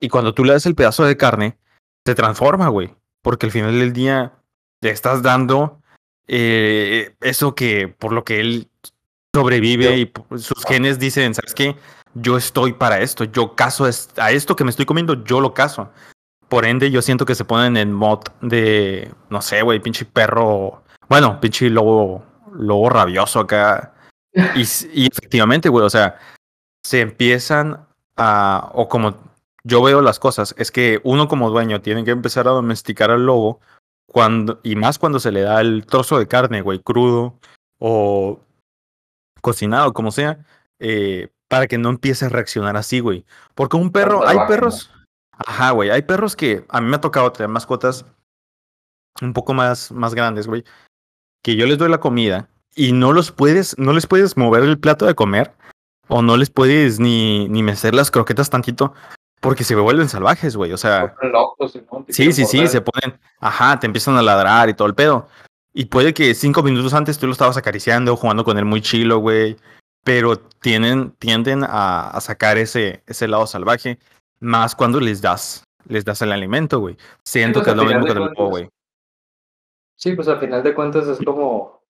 Y 0.00 0.08
cuando 0.08 0.34
tú 0.34 0.44
le 0.44 0.54
das 0.54 0.66
el 0.66 0.74
pedazo 0.74 1.04
de 1.04 1.16
carne, 1.16 1.58
se 2.06 2.14
transforma, 2.14 2.68
güey. 2.68 2.94
Porque 3.22 3.46
al 3.46 3.52
final 3.52 3.78
del 3.78 3.92
día 3.92 4.32
le 4.80 4.90
estás 4.90 5.22
dando 5.22 5.80
eh, 6.26 7.14
eso 7.20 7.54
que 7.54 7.88
por 7.88 8.12
lo 8.12 8.24
que 8.24 8.40
él 8.40 8.70
sobrevive 9.34 9.98
y 9.98 10.12
sus 10.38 10.64
genes 10.64 10.98
dicen, 10.98 11.34
¿sabes 11.34 11.54
qué? 11.54 11.76
Yo 12.14 12.36
estoy 12.36 12.72
para 12.72 13.00
esto, 13.00 13.24
yo 13.24 13.54
caso 13.54 13.84
a 14.16 14.30
esto 14.30 14.56
que 14.56 14.64
me 14.64 14.70
estoy 14.70 14.86
comiendo, 14.86 15.22
yo 15.24 15.40
lo 15.40 15.54
caso. 15.54 15.90
Por 16.48 16.64
ende, 16.64 16.90
yo 16.90 17.02
siento 17.02 17.26
que 17.26 17.36
se 17.36 17.44
ponen 17.44 17.76
en 17.76 17.92
mod 17.92 18.20
de, 18.40 19.12
no 19.28 19.40
sé, 19.40 19.62
güey, 19.62 19.78
pinche 19.80 20.04
perro, 20.04 20.82
bueno, 21.08 21.40
pinche 21.40 21.70
lobo, 21.70 22.24
lobo 22.52 22.88
rabioso 22.88 23.40
acá. 23.40 23.94
Y, 24.54 24.62
y 24.92 25.08
efectivamente, 25.08 25.68
güey, 25.68 25.84
o 25.84 25.90
sea, 25.90 26.16
se 26.84 27.00
empiezan 27.00 27.84
a, 28.16 28.70
o 28.74 28.88
como 28.88 29.16
yo 29.64 29.82
veo 29.82 30.00
las 30.00 30.18
cosas, 30.18 30.54
es 30.58 30.70
que 30.70 31.00
uno 31.04 31.28
como 31.28 31.50
dueño 31.50 31.80
tiene 31.80 32.04
que 32.04 32.10
empezar 32.10 32.48
a 32.48 32.52
domesticar 32.52 33.10
al 33.10 33.26
lobo 33.26 33.60
cuando, 34.06 34.60
y 34.62 34.76
más 34.76 34.98
cuando 34.98 35.20
se 35.20 35.32
le 35.32 35.42
da 35.42 35.60
el 35.60 35.86
trozo 35.86 36.18
de 36.18 36.26
carne, 36.26 36.62
güey, 36.62 36.80
crudo 36.80 37.38
o 37.78 38.40
cocinado, 39.40 39.92
como 39.92 40.10
sea, 40.10 40.44
eh, 40.78 41.28
para 41.48 41.66
que 41.66 41.78
no 41.78 41.90
empiece 41.90 42.26
a 42.26 42.28
reaccionar 42.28 42.76
así, 42.76 43.00
güey. 43.00 43.24
Porque 43.54 43.76
un 43.76 43.90
perro, 43.90 44.26
hay 44.26 44.38
perros, 44.48 44.90
ajá, 45.32 45.70
güey, 45.72 45.90
hay 45.90 46.02
perros 46.02 46.36
que 46.36 46.64
a 46.68 46.80
mí 46.80 46.88
me 46.88 46.96
ha 46.96 47.00
tocado 47.00 47.30
tener 47.32 47.48
mascotas 47.48 48.04
un 49.20 49.32
poco 49.32 49.54
más, 49.54 49.92
más 49.92 50.14
grandes, 50.14 50.46
güey, 50.46 50.64
que 51.42 51.56
yo 51.56 51.66
les 51.66 51.78
doy 51.78 51.90
la 51.90 52.00
comida 52.00 52.48
y 52.74 52.92
no 52.92 53.12
los 53.12 53.32
puedes, 53.32 53.78
no 53.78 53.92
les 53.92 54.06
puedes 54.06 54.36
mover 54.36 54.62
el 54.62 54.78
plato 54.78 55.06
de 55.06 55.14
comer 55.14 55.52
o 56.08 56.22
no 56.22 56.36
les 56.36 56.50
puedes 56.50 56.98
ni, 56.98 57.48
ni 57.48 57.62
mecer 57.62 57.94
las 57.94 58.10
croquetas 58.10 58.50
tantito 58.50 58.92
porque 59.40 59.64
se 59.64 59.74
vuelven 59.74 60.08
salvajes, 60.08 60.56
güey. 60.56 60.72
O 60.72 60.76
sea, 60.76 61.14
locos, 61.22 61.72
te 61.72 62.12
sí, 62.12 62.32
sí, 62.32 62.44
sí, 62.44 62.68
se 62.68 62.80
ponen, 62.80 63.18
ajá, 63.40 63.80
te 63.80 63.86
empiezan 63.86 64.16
a 64.16 64.22
ladrar 64.22 64.68
y 64.68 64.74
todo 64.74 64.86
el 64.86 64.94
pedo. 64.94 65.28
Y 65.72 65.86
puede 65.86 66.12
que 66.14 66.34
cinco 66.34 66.62
minutos 66.62 66.94
antes 66.94 67.18
tú 67.18 67.26
lo 67.26 67.32
estabas 67.32 67.56
acariciando, 67.56 68.16
jugando 68.16 68.44
con 68.44 68.58
él 68.58 68.64
muy 68.64 68.80
chilo, 68.80 69.18
güey. 69.18 69.56
Pero 70.04 70.38
tienen, 70.38 71.12
tienden 71.12 71.64
a, 71.64 72.10
a 72.10 72.20
sacar 72.20 72.58
ese, 72.58 73.02
ese 73.06 73.28
lado 73.28 73.46
salvaje, 73.46 73.98
más 74.40 74.74
cuando 74.74 74.98
les 74.98 75.20
das, 75.20 75.64
les 75.86 76.04
das 76.04 76.22
el 76.22 76.32
alimento, 76.32 76.80
güey. 76.80 76.96
Siento 77.24 77.60
pues, 77.60 77.64
que 77.64 77.70
es 77.70 77.76
lo 77.76 77.84
mismo 77.84 78.06
de 78.06 78.08
con 78.08 78.16
el 78.16 78.22
cuentas, 78.24 78.48
güey. 78.48 78.68
Sí, 79.96 80.14
pues 80.14 80.28
al 80.28 80.40
final 80.40 80.62
de 80.62 80.74
cuentas 80.74 81.06
es 81.08 81.18
como 81.24 81.82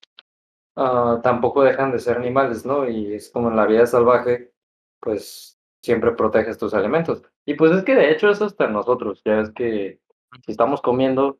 ah, 0.76 1.20
tampoco 1.22 1.62
dejan 1.62 1.92
de 1.92 2.00
ser 2.00 2.16
animales, 2.16 2.66
¿no? 2.66 2.88
Y 2.88 3.14
es 3.14 3.30
como 3.30 3.48
en 3.48 3.56
la 3.56 3.66
vida 3.66 3.86
salvaje, 3.86 4.52
pues 5.00 5.49
siempre 5.82 6.12
proteges 6.12 6.58
tus 6.58 6.74
alimentos. 6.74 7.22
Y 7.46 7.54
pues 7.54 7.72
es 7.72 7.84
que 7.84 7.94
de 7.94 8.10
hecho 8.10 8.28
eso 8.28 8.44
hasta 8.44 8.66
nosotros, 8.68 9.22
ya 9.24 9.40
es 9.40 9.50
que 9.50 9.98
si 10.44 10.52
estamos 10.52 10.80
comiendo, 10.80 11.38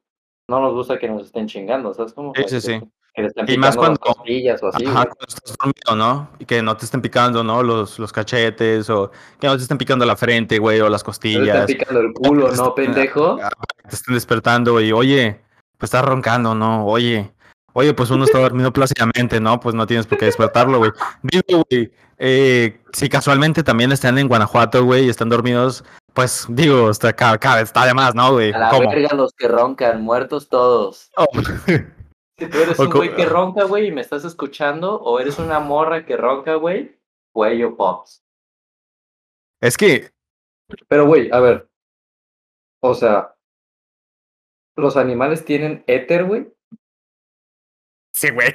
no 0.48 0.60
nos 0.60 0.72
gusta 0.74 0.98
que 0.98 1.08
nos 1.08 1.26
estén 1.26 1.46
chingando, 1.46 1.94
¿sabes? 1.94 2.12
Como 2.12 2.32
Sí, 2.34 2.44
sí, 2.48 2.60
sí. 2.60 2.80
que 3.14 3.52
Y 3.52 3.58
más 3.58 3.76
cuando- 3.76 3.98
costillas 4.00 4.62
o 4.62 4.68
así, 4.68 4.84
Ajá, 4.84 5.04
cuando 5.04 5.26
estás 5.28 5.56
dormido, 5.58 5.96
¿no? 5.96 6.30
Y 6.38 6.44
que 6.46 6.62
no 6.62 6.76
te 6.76 6.84
estén 6.86 7.02
picando, 7.02 7.44
¿no? 7.44 7.62
Los, 7.62 7.98
los 7.98 8.12
cachetes 8.12 8.88
o 8.90 9.10
que 9.38 9.46
no 9.46 9.56
te 9.56 9.62
estén 9.62 9.78
picando 9.78 10.04
la 10.06 10.16
frente, 10.16 10.58
güey, 10.58 10.80
o 10.80 10.88
las 10.88 11.04
No 11.04 11.08
le 11.08 11.12
estén 11.12 11.32
costillas. 11.40 11.66
picando 11.66 12.00
el 12.00 12.12
culo, 12.14 12.48
Te 12.50 12.56
¿no, 12.56 12.74
pendejo? 12.74 13.36
Te 13.88 13.94
estén 13.94 14.14
despertando 14.14 14.80
y, 14.80 14.92
oye, 14.92 15.40
pues 15.76 15.88
estás 15.88 16.04
roncando, 16.04 16.54
¿no? 16.54 16.86
Oye, 16.86 17.32
oye, 17.72 17.94
pues 17.94 18.10
uno 18.10 18.24
está 18.24 18.38
dormido 18.38 18.72
plácidamente, 18.72 19.40
¿no? 19.40 19.60
Pues 19.60 19.74
no 19.74 19.86
tienes 19.86 20.06
por 20.06 20.18
qué 20.18 20.26
despertarlo, 20.26 20.78
güey. 20.78 20.90
Digo, 21.22 21.64
güey, 21.68 21.92
eh, 22.18 22.80
si 22.92 23.08
casualmente 23.08 23.62
también 23.62 23.92
están 23.92 24.18
en 24.18 24.28
Guanajuato, 24.28 24.84
güey, 24.84 25.06
y 25.06 25.08
están 25.08 25.28
dormidos, 25.28 25.84
pues 26.14 26.46
digo, 26.48 26.90
está, 26.90 27.12
cada, 27.12 27.60
está 27.60 27.86
de 27.86 27.94
más, 27.94 28.14
¿no, 28.14 28.32
güey? 28.32 28.52
A 28.52 28.58
la 28.58 28.70
¿Cómo? 28.70 28.90
verga 28.90 29.14
los 29.14 29.32
que 29.32 29.48
roncan, 29.48 30.02
muertos 30.02 30.48
todos. 30.48 31.10
Oh. 31.16 31.26
Si 32.40 32.46
tú 32.48 32.56
eres 32.56 32.80
O 32.80 32.84
un 32.84 32.90
güey 32.90 33.14
que 33.14 33.26
ronca, 33.26 33.64
güey, 33.64 33.88
y 33.88 33.92
me 33.92 34.00
estás 34.00 34.24
escuchando, 34.24 34.94
o 34.94 35.20
eres 35.20 35.38
una 35.38 35.60
morra 35.60 36.06
que 36.06 36.16
ronca, 36.16 36.54
güey, 36.54 36.98
cuello 37.34 37.76
pops. 37.76 38.24
Es 39.60 39.76
que, 39.76 40.10
Pero, 40.88 41.06
güey, 41.06 41.30
a 41.32 41.40
ver. 41.40 41.68
O 42.82 42.94
sea, 42.94 43.36
¿los 44.74 44.96
animales 44.96 45.44
tienen 45.44 45.84
éter, 45.86 46.24
güey? 46.24 46.50
Sí, 48.20 48.30
güey. 48.30 48.52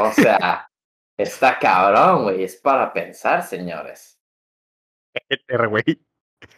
O 0.00 0.12
sea, 0.12 0.68
está 1.16 1.58
cabrón, 1.58 2.24
güey. 2.24 2.42
Es 2.42 2.56
para 2.56 2.92
pensar, 2.92 3.42
señores. 3.42 4.20
Güey. 5.70 6.04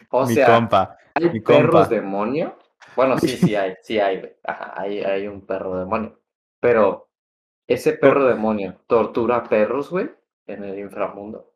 O 0.09 0.25
Mi 0.25 0.33
sea, 0.33 0.47
compa. 0.47 0.97
¿hay 1.13 1.29
mi 1.29 1.39
perros 1.39 1.87
compa. 1.87 1.87
demonio? 1.87 2.57
Bueno, 2.95 3.17
sí, 3.17 3.29
sí 3.29 3.55
hay, 3.55 3.75
sí 3.81 3.99
hay, 3.99 4.19
güey. 4.19 4.35
Ajá, 4.43 4.73
hay, 4.75 5.01
hay 5.01 5.27
un 5.27 5.45
perro 5.45 5.79
demonio. 5.79 6.19
Pero 6.59 7.09
ese 7.67 7.93
perro 7.93 8.25
demonio 8.25 8.81
tortura 8.87 9.43
perros, 9.43 9.89
güey, 9.89 10.09
en 10.47 10.63
el 10.63 10.79
inframundo. 10.79 11.53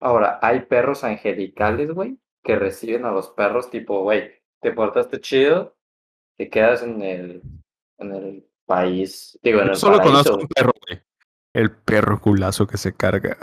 Ahora, 0.00 0.38
hay 0.42 0.60
perros 0.62 1.04
angelicales, 1.04 1.90
güey, 1.92 2.18
que 2.42 2.56
reciben 2.56 3.04
a 3.04 3.12
los 3.12 3.30
perros 3.30 3.70
tipo, 3.70 4.02
güey, 4.02 4.32
te 4.60 4.72
portaste 4.72 5.20
chido, 5.20 5.76
te 6.36 6.50
quedas 6.50 6.82
en 6.82 7.02
el, 7.02 7.42
en 7.98 8.12
el 8.12 8.51
país, 8.66 9.38
digo, 9.42 9.60
en 9.60 9.66
Yo 9.66 9.72
el 9.72 9.78
solo 9.78 9.98
paraíso, 9.98 10.12
conozco 10.12 10.36
un 10.42 10.48
perro, 10.48 10.72
güey. 10.86 11.02
El 11.54 11.70
perro 11.70 12.20
culazo 12.20 12.66
que 12.66 12.78
se 12.78 12.94
carga. 12.94 13.36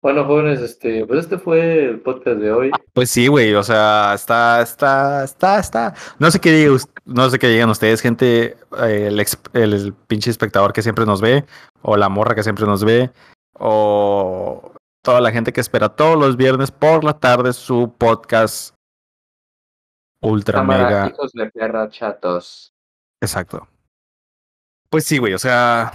Bueno, 0.00 0.24
jóvenes, 0.24 0.60
este, 0.60 1.06
pues 1.06 1.20
este 1.20 1.38
fue 1.38 1.84
el 1.84 2.00
podcast 2.00 2.38
de 2.38 2.50
hoy. 2.50 2.70
Pues 2.92 3.08
sí, 3.08 3.28
güey, 3.28 3.54
o 3.54 3.62
sea, 3.62 4.14
está, 4.14 4.60
está, 4.60 5.22
está, 5.22 5.60
está. 5.60 5.94
No 6.18 6.28
sé 6.30 6.40
qué 6.40 6.50
digan, 6.50 6.76
no 7.04 7.30
sé 7.30 7.38
qué 7.38 7.46
digan 7.46 7.70
ustedes, 7.70 8.00
gente, 8.00 8.56
el, 8.78 9.20
ex- 9.20 9.38
el, 9.52 9.72
el 9.72 9.94
pinche 9.94 10.30
espectador 10.30 10.72
que 10.72 10.82
siempre 10.82 11.06
nos 11.06 11.20
ve, 11.20 11.44
o 11.82 11.96
la 11.96 12.08
morra 12.08 12.34
que 12.34 12.42
siempre 12.42 12.66
nos 12.66 12.84
ve, 12.84 13.12
o 13.54 14.72
toda 15.04 15.20
la 15.20 15.30
gente 15.30 15.52
que 15.52 15.60
espera 15.60 15.88
todos 15.90 16.18
los 16.18 16.36
viernes 16.36 16.72
por 16.72 17.04
la 17.04 17.20
tarde 17.20 17.52
su 17.52 17.94
podcast 17.96 18.74
ultra 20.22 20.60
Cámara, 20.60 20.84
mega. 20.84 21.08
hijos 21.08 21.32
de 21.32 21.50
perra 21.50 21.88
chatos. 21.90 22.74
Exacto. 23.20 23.68
Pues 24.88 25.04
sí, 25.04 25.18
güey, 25.18 25.34
o 25.34 25.38
sea, 25.38 25.92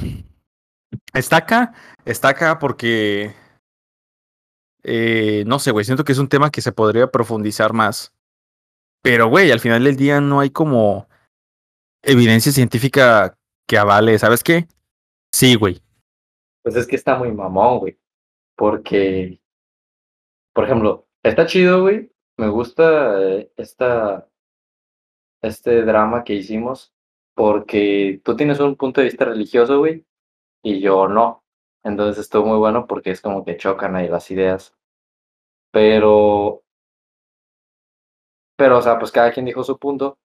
está 1.13 1.37
acá, 1.37 1.73
está 2.05 2.29
acá 2.29 2.59
porque, 2.59 3.33
eh, 4.83 5.43
no 5.47 5.59
sé, 5.59 5.71
güey, 5.71 5.85
siento 5.85 6.03
que 6.03 6.11
es 6.11 6.17
un 6.17 6.29
tema 6.29 6.51
que 6.51 6.61
se 6.61 6.71
podría 6.71 7.07
profundizar 7.07 7.73
más. 7.73 8.13
Pero, 9.01 9.29
güey, 9.29 9.51
al 9.51 9.59
final 9.59 9.83
del 9.83 9.95
día 9.95 10.19
no 10.19 10.39
hay 10.39 10.49
como 10.49 11.07
evidencia 12.01 12.51
científica 12.51 13.37
que 13.67 13.77
avale, 13.77 14.17
¿sabes 14.17 14.43
qué? 14.43 14.67
Sí, 15.31 15.55
güey. 15.55 15.81
Pues 16.63 16.75
es 16.75 16.87
que 16.87 16.95
está 16.95 17.17
muy 17.17 17.31
mamón, 17.31 17.79
güey. 17.79 17.99
Porque, 18.55 19.39
por 20.53 20.65
ejemplo, 20.65 21.07
está 21.23 21.45
chido, 21.45 21.81
güey. 21.81 22.11
Me 22.37 22.47
gusta 22.49 23.21
eh, 23.21 23.51
esta, 23.57 24.27
este 25.41 25.81
drama 25.83 26.23
que 26.23 26.33
hicimos. 26.33 26.93
Porque 27.35 28.21
tú 28.23 28.35
tienes 28.35 28.59
un 28.59 28.75
punto 28.75 29.01
de 29.01 29.05
vista 29.05 29.25
religioso, 29.25 29.79
güey. 29.79 30.05
Y 30.63 30.81
yo 30.81 31.07
no. 31.07 31.43
Entonces 31.83 32.19
estuvo 32.25 32.47
muy 32.47 32.57
bueno 32.59 32.87
porque 32.87 33.11
es 33.11 33.21
como 33.21 33.45
que 33.45 33.57
chocan 33.57 33.95
ahí 33.95 34.07
las 34.09 34.31
ideas. 34.31 34.75
Pero, 35.71 36.63
pero, 38.55 38.77
o 38.77 38.81
sea, 38.81 38.97
pues 38.99 39.11
cada 39.11 39.31
quien 39.31 39.45
dijo 39.45 39.63
su 39.63 39.77
punto. 39.77 40.19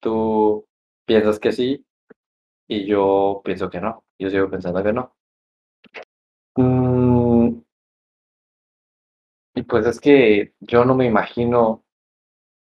Tú 0.00 0.66
piensas 1.06 1.38
que 1.40 1.52
sí. 1.52 1.86
Y 2.68 2.86
yo 2.86 3.42
pienso 3.44 3.70
que 3.70 3.80
no. 3.82 4.04
Yo 4.20 4.30
sigo 4.30 4.50
pensando 4.50 4.84
que 4.84 4.94
no. 4.94 5.17
Y 9.58 9.62
pues 9.62 9.86
es 9.86 10.00
que 10.00 10.54
yo 10.60 10.84
no 10.84 10.94
me 10.94 11.06
imagino 11.06 11.82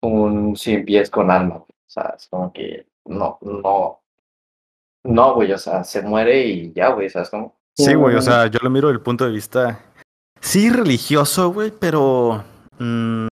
un 0.02 0.54
cien 0.54 0.84
pies 0.84 1.08
con 1.08 1.30
alma, 1.30 1.56
güey. 1.56 1.70
O 1.70 1.90
sea, 1.90 2.14
es 2.16 2.28
como 2.28 2.52
que 2.52 2.86
no, 3.06 3.38
no, 3.40 4.02
no, 5.04 5.34
güey, 5.34 5.52
o 5.52 5.58
sea, 5.58 5.82
se 5.82 6.02
muere 6.02 6.44
y 6.46 6.72
ya, 6.74 6.90
güey, 6.90 7.08
¿sabes 7.08 7.30
cómo? 7.30 7.58
Sí, 7.74 7.94
güey, 7.94 8.16
o 8.16 8.22
sea, 8.22 8.48
yo 8.48 8.58
lo 8.62 8.68
miro 8.68 8.88
del 8.88 9.00
punto 9.00 9.24
de 9.24 9.32
vista, 9.32 9.82
sí, 10.40 10.70
religioso, 10.70 11.52
güey, 11.52 11.72
pero 11.72 12.44
mm, 12.78 13.28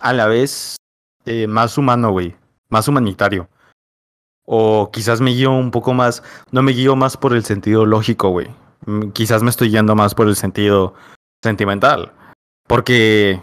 a 0.00 0.12
la 0.12 0.26
vez 0.26 0.76
eh, 1.24 1.46
más 1.46 1.78
humano, 1.78 2.12
güey, 2.12 2.36
más 2.68 2.88
humanitario. 2.88 3.48
O 4.44 4.90
quizás 4.92 5.20
me 5.20 5.30
guío 5.30 5.52
un 5.52 5.70
poco 5.70 5.94
más, 5.94 6.22
no 6.50 6.62
me 6.62 6.72
guío 6.72 6.94
más 6.94 7.16
por 7.16 7.34
el 7.34 7.44
sentido 7.44 7.86
lógico, 7.86 8.28
güey. 8.30 8.48
Mm, 8.84 9.10
Quizás 9.12 9.42
me 9.42 9.50
estoy 9.50 9.70
yendo 9.70 9.94
más 9.94 10.14
por 10.14 10.28
el 10.28 10.36
sentido 10.36 10.94
sentimental. 11.42 12.12
Porque, 12.66 13.40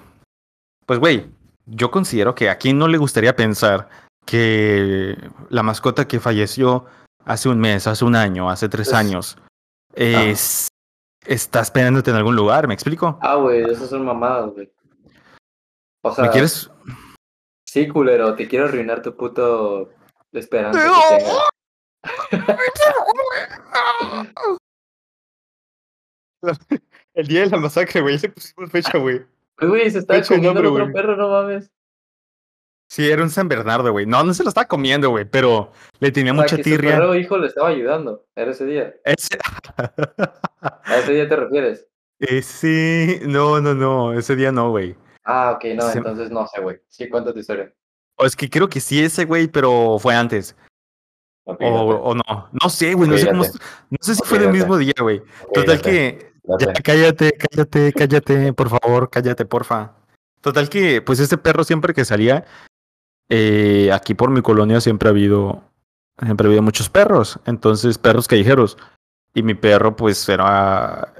pues, 0.86 0.99
güey, 0.99 1.29
yo 1.65 1.91
considero 1.91 2.36
que 2.36 2.49
a 2.49 2.57
quién 2.57 2.77
no 2.77 2.88
le 2.88 2.97
gustaría 2.97 3.36
pensar 3.36 3.89
que 4.25 5.17
la 5.49 5.63
mascota 5.63 6.07
que 6.07 6.19
falleció 6.19 6.86
hace 7.25 7.49
un 7.49 7.60
mes, 7.60 7.88
hace 7.88 8.05
un 8.05 8.15
año, 8.15 8.49
hace 8.49 8.69
tres 8.69 8.89
Es- 8.89 8.93
años, 8.93 9.38
es, 9.93 10.67
está 11.25 11.62
esperándote 11.62 12.12
en 12.12 12.17
algún 12.17 12.36
lugar, 12.36 12.67
¿me 12.67 12.73
explico? 12.73 13.17
Ah, 13.21 13.36
güey, 13.36 13.63
esas 13.69 13.89
son 13.89 14.05
mamadas, 14.05 14.51
güey. 14.53 14.71
O 16.03 16.13
sea, 16.13 16.25
¿Me 16.25 16.29
quieres? 16.31 16.69
sí, 17.65 17.88
culero, 17.88 18.36
te 18.36 18.47
quiero 18.47 18.65
arruinar 18.65 19.01
tu 19.01 19.15
puto 19.15 19.89
esperanza 20.31 20.79
que. 21.10 21.25
El 27.17 27.25
día 27.25 27.41
de 27.41 27.49
la 27.49 27.58
masacre, 27.58 27.99
güey, 28.01 28.19
le 28.19 28.30
pusimos 28.30 28.69
fecha, 28.69 28.95
güey. 28.99 29.25
Pues, 29.58 29.69
güey, 29.71 29.89
se 29.89 30.03
Fecha 30.03 30.36
y 30.36 30.38
comiendo 30.38 30.60
el 30.60 30.67
otro 30.67 30.93
perro, 30.93 31.17
no 31.17 31.30
mames. 31.30 31.71
Sí, 32.89 33.10
era 33.10 33.23
un 33.23 33.32
San 33.32 33.47
Bernardo, 33.47 33.91
güey. 33.91 34.06
No, 34.06 34.23
no 34.23 34.36
se 34.36 34.43
lo 34.43 34.49
estaba 34.49 34.67
comiendo, 34.67 35.10
güey, 35.10 35.25
pero 35.25 35.71
le 35.99 36.12
tenía 36.12 36.32
O 36.32 36.36
sea, 36.36 36.43
mucha 36.43 36.58
que 36.58 36.63
su 36.63 36.69
tirria. 36.69 36.91
perro 36.91 37.15
hijo 37.15 37.39
le 37.39 37.47
estaba 37.47 37.69
ayudando. 37.69 38.23
Era 38.36 38.51
ese 38.51 38.65
día. 38.67 38.93
Ese... 39.03 39.36
¿A 40.62 40.97
ese 40.99 41.13
día 41.13 41.27
te 41.27 41.36
refieres? 41.36 41.88
Eh, 42.19 42.41
sí, 42.41 43.19
no, 43.27 43.62
no, 43.62 43.75
no, 43.75 44.12
ese 44.17 44.36
día 44.36 44.51
no, 44.51 44.71
güey. 44.71 44.95
Ah, 45.23 45.51
ok, 45.56 45.65
no, 45.75 45.91
entonces 45.91 46.32
no 46.32 46.47
sé, 46.47 46.60
güey. 46.62 46.77
Sí, 46.88 47.08
cuenta 47.10 47.32
tu 47.32 47.38
historia. 47.38 47.71
O 48.15 48.25
es 48.25 48.36
que 48.36 48.49
creo 48.49 48.67
que 48.67 48.80
sí 48.80 49.03
ese, 49.03 49.25
güey, 49.25 49.47
pero 49.47 49.99
fue 49.99 50.15
antes. 50.15 50.56
O, 51.43 51.53
o 51.53 52.15
no. 52.15 52.49
No 52.60 52.69
sé, 52.71 52.95
güey, 52.95 53.08
no 53.08 53.19
sé 53.19 53.27
cómo. 53.27 53.43
No 53.43 53.97
sé 54.01 54.15
si 54.15 54.21
fue 54.23 54.39
del 54.39 54.47
date. 54.47 54.58
mismo 54.58 54.77
día, 54.77 54.95
güey. 54.99 55.21
Total 55.53 55.80
que. 55.80 56.32
Ya, 56.60 56.73
cállate, 56.73 57.33
cállate, 57.33 57.93
cállate, 57.93 58.53
por 58.53 58.69
favor, 58.69 59.10
cállate, 59.10 59.45
porfa. 59.45 59.93
Total 60.41 60.69
que, 60.69 61.01
pues 61.01 61.19
este 61.19 61.38
perro 61.38 61.63
siempre 61.63 61.93
que 61.93 62.05
salía, 62.05 62.45
eh, 63.29 63.91
aquí 63.91 64.13
por 64.13 64.29
mi 64.29 64.41
colonia 64.41 64.79
siempre 64.79 65.10
ha 65.10 65.12
habido, 65.12 65.63
siempre 66.21 66.62
muchos 66.62 66.89
perros, 66.89 67.39
entonces 67.45 67.97
perros 67.97 68.27
callejeros. 68.27 68.77
Y 69.33 69.43
mi 69.43 69.53
perro, 69.53 69.95
pues 69.95 70.27
era, 70.29 71.13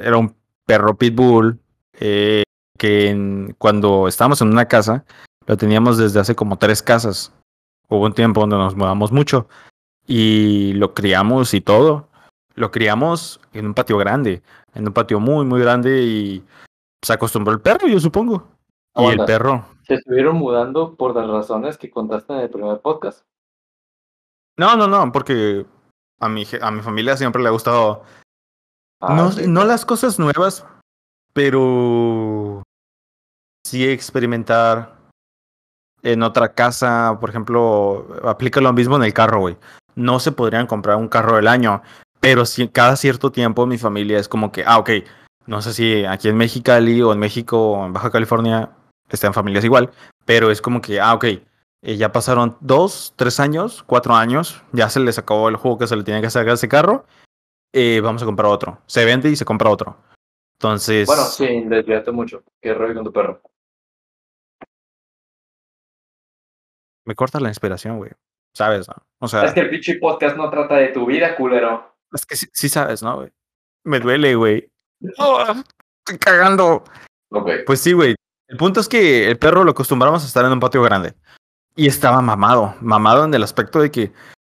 era 0.00 0.16
un 0.18 0.36
perro 0.66 0.96
pitbull, 0.96 1.58
eh, 1.98 2.42
que 2.76 3.54
cuando 3.58 4.08
estábamos 4.08 4.40
en 4.42 4.48
una 4.48 4.66
casa, 4.66 5.04
lo 5.46 5.56
teníamos 5.56 5.96
desde 5.96 6.20
hace 6.20 6.34
como 6.34 6.58
tres 6.58 6.82
casas. 6.82 7.32
Hubo 7.88 8.04
un 8.04 8.12
tiempo 8.12 8.40
donde 8.40 8.56
nos 8.56 8.76
mudamos 8.76 9.10
mucho 9.12 9.48
y 10.06 10.72
lo 10.74 10.92
criamos 10.94 11.54
y 11.54 11.60
todo. 11.60 12.08
Lo 12.54 12.70
criamos 12.70 13.40
en 13.52 13.66
un 13.66 13.74
patio 13.74 13.98
grande, 13.98 14.42
en 14.76 14.86
un 14.86 14.92
patio 14.92 15.18
muy, 15.18 15.44
muy 15.46 15.60
grande 15.60 16.02
y 16.02 16.44
se 17.02 17.12
acostumbró 17.12 17.52
el 17.52 17.60
perro, 17.60 17.88
yo 17.88 17.98
supongo. 17.98 18.46
Y 18.96 19.06
el 19.06 19.24
perro. 19.24 19.64
Se 19.86 19.94
estuvieron 19.94 20.36
mudando 20.36 20.94
por 20.96 21.14
las 21.14 21.26
razones 21.26 21.76
que 21.76 21.90
contaste 21.90 22.32
en 22.32 22.40
el 22.40 22.50
primer 22.50 22.80
podcast. 22.80 23.22
No, 24.58 24.76
no, 24.76 24.86
no, 24.86 25.12
porque 25.12 25.66
a 26.20 26.28
mi, 26.28 26.44
a 26.60 26.70
mi 26.70 26.80
familia 26.80 27.16
siempre 27.16 27.42
le 27.42 27.48
ha 27.48 27.52
gustado. 27.52 28.02
Ah, 29.00 29.14
no, 29.14 29.30
no 29.48 29.64
las 29.64 29.84
cosas 29.84 30.18
nuevas, 30.18 30.66
pero 31.34 32.62
sí 33.64 33.86
experimentar 33.86 34.96
en 36.02 36.22
otra 36.22 36.54
casa. 36.54 37.18
Por 37.20 37.30
ejemplo, 37.30 38.06
aplica 38.24 38.60
lo 38.60 38.72
mismo 38.72 38.96
en 38.96 39.04
el 39.04 39.14
carro, 39.14 39.40
güey. 39.40 39.56
No 39.94 40.20
se 40.20 40.32
podrían 40.32 40.66
comprar 40.66 40.96
un 40.96 41.08
carro 41.08 41.36
del 41.36 41.48
año, 41.48 41.82
pero 42.26 42.44
si 42.44 42.66
cada 42.66 42.96
cierto 42.96 43.30
tiempo 43.30 43.66
mi 43.66 43.78
familia 43.78 44.18
es 44.18 44.26
como 44.26 44.50
que, 44.50 44.64
ah, 44.66 44.78
ok, 44.78 44.90
no 45.46 45.62
sé 45.62 45.72
si 45.72 46.04
aquí 46.04 46.28
en 46.28 46.36
Mexicali 46.36 47.00
o 47.00 47.12
en 47.12 47.20
México 47.20 47.70
o 47.70 47.86
en 47.86 47.92
Baja 47.92 48.10
California 48.10 48.70
están 49.08 49.32
familias 49.32 49.64
igual, 49.64 49.92
pero 50.24 50.50
es 50.50 50.60
como 50.60 50.80
que, 50.80 50.98
ah, 50.98 51.14
ok, 51.14 51.24
eh, 51.24 51.96
ya 51.96 52.10
pasaron 52.10 52.56
dos, 52.58 53.14
tres 53.14 53.38
años, 53.38 53.84
cuatro 53.84 54.12
años, 54.12 54.60
ya 54.72 54.88
se 54.88 54.98
les 54.98 55.20
acabó 55.20 55.48
el 55.48 55.54
juego 55.54 55.78
que 55.78 55.86
se 55.86 55.94
le 55.94 56.02
tenía 56.02 56.20
que 56.20 56.28
sacar 56.28 56.50
a 56.50 56.54
ese 56.54 56.66
carro, 56.66 57.06
eh, 57.72 58.00
vamos 58.02 58.24
a 58.24 58.26
comprar 58.26 58.50
otro. 58.50 58.80
Se 58.86 59.04
vende 59.04 59.30
y 59.30 59.36
se 59.36 59.44
compra 59.44 59.70
otro. 59.70 59.96
Entonces, 60.58 61.06
Bueno, 61.06 61.22
sin 61.26 61.68
desviarte 61.68 62.10
mucho. 62.10 62.42
¿Qué 62.60 62.74
rollo 62.74 62.94
con 62.94 63.04
tu 63.04 63.12
perro? 63.12 63.40
me 67.04 67.14
corta 67.14 67.38
la 67.38 67.50
inspiración, 67.50 67.98
güey. 67.98 68.10
¿Sabes? 68.52 68.88
no? 68.88 68.94
O 69.20 69.28
sea, 69.28 69.44
Es 69.44 69.52
que 69.52 69.60
el 69.60 69.70
pinche 69.70 69.94
podcast 70.00 70.36
no 70.36 70.50
trata 70.50 70.74
de 70.74 70.88
tu 70.88 71.06
vida, 71.06 71.36
culero. 71.36 71.94
Es 72.16 72.26
que 72.26 72.36
sí, 72.36 72.46
sí 72.52 72.68
sabes, 72.68 73.02
¿no, 73.02 73.16
güey? 73.16 73.32
Me 73.84 74.00
duele, 74.00 74.34
güey. 74.34 74.68
¡Ah! 75.18 75.62
estoy 76.06 76.18
cagando. 76.18 76.84
Pues 77.66 77.80
sí, 77.80 77.92
güey. 77.92 78.14
El 78.48 78.56
punto 78.56 78.80
es 78.80 78.88
que 78.88 79.28
el 79.28 79.38
perro 79.38 79.64
lo 79.64 79.72
acostumbramos 79.72 80.22
a 80.22 80.26
estar 80.26 80.44
en 80.44 80.52
un 80.52 80.60
patio 80.60 80.82
grande. 80.82 81.14
Y 81.74 81.88
estaba 81.88 82.20
mamado, 82.22 82.74
mamado 82.80 83.24
en 83.24 83.34
el 83.34 83.42
aspecto 83.42 83.80
de 83.80 83.90
que 83.90 84.12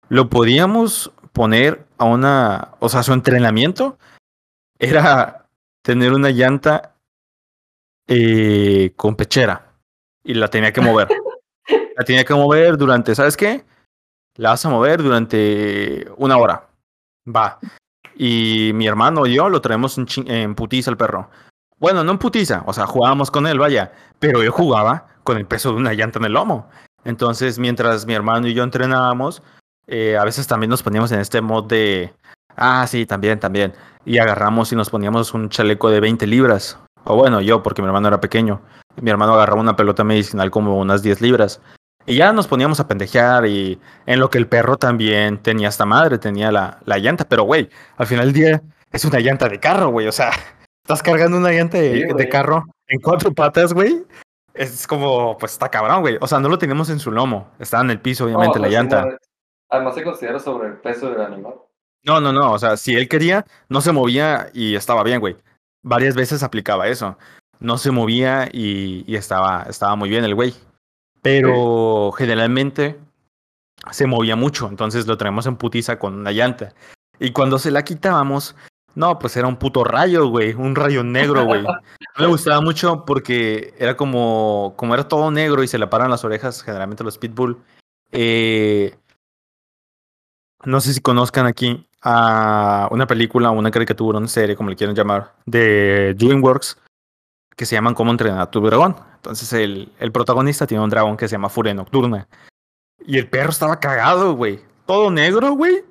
lo 0.10 0.30
podíamos 0.30 1.12
poner 1.32 1.86
a 1.98 2.06
una, 2.06 2.76
o 2.80 2.90
sea, 2.90 3.04
su 3.04 3.14
entrenamiento 3.14 3.98
era 4.80 5.48
tener 5.82 6.14
una 6.14 6.32
llanta 6.32 6.96
eh, 8.08 8.92
con 8.96 9.16
pechera 9.16 9.74
y 10.24 10.34
la 10.34 10.50
tenía 10.50 10.74
que 10.74 10.82
mover. 10.82 11.08
la 11.96 12.04
tenía 12.04 12.26
que 12.26 12.34
mover 12.34 12.78
durante, 12.78 13.16
¿sabes 13.16 13.38
qué? 13.38 13.64
La 14.36 14.50
vas 14.50 14.66
a 14.66 14.70
mover 14.70 15.02
durante 15.02 16.08
una 16.18 16.38
hora. 16.38 16.68
Va. 17.28 17.60
Y 18.16 18.72
mi 18.74 18.88
hermano 18.88 19.26
y 19.26 19.36
yo 19.36 19.50
lo 19.50 19.62
traemos 19.62 19.98
en, 19.98 20.56
putiza 20.56 20.92
al 20.92 20.98
perro. 20.98 21.30
Bueno, 21.80 22.04
no 22.04 22.12
en 22.12 22.18
putiza, 22.18 22.64
o 22.66 22.74
sea, 22.74 22.86
jugábamos 22.86 23.32
con 23.32 23.48
él, 23.48 23.60
vaya, 23.60 23.92
pero 24.20 24.42
él 24.42 24.50
jugaba 24.50 25.08
con 25.24 25.38
el 25.38 25.46
peso 25.46 25.72
de 25.72 25.78
una 25.78 25.94
llanta 25.94 26.20
en 26.20 26.26
el 26.26 26.34
lomo. 26.34 26.70
Entonces, 27.04 27.60
mientras 27.60 28.06
mi 28.06 28.14
hermano 28.14 28.48
y 28.48 28.54
yo 28.54 28.64
entrenábamos, 28.64 29.42
eh, 29.88 30.18
a 30.18 30.24
veces 30.24 30.48
también 30.48 30.70
nos 30.70 30.84
poníamos 30.84 31.12
en 31.12 31.20
este 31.20 31.42
mod 31.42 31.66
de, 31.66 32.14
ah, 32.56 32.86
sí, 32.88 33.06
también, 33.06 33.40
también. 33.40 33.74
Y 34.06 34.18
agarramos 34.18 34.72
y 34.72 34.76
nos 34.76 34.90
poníamos 34.90 35.34
un 35.34 35.50
chaleco 35.50 35.90
de 35.90 36.00
20 36.00 36.26
libras. 36.28 36.80
O 37.06 37.16
bueno, 37.16 37.42
yo, 37.42 37.64
porque 37.64 37.82
mi 37.82 37.88
hermano 37.88 38.08
era 38.08 38.22
pequeño. 38.22 38.62
Mi 39.02 39.10
hermano 39.10 39.34
agarraba 39.34 39.60
una 39.60 39.76
pelota 39.76 40.04
medicinal 40.04 40.52
como 40.52 40.78
unas 40.78 41.02
10 41.04 41.22
libras. 41.22 41.62
Y 42.06 42.16
ya 42.16 42.34
nos 42.34 42.48
poníamos 42.48 42.80
a 42.80 42.88
pendejear 42.88 43.46
y 43.46 43.80
en 44.06 44.20
lo 44.20 44.30
que 44.30 44.38
el 44.38 44.48
perro 44.48 44.78
también 44.78 45.38
tenía 45.38 45.70
esta 45.70 45.86
madre, 45.86 46.18
tenía 46.18 46.52
la, 46.52 46.80
la 46.86 46.98
llanta. 46.98 47.26
Pero, 47.26 47.44
güey, 47.44 47.70
al 47.98 48.08
final 48.08 48.26
del 48.26 48.34
día 48.34 48.62
es 48.92 49.06
una 49.06 49.20
llanta 49.20 49.48
de 49.48 49.60
carro, 49.60 49.90
güey. 49.90 50.08
O 50.08 50.12
sea, 50.12 50.32
estás 50.84 51.02
cargando 51.02 51.38
una 51.38 51.52
llanta 51.52 51.78
de, 51.78 52.14
de 52.14 52.30
carro 52.30 52.66
en 52.88 53.00
cuatro 53.00 53.34
patas, 53.34 53.74
güey. 53.74 54.04
Es 54.54 54.86
como, 54.86 55.38
pues 55.38 55.54
está 55.54 55.70
cabrón, 55.70 56.02
güey. 56.02 56.18
O 56.22 56.28
sea, 56.28 56.40
no 56.40 56.50
lo 56.50 56.58
teníamos 56.58 56.90
en 56.90 57.00
su 57.00 57.12
lomo. 57.12 57.50
Estaba 57.58 57.84
en 57.84 57.92
el 57.92 58.00
piso, 58.00 58.26
obviamente, 58.26 58.60
la 58.60 58.68
llanta. 58.68 59.18
Además 59.70 59.96
se 59.96 60.04
considera 60.04 60.40
sobre 60.40 60.68
el 60.68 60.76
peso 60.76 61.10
del 61.10 61.22
animal. 61.22 61.56
No, 62.04 62.20
no, 62.20 62.32
no. 62.34 62.52
O 62.52 62.60
sea, 62.60 62.78
si 62.78 62.96
él 62.96 63.08
quería, 63.08 63.46
no 63.70 63.82
se 63.82 63.92
movía 63.92 64.50
y 64.54 64.76
estaba 64.76 65.04
bien, 65.04 65.20
güey. 65.20 65.38
Varias 65.82 66.16
veces 66.16 66.44
aplicaba 66.44 66.88
eso. 66.88 67.18
No 67.60 67.78
se 67.78 67.92
movía 67.92 68.50
y, 68.52 69.04
y 69.08 69.16
estaba, 69.16 69.64
estaba 69.70 69.96
muy 69.96 70.10
bien 70.10 70.24
el 70.24 70.36
güey. 70.36 70.54
Pero 71.24 72.12
generalmente 72.12 73.00
se 73.92 74.06
movía 74.06 74.36
mucho. 74.36 74.68
Entonces 74.68 75.08
lo 75.08 75.18
traemos 75.18 75.48
en 75.48 75.56
putiza 75.56 75.98
con 75.98 76.14
una 76.14 76.32
llanta. 76.32 76.74
Y 77.20 77.32
cuando 77.32 77.58
se 77.58 77.72
la 77.72 77.84
quitábamos, 77.84 78.56
no, 78.94 79.18
pues 79.18 79.36
era 79.38 79.48
un 79.48 79.58
puto 79.58 79.84
rayo, 79.84 80.28
güey. 80.28 80.54
Un 80.54 80.76
rayo 80.76 81.04
negro, 81.04 81.46
güey. 81.46 81.64
No 82.16 82.26
me 82.26 82.28
gustaba 82.28 82.62
mucho 82.62 83.06
porque 83.06 83.74
era 83.80 83.98
como, 83.98 84.76
como 84.78 84.94
era 84.94 85.08
todo 85.08 85.32
negro 85.32 85.64
y 85.64 85.68
se 85.68 85.80
le 85.80 85.88
paran 85.88 86.12
las 86.12 86.24
orejas, 86.24 86.62
generalmente 86.62 87.04
los 87.04 87.18
pitbull. 87.18 87.58
Eh, 88.12 88.96
no 90.64 90.80
sé 90.80 90.94
si 90.94 91.02
conozcan 91.02 91.48
aquí 91.48 91.88
a 92.04 92.88
una 92.92 93.08
película, 93.08 93.50
una 93.50 93.72
caricatura, 93.72 94.20
una 94.20 94.28
serie, 94.28 94.56
como 94.56 94.70
le 94.70 94.76
quieran 94.76 94.96
llamar, 94.96 95.34
de 95.48 96.14
DreamWorks, 96.14 96.78
que 97.56 97.66
se 97.66 97.76
llaman 97.76 97.94
Cómo 97.94 98.12
entrenar 98.12 98.42
a 98.42 98.52
tu 98.52 98.62
dragón. 98.62 98.96
Entonces 99.16 99.52
el, 99.54 99.92
el 100.00 100.12
protagonista 100.12 100.68
tiene 100.68 100.84
un 100.84 100.90
dragón 100.90 101.18
que 101.18 101.28
se 101.28 101.34
llama 101.34 101.50
Furia 101.50 101.74
Nocturna. 101.74 102.28
Y 103.06 103.18
el 103.18 103.30
perro 103.30 103.50
estaba 103.50 103.80
cagado, 103.80 104.36
güey. 104.36 104.60
Todo 104.86 105.12
negro, 105.12 105.54
güey. 105.54 105.84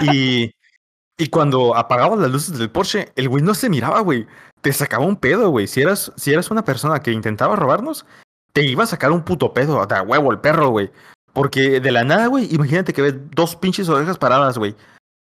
Y, 0.00 0.52
y 1.18 1.28
cuando 1.28 1.76
apagaba 1.76 2.16
las 2.16 2.30
luces 2.30 2.58
del 2.58 2.70
Porsche, 2.70 3.12
el 3.16 3.28
güey 3.28 3.42
no 3.42 3.54
se 3.54 3.68
miraba, 3.68 4.00
güey. 4.00 4.26
Te 4.60 4.72
sacaba 4.72 5.04
un 5.04 5.16
pedo, 5.16 5.50
güey. 5.50 5.66
Si 5.66 5.82
eras, 5.82 6.12
si 6.16 6.32
eras 6.32 6.50
una 6.50 6.64
persona 6.64 7.00
que 7.00 7.12
intentaba 7.12 7.56
robarnos, 7.56 8.06
te 8.52 8.64
iba 8.64 8.84
a 8.84 8.86
sacar 8.86 9.12
un 9.12 9.22
puto 9.22 9.52
pedo. 9.52 9.84
De 9.84 10.00
huevo 10.00 10.32
el 10.32 10.40
perro, 10.40 10.68
güey. 10.68 10.90
Porque 11.32 11.80
de 11.80 11.92
la 11.92 12.04
nada, 12.04 12.28
güey, 12.28 12.54
imagínate 12.54 12.92
que 12.92 13.02
ves 13.02 13.14
dos 13.32 13.56
pinches 13.56 13.88
orejas 13.88 14.16
paradas, 14.16 14.56
güey. 14.56 14.74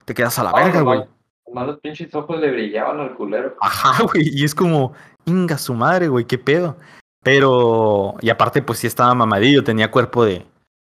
Te 0.04 0.14
quedas 0.14 0.38
a 0.38 0.44
la 0.44 0.52
verga, 0.52 0.82
güey. 0.82 1.04
Más 1.52 1.66
los 1.66 1.80
pinches 1.80 2.14
ojos 2.14 2.40
le 2.40 2.50
brillaban 2.50 3.00
al 3.00 3.14
culero. 3.14 3.56
Ajá, 3.60 4.02
güey. 4.12 4.30
Y 4.32 4.44
es 4.44 4.54
como, 4.54 4.92
inga 5.24 5.58
su 5.58 5.74
madre, 5.74 6.08
güey, 6.08 6.24
qué 6.24 6.38
pedo. 6.38 6.76
Pero, 7.22 8.14
y 8.20 8.30
aparte, 8.30 8.62
pues 8.62 8.80
sí 8.80 8.86
estaba 8.86 9.14
mamadillo, 9.14 9.62
tenía 9.62 9.90
cuerpo 9.90 10.24
de, 10.24 10.46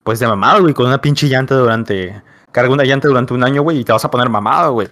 pues 0.03 0.19
de 0.19 0.27
mamado, 0.27 0.63
güey, 0.63 0.75
con 0.75 0.87
una 0.87 1.01
pinche 1.01 1.27
llanta 1.27 1.55
durante, 1.55 2.23
carga 2.53 2.73
una 2.73 2.85
llanta 2.85 3.09
durante 3.09 3.33
un 3.33 3.45
año, 3.45 3.63
güey, 3.63 3.79
y 3.79 3.85
te 3.85 3.93
vas 3.93 4.05
a 4.05 4.11
poner 4.11 4.29
mamado, 4.29 4.73
güey. 4.73 4.89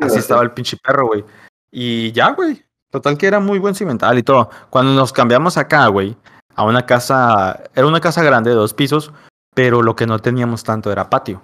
Así 0.00 0.18
estaba 0.18 0.42
el 0.42 0.50
pinche 0.50 0.76
perro, 0.82 1.06
güey. 1.06 1.24
Y 1.70 2.10
ya, 2.12 2.32
güey. 2.32 2.64
Total 2.90 3.16
que 3.16 3.26
era 3.26 3.38
muy 3.38 3.60
buen 3.60 3.74
cimental 3.74 4.18
y 4.18 4.24
todo. 4.24 4.50
Cuando 4.68 4.92
nos 4.92 5.12
cambiamos 5.12 5.56
acá, 5.56 5.86
güey, 5.86 6.16
a 6.56 6.64
una 6.64 6.86
casa, 6.86 7.62
era 7.74 7.86
una 7.86 8.00
casa 8.00 8.22
grande 8.24 8.50
de 8.50 8.56
dos 8.56 8.74
pisos, 8.74 9.12
pero 9.54 9.82
lo 9.82 9.94
que 9.94 10.06
no 10.06 10.18
teníamos 10.18 10.64
tanto 10.64 10.90
era 10.90 11.08
patio. 11.08 11.40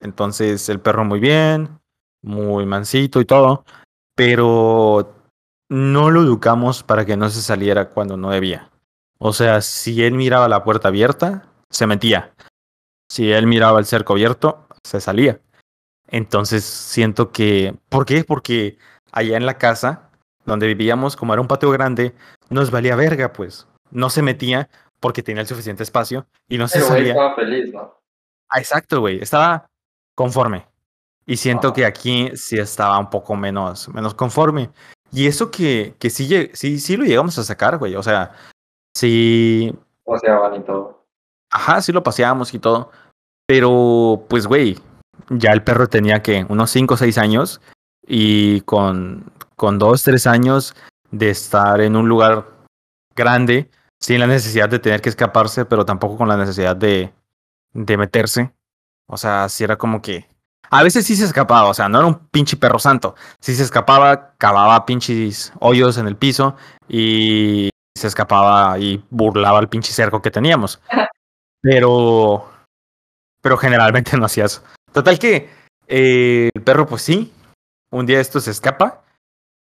Entonces 0.00 0.68
el 0.68 0.80
perro 0.80 1.04
muy 1.04 1.20
bien, 1.20 1.78
muy 2.22 2.66
mansito 2.66 3.20
y 3.20 3.24
todo, 3.24 3.64
pero 4.14 5.14
no 5.68 6.10
lo 6.10 6.22
educamos 6.22 6.82
para 6.82 7.04
que 7.04 7.16
no 7.16 7.28
se 7.30 7.42
saliera 7.42 7.90
cuando 7.90 8.16
no 8.16 8.30
debía. 8.30 8.70
O 9.18 9.32
sea, 9.32 9.60
si 9.60 10.02
él 10.02 10.14
miraba 10.14 10.48
la 10.48 10.64
puerta 10.64 10.88
abierta, 10.88 11.48
se 11.70 11.86
metía. 11.86 12.32
Si 13.10 13.32
él 13.32 13.46
miraba 13.46 13.78
el 13.78 13.86
cerco 13.86 14.12
abierto, 14.12 14.66
se 14.84 15.00
salía. 15.00 15.40
Entonces 16.08 16.64
siento 16.64 17.32
que... 17.32 17.76
¿Por 17.88 18.06
qué? 18.06 18.24
Porque 18.24 18.78
allá 19.12 19.36
en 19.36 19.46
la 19.46 19.58
casa 19.58 20.10
donde 20.44 20.66
vivíamos, 20.66 21.16
como 21.16 21.32
era 21.32 21.42
un 21.42 21.48
patio 21.48 21.70
grande, 21.70 22.14
nos 22.48 22.70
valía 22.70 22.96
verga, 22.96 23.32
pues. 23.32 23.68
No 23.90 24.08
se 24.10 24.22
metía 24.22 24.68
porque 25.00 25.22
tenía 25.22 25.42
el 25.42 25.48
suficiente 25.48 25.82
espacio 25.82 26.26
y 26.48 26.58
no 26.58 26.68
se 26.68 26.80
salía. 26.80 27.12
estaba 27.12 27.34
feliz, 27.34 27.72
¿no? 27.72 28.00
Ah, 28.48 28.58
exacto, 28.58 29.00
güey. 29.00 29.20
Estaba 29.20 29.66
conforme. 30.14 30.67
Y 31.28 31.36
siento 31.36 31.74
que 31.74 31.84
aquí 31.84 32.30
sí 32.34 32.58
estaba 32.58 32.98
un 32.98 33.10
poco 33.10 33.36
menos, 33.36 33.86
menos 33.90 34.14
conforme. 34.14 34.70
Y 35.12 35.26
eso 35.26 35.50
que, 35.50 35.94
que 35.98 36.08
sí, 36.08 36.50
sí, 36.54 36.78
sí 36.78 36.96
lo 36.96 37.04
llegamos 37.04 37.38
a 37.38 37.44
sacar, 37.44 37.76
güey. 37.76 37.96
O 37.96 38.02
sea, 38.02 38.32
sí. 38.96 39.76
Paseaban 40.06 40.54
y 40.54 40.60
todo. 40.64 41.04
Ajá, 41.50 41.82
sí 41.82 41.92
lo 41.92 42.02
paseábamos 42.02 42.54
y 42.54 42.58
todo. 42.58 42.90
Pero, 43.46 44.24
pues, 44.30 44.46
güey, 44.46 44.78
ya 45.28 45.52
el 45.52 45.62
perro 45.62 45.86
tenía 45.86 46.22
que 46.22 46.46
unos 46.48 46.70
5 46.70 46.94
o 46.94 46.96
6 46.96 47.18
años. 47.18 47.60
Y 48.06 48.62
con, 48.62 49.30
con 49.54 49.78
2, 49.78 50.02
3 50.02 50.26
años 50.26 50.74
de 51.10 51.28
estar 51.28 51.82
en 51.82 51.94
un 51.94 52.08
lugar 52.08 52.46
grande, 53.14 53.70
sin 54.00 54.20
la 54.20 54.26
necesidad 54.26 54.70
de 54.70 54.78
tener 54.78 55.02
que 55.02 55.10
escaparse, 55.10 55.66
pero 55.66 55.84
tampoco 55.84 56.16
con 56.16 56.28
la 56.28 56.38
necesidad 56.38 56.74
de, 56.74 57.12
de 57.74 57.96
meterse. 57.98 58.54
O 59.06 59.18
sea, 59.18 59.50
si 59.50 59.62
era 59.62 59.76
como 59.76 60.00
que. 60.00 60.26
A 60.70 60.82
veces 60.82 61.06
sí 61.06 61.16
se 61.16 61.24
escapaba, 61.24 61.68
o 61.68 61.74
sea, 61.74 61.88
no 61.88 61.98
era 61.98 62.06
un 62.06 62.28
pinche 62.28 62.56
perro 62.56 62.78
santo. 62.78 63.14
Sí 63.40 63.54
se 63.54 63.62
escapaba, 63.62 64.34
cavaba 64.36 64.84
pinches 64.84 65.52
hoyos 65.60 65.96
en 65.96 66.06
el 66.06 66.16
piso 66.16 66.56
y 66.88 67.70
se 67.96 68.06
escapaba 68.06 68.78
y 68.78 69.02
burlaba 69.10 69.60
el 69.60 69.68
pinche 69.68 69.92
cerco 69.92 70.22
que 70.22 70.30
teníamos. 70.30 70.80
Pero. 71.62 72.48
Pero 73.40 73.56
generalmente 73.56 74.16
no 74.16 74.26
hacía 74.26 74.44
eso. 74.44 74.62
Total 74.92 75.18
que 75.18 75.48
eh, 75.86 76.50
el 76.54 76.62
perro, 76.62 76.86
pues 76.86 77.02
sí. 77.02 77.32
Un 77.90 78.06
día 78.06 78.20
esto 78.20 78.40
se 78.40 78.50
escapa. 78.50 79.04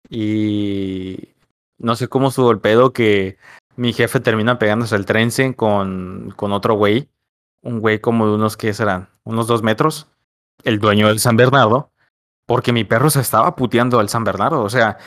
Y 0.09 1.35
no 1.77 1.95
sé 1.95 2.07
cómo 2.07 2.29
estuvo 2.29 2.51
el 2.51 2.59
pedo 2.59 2.93
que 2.93 3.37
mi 3.75 3.93
jefe 3.93 4.19
termina 4.19 4.59
pegándose 4.59 4.95
el 4.95 5.05
trence 5.05 5.55
con, 5.55 6.33
con 6.35 6.51
otro 6.51 6.75
güey. 6.75 7.09
Un 7.61 7.79
güey 7.79 7.99
como 7.99 8.27
de 8.27 8.33
unos, 8.33 8.57
¿qué 8.57 8.73
serán? 8.73 9.09
Unos 9.23 9.47
dos 9.47 9.63
metros. 9.63 10.09
El 10.63 10.79
dueño 10.79 11.07
del 11.07 11.19
San 11.19 11.37
Bernardo. 11.37 11.91
Porque 12.45 12.71
mi 12.71 12.83
perro 12.83 13.09
se 13.09 13.19
estaba 13.19 13.55
puteando 13.55 13.99
al 13.99 14.09
San 14.09 14.23
Bernardo. 14.23 14.61
O 14.61 14.69
sea, 14.69 14.97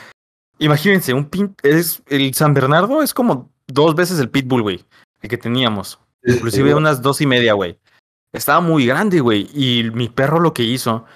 imagínense, 0.58 1.14
un 1.14 1.28
pin 1.28 1.54
es, 1.62 2.02
el 2.06 2.34
San 2.34 2.52
Bernardo 2.52 3.02
es 3.02 3.14
como 3.14 3.50
dos 3.66 3.94
veces 3.94 4.20
el 4.20 4.30
Pitbull, 4.30 4.62
güey. 4.62 4.84
El 5.22 5.30
que 5.30 5.38
teníamos. 5.38 5.98
Inclusive 6.22 6.74
unas 6.74 7.00
dos 7.00 7.20
y 7.20 7.26
media, 7.26 7.54
güey. 7.54 7.78
Estaba 8.32 8.60
muy 8.60 8.86
grande, 8.86 9.20
güey. 9.20 9.48
Y 9.54 9.90
mi 9.92 10.08
perro 10.08 10.38
lo 10.38 10.52
que 10.52 10.62
hizo 10.62 11.06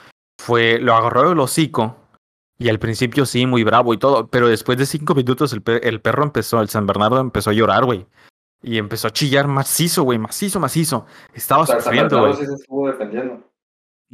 fue, 0.41 0.79
lo 0.79 0.95
agarró 0.95 1.29
del 1.29 1.41
hocico 1.41 1.97
y 2.59 2.69
al 2.69 2.79
principio 2.79 3.27
sí, 3.27 3.47
muy 3.47 3.65
bravo 3.65 3.93
y 3.95 3.99
todo, 3.99 4.29
pero 4.29 4.49
después 4.49 4.79
de 4.79 4.87
cinco 4.87 5.15
minutos 5.15 5.53
el, 5.53 5.63
el 5.83 6.01
perro 6.01 6.23
empezó, 6.23 6.61
el 6.61 6.69
San 6.69 6.87
Bernardo 6.87 7.21
empezó 7.21 7.51
a 7.51 7.53
llorar, 7.53 7.85
güey. 7.85 8.07
Y 8.63 8.79
empezó 8.79 9.09
a 9.09 9.13
chillar 9.13 9.47
macizo, 9.47 10.05
güey, 10.05 10.19
macizo, 10.19 10.61
macizo. 10.61 11.05
Estaba 11.35 11.67
sufriendo, 11.67 12.21
güey. 12.21 12.35
Sí 12.35 12.47
se 12.47 12.55
estuvo 12.55 12.87
defendiendo. 12.87 13.43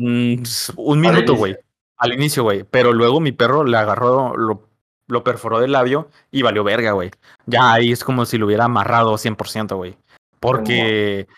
Mm, 0.00 0.42
un 0.76 1.00
minuto, 1.00 1.34
güey. 1.34 1.56
Al 1.96 2.12
inicio, 2.12 2.42
güey. 2.42 2.64
Pero 2.64 2.92
luego 2.92 3.20
mi 3.20 3.32
perro 3.32 3.64
le 3.64 3.76
agarró, 3.76 4.36
lo, 4.36 4.68
lo 5.06 5.24
perforó 5.24 5.60
del 5.60 5.72
labio 5.72 6.08
y 6.30 6.42
valió 6.42 6.64
verga, 6.64 6.92
güey. 6.92 7.10
Ya 7.46 7.72
ahí 7.72 7.92
es 7.92 8.02
como 8.04 8.24
si 8.24 8.38
lo 8.38 8.46
hubiera 8.46 8.64
amarrado 8.64 9.16
100%, 9.18 9.76
güey. 9.76 9.96
Porque 10.40 11.28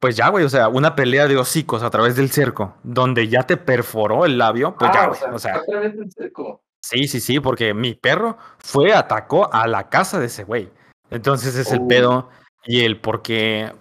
pues 0.00 0.16
ya, 0.16 0.28
güey, 0.28 0.44
o 0.44 0.48
sea, 0.48 0.68
una 0.68 0.94
pelea 0.94 1.26
de 1.26 1.36
hocicos 1.36 1.82
a 1.82 1.90
través 1.90 2.16
del 2.16 2.30
cerco, 2.30 2.74
donde 2.82 3.28
ya 3.28 3.44
te 3.44 3.56
perforó 3.56 4.26
el 4.26 4.38
labio, 4.38 4.76
pues 4.76 4.90
ya, 4.92 5.04
ah, 5.04 5.06
güey, 5.08 5.20
o 5.34 5.38
sea. 5.38 5.56
A 5.56 5.62
través 5.64 5.96
del 5.96 6.10
cerco. 6.10 6.62
Sí, 6.80 7.08
sí, 7.08 7.20
sí, 7.20 7.40
porque 7.40 7.72
mi 7.72 7.94
perro 7.94 8.36
fue, 8.58 8.92
atacó 8.92 9.52
a 9.52 9.66
la 9.66 9.88
casa 9.88 10.18
de 10.18 10.26
ese 10.26 10.44
güey. 10.44 10.70
Entonces 11.10 11.56
es 11.56 11.72
el 11.72 11.86
pedo 11.86 12.12
oh. 12.12 12.30
y 12.64 12.84
el 12.84 13.00
por 13.00 13.22
qué 13.22 13.72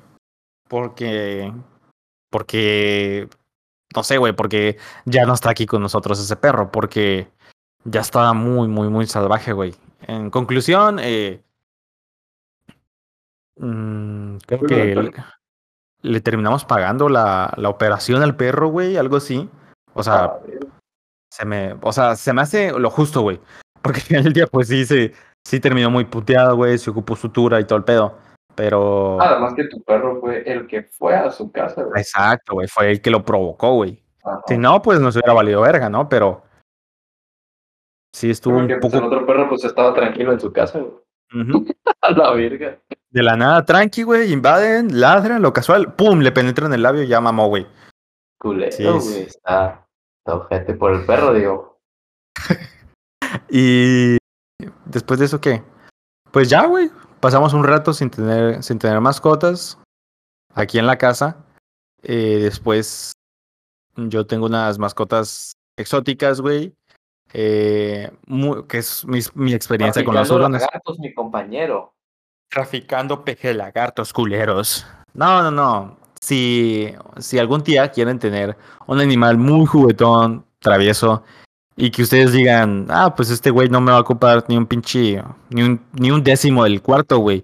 porque, 0.68 1.54
porque, 2.32 3.28
no 3.96 4.04
sé, 4.04 4.18
güey, 4.18 4.34
porque 4.34 4.78
ya 5.06 5.26
no 5.26 5.34
está 5.34 5.52
aquí 5.52 5.66
con 5.66 5.82
nosotros 5.82 6.20
ese 6.20 6.36
perro, 6.36 6.72
porque 6.72 7.28
ya 7.84 8.02
estaba 8.02 8.34
muy, 8.34 8.68
muy, 8.68 8.90
muy 8.90 9.08
salvaje, 9.08 9.54
güey. 9.54 9.76
En 10.02 10.30
conclusión, 10.30 11.00
eh, 11.02 11.44
mm, 13.58 14.38
creo 14.46 14.60
que 14.62 14.96
le, 14.96 15.12
le 16.02 16.22
terminamos 16.22 16.66
pagando 16.66 17.10
la, 17.10 17.54
la 17.58 17.70
operación 17.70 18.22
al 18.22 18.36
perro, 18.36 18.68
güey, 18.68 18.98
algo 18.98 19.18
así. 19.18 19.50
O 19.94 20.04
sea, 20.04 20.26
Ah, 20.26 20.40
se 21.36 21.46
me, 21.46 21.76
o 21.82 21.92
sea, 21.92 22.16
se 22.16 22.32
me 22.32 22.42
hace 22.42 22.72
lo 22.72 22.90
justo, 22.90 23.22
güey. 23.22 23.40
Porque 23.82 24.00
al 24.00 24.06
final 24.06 24.24
del 24.24 24.34
día, 24.34 24.48
pues 24.48 24.68
sí, 24.68 24.86
se, 24.86 25.14
sí 25.44 25.60
terminó 25.60 25.90
muy 25.90 26.06
puteado, 26.06 26.56
güey, 26.56 26.78
se 26.78 26.90
ocupó 26.90 27.16
sutura 27.16 27.60
y 27.60 27.66
todo 27.66 27.78
el 27.78 27.84
pedo. 27.84 28.18
Pero, 28.56 29.20
Además 29.22 29.54
que 29.56 29.66
tu 29.66 29.84
perro 29.84 30.20
fue 30.22 30.44
el 30.50 30.66
que 30.68 30.84
fue 30.84 31.16
a 31.16 31.30
su 31.32 31.52
casa, 31.52 31.84
güey. 31.84 32.02
exacto, 32.02 32.54
güey, 32.54 32.68
fue 32.68 32.92
el 32.92 33.02
que 33.02 33.10
lo 33.12 33.24
provocó, 33.26 33.74
güey. 33.74 34.02
Ajá. 34.24 34.42
Si 34.48 34.58
no, 34.58 34.82
pues 34.82 35.00
nos 35.00 35.16
hubiera 35.16 35.34
valido 35.34 35.62
verga, 35.62 35.90
¿no? 35.90 36.08
Pero 36.10 36.44
sí 38.14 38.30
estuvo 38.30 38.58
Porque 38.58 38.76
un 38.76 38.80
pues, 38.80 38.94
el 38.94 39.00
poco 39.02 39.14
otro 39.14 39.26
perro 39.26 39.50
pues 39.50 39.64
estaba 39.66 39.94
tranquilo 39.94 40.32
en 40.32 40.40
su 40.40 40.52
casa, 40.54 40.80
güey. 40.80 40.94
A 42.02 42.12
la 42.12 42.32
verga. 42.32 42.78
de 43.10 43.24
la 43.24 43.36
nada 43.36 43.66
tranqui, 43.66 44.04
güey, 44.04 44.32
invaden, 44.32 45.00
ladran, 45.02 45.42
lo 45.42 45.52
casual, 45.54 45.94
pum, 45.96 46.20
le 46.20 46.32
penetran 46.32 46.72
el 46.74 46.84
labio 46.84 47.04
y 47.04 47.08
ya 47.08 47.20
mamó, 47.20 47.48
güey. 47.50 47.68
Culero, 48.40 48.72
Sí, 48.72 48.84
güey. 48.86 49.02
sí. 49.02 49.20
Está, 49.22 49.86
está 50.20 50.36
ojete 50.36 50.74
por 50.76 50.94
el 50.94 51.06
perro, 51.06 51.34
digo. 51.34 51.80
Y 53.50 54.18
después 54.86 55.20
de 55.20 55.26
eso, 55.26 55.42
¿qué? 55.42 55.62
Pues 56.32 56.50
ya, 56.50 56.66
güey. 56.68 56.90
Pasamos 57.26 57.56
un 57.56 57.64
rato 57.64 57.92
sin 57.92 58.12
tener, 58.12 58.62
sin 58.62 58.78
tener 58.78 59.02
mascotas 59.02 59.80
aquí 60.54 60.78
en 60.78 60.86
la 60.86 60.96
casa. 60.96 61.44
Eh, 62.04 62.38
después 62.40 63.14
yo 63.96 64.28
tengo 64.28 64.46
unas 64.46 64.78
mascotas 64.78 65.54
exóticas, 65.76 66.40
güey. 66.40 66.76
Eh, 67.34 68.12
que 68.70 68.78
es 68.78 69.04
mi, 69.08 69.22
mi 69.34 69.56
experiencia 69.56 70.06
con 70.06 70.14
los 70.14 70.28
Traficando 70.28 70.36
hurones. 70.36 70.62
lagartos, 70.62 71.00
mi 71.00 71.16
compañero. 71.16 71.96
Traficando 72.48 73.26
peje 73.26 73.56
lagartos 73.56 74.14
culeros. 74.14 74.86
No, 75.16 75.42
no, 75.42 75.50
no. 75.50 75.98
Si, 76.22 76.94
si 77.18 77.40
algún 77.40 77.64
día 77.64 77.90
quieren 77.90 78.20
tener 78.20 78.56
un 78.86 79.00
animal 79.00 79.40
muy 79.40 79.66
juguetón, 79.66 80.46
travieso, 80.60 81.24
y 81.78 81.92
que 81.92 82.04
ustedes 82.04 82.32
digan, 82.32 82.88
ah, 82.90 83.14
pues 83.16 83.30
este 83.30 83.50
güey 83.52 83.70
no 83.70 83.82
me 83.82 83.92
va 83.92 83.98
a 83.98 84.02
ocupar 84.02 84.44
ni 84.48 84.58
un 84.58 84.66
pinche, 84.66 85.22
ni 85.50 85.62
un, 85.64 85.82
ni 85.94 86.12
un 86.12 86.24
décimo 86.24 86.64
del 86.64 86.82
cuarto, 86.82 87.18
güey, 87.20 87.44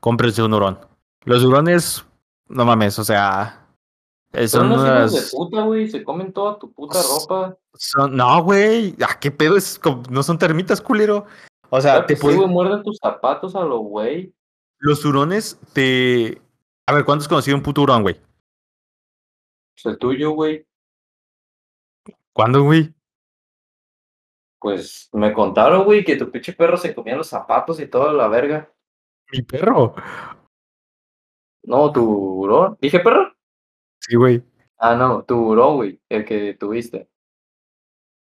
cómprense 0.00 0.42
un 0.42 0.54
hurón. 0.54 0.78
Los 1.24 1.44
hurones, 1.44 2.04
no 2.48 2.64
mames, 2.64 2.98
o 2.98 3.04
sea, 3.04 3.66
eh, 4.32 4.48
Son 4.48 4.66
unos 4.72 4.86
hijos 4.86 5.12
de 5.12 5.36
puta, 5.36 5.62
güey. 5.62 5.90
Se 5.90 6.02
comen 6.02 6.32
toda 6.32 6.58
tu 6.58 6.72
puta 6.72 6.98
ropa. 7.02 7.56
Son, 7.74 8.16
no, 8.16 8.42
güey, 8.42 8.94
ah, 9.02 9.18
qué 9.20 9.30
pedo, 9.30 9.56
es 9.56 9.78
como- 9.78 10.02
no 10.10 10.22
son 10.22 10.38
termitas, 10.38 10.80
culero. 10.80 11.26
O 11.70 11.80
sea, 11.80 11.92
Claro 11.94 12.06
te 12.06 12.16
sí, 12.16 12.22
pueden- 12.22 12.38
güey, 12.40 12.50
muerden 12.50 12.82
tus 12.82 12.98
zapatos 12.98 13.54
a 13.56 13.60
lo 13.60 13.78
güey. 13.78 14.32
los 14.78 15.04
hurones 15.04 15.58
te... 15.72 16.40
A 16.86 16.92
ver, 16.92 17.04
¿cuándo 17.04 17.22
has 17.22 17.28
conocido 17.28 17.56
un 17.56 17.62
puto 17.62 17.82
hurón, 17.82 18.02
güey? 18.02 18.20
Pues 19.74 19.86
el 19.86 19.98
tuyo, 19.98 20.30
güey. 20.32 20.66
¿Cuándo, 22.32 22.62
güey? 22.62 22.92
Pues 24.62 25.08
me 25.12 25.32
contaron, 25.32 25.84
güey, 25.84 26.04
que 26.04 26.16
tu 26.16 26.30
pinche 26.30 26.52
perro 26.52 26.76
se 26.76 26.94
comía 26.94 27.16
los 27.16 27.26
zapatos 27.26 27.80
y 27.80 27.88
toda 27.88 28.12
la 28.12 28.28
verga. 28.28 28.72
Mi 29.32 29.42
perro. 29.42 29.94
No, 31.64 31.90
tu 31.90 32.04
hurón. 32.04 32.78
¿Dije 32.80 33.00
perro? 33.00 33.34
Sí, 34.00 34.14
güey. 34.14 34.42
Ah, 34.78 34.94
no, 34.94 35.24
tu 35.24 35.36
hurón, 35.36 35.76
güey. 35.76 36.00
El 36.08 36.24
que 36.24 36.54
tuviste. 36.54 37.08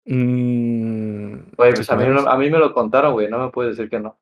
Mm, 0.06 1.54
Güey, 1.56 1.72
sí, 1.72 1.78
pues 1.78 1.90
a 1.92 1.96
mí, 1.96 2.04
a 2.04 2.36
me 2.36 2.50
lo 2.60 2.74
contaron, 2.74 3.14
güey. 3.14 3.30
No 3.30 3.38
me 3.38 3.52
puedes 3.52 3.78
decir 3.78 3.90
que 3.90 4.00
no. 4.00 4.18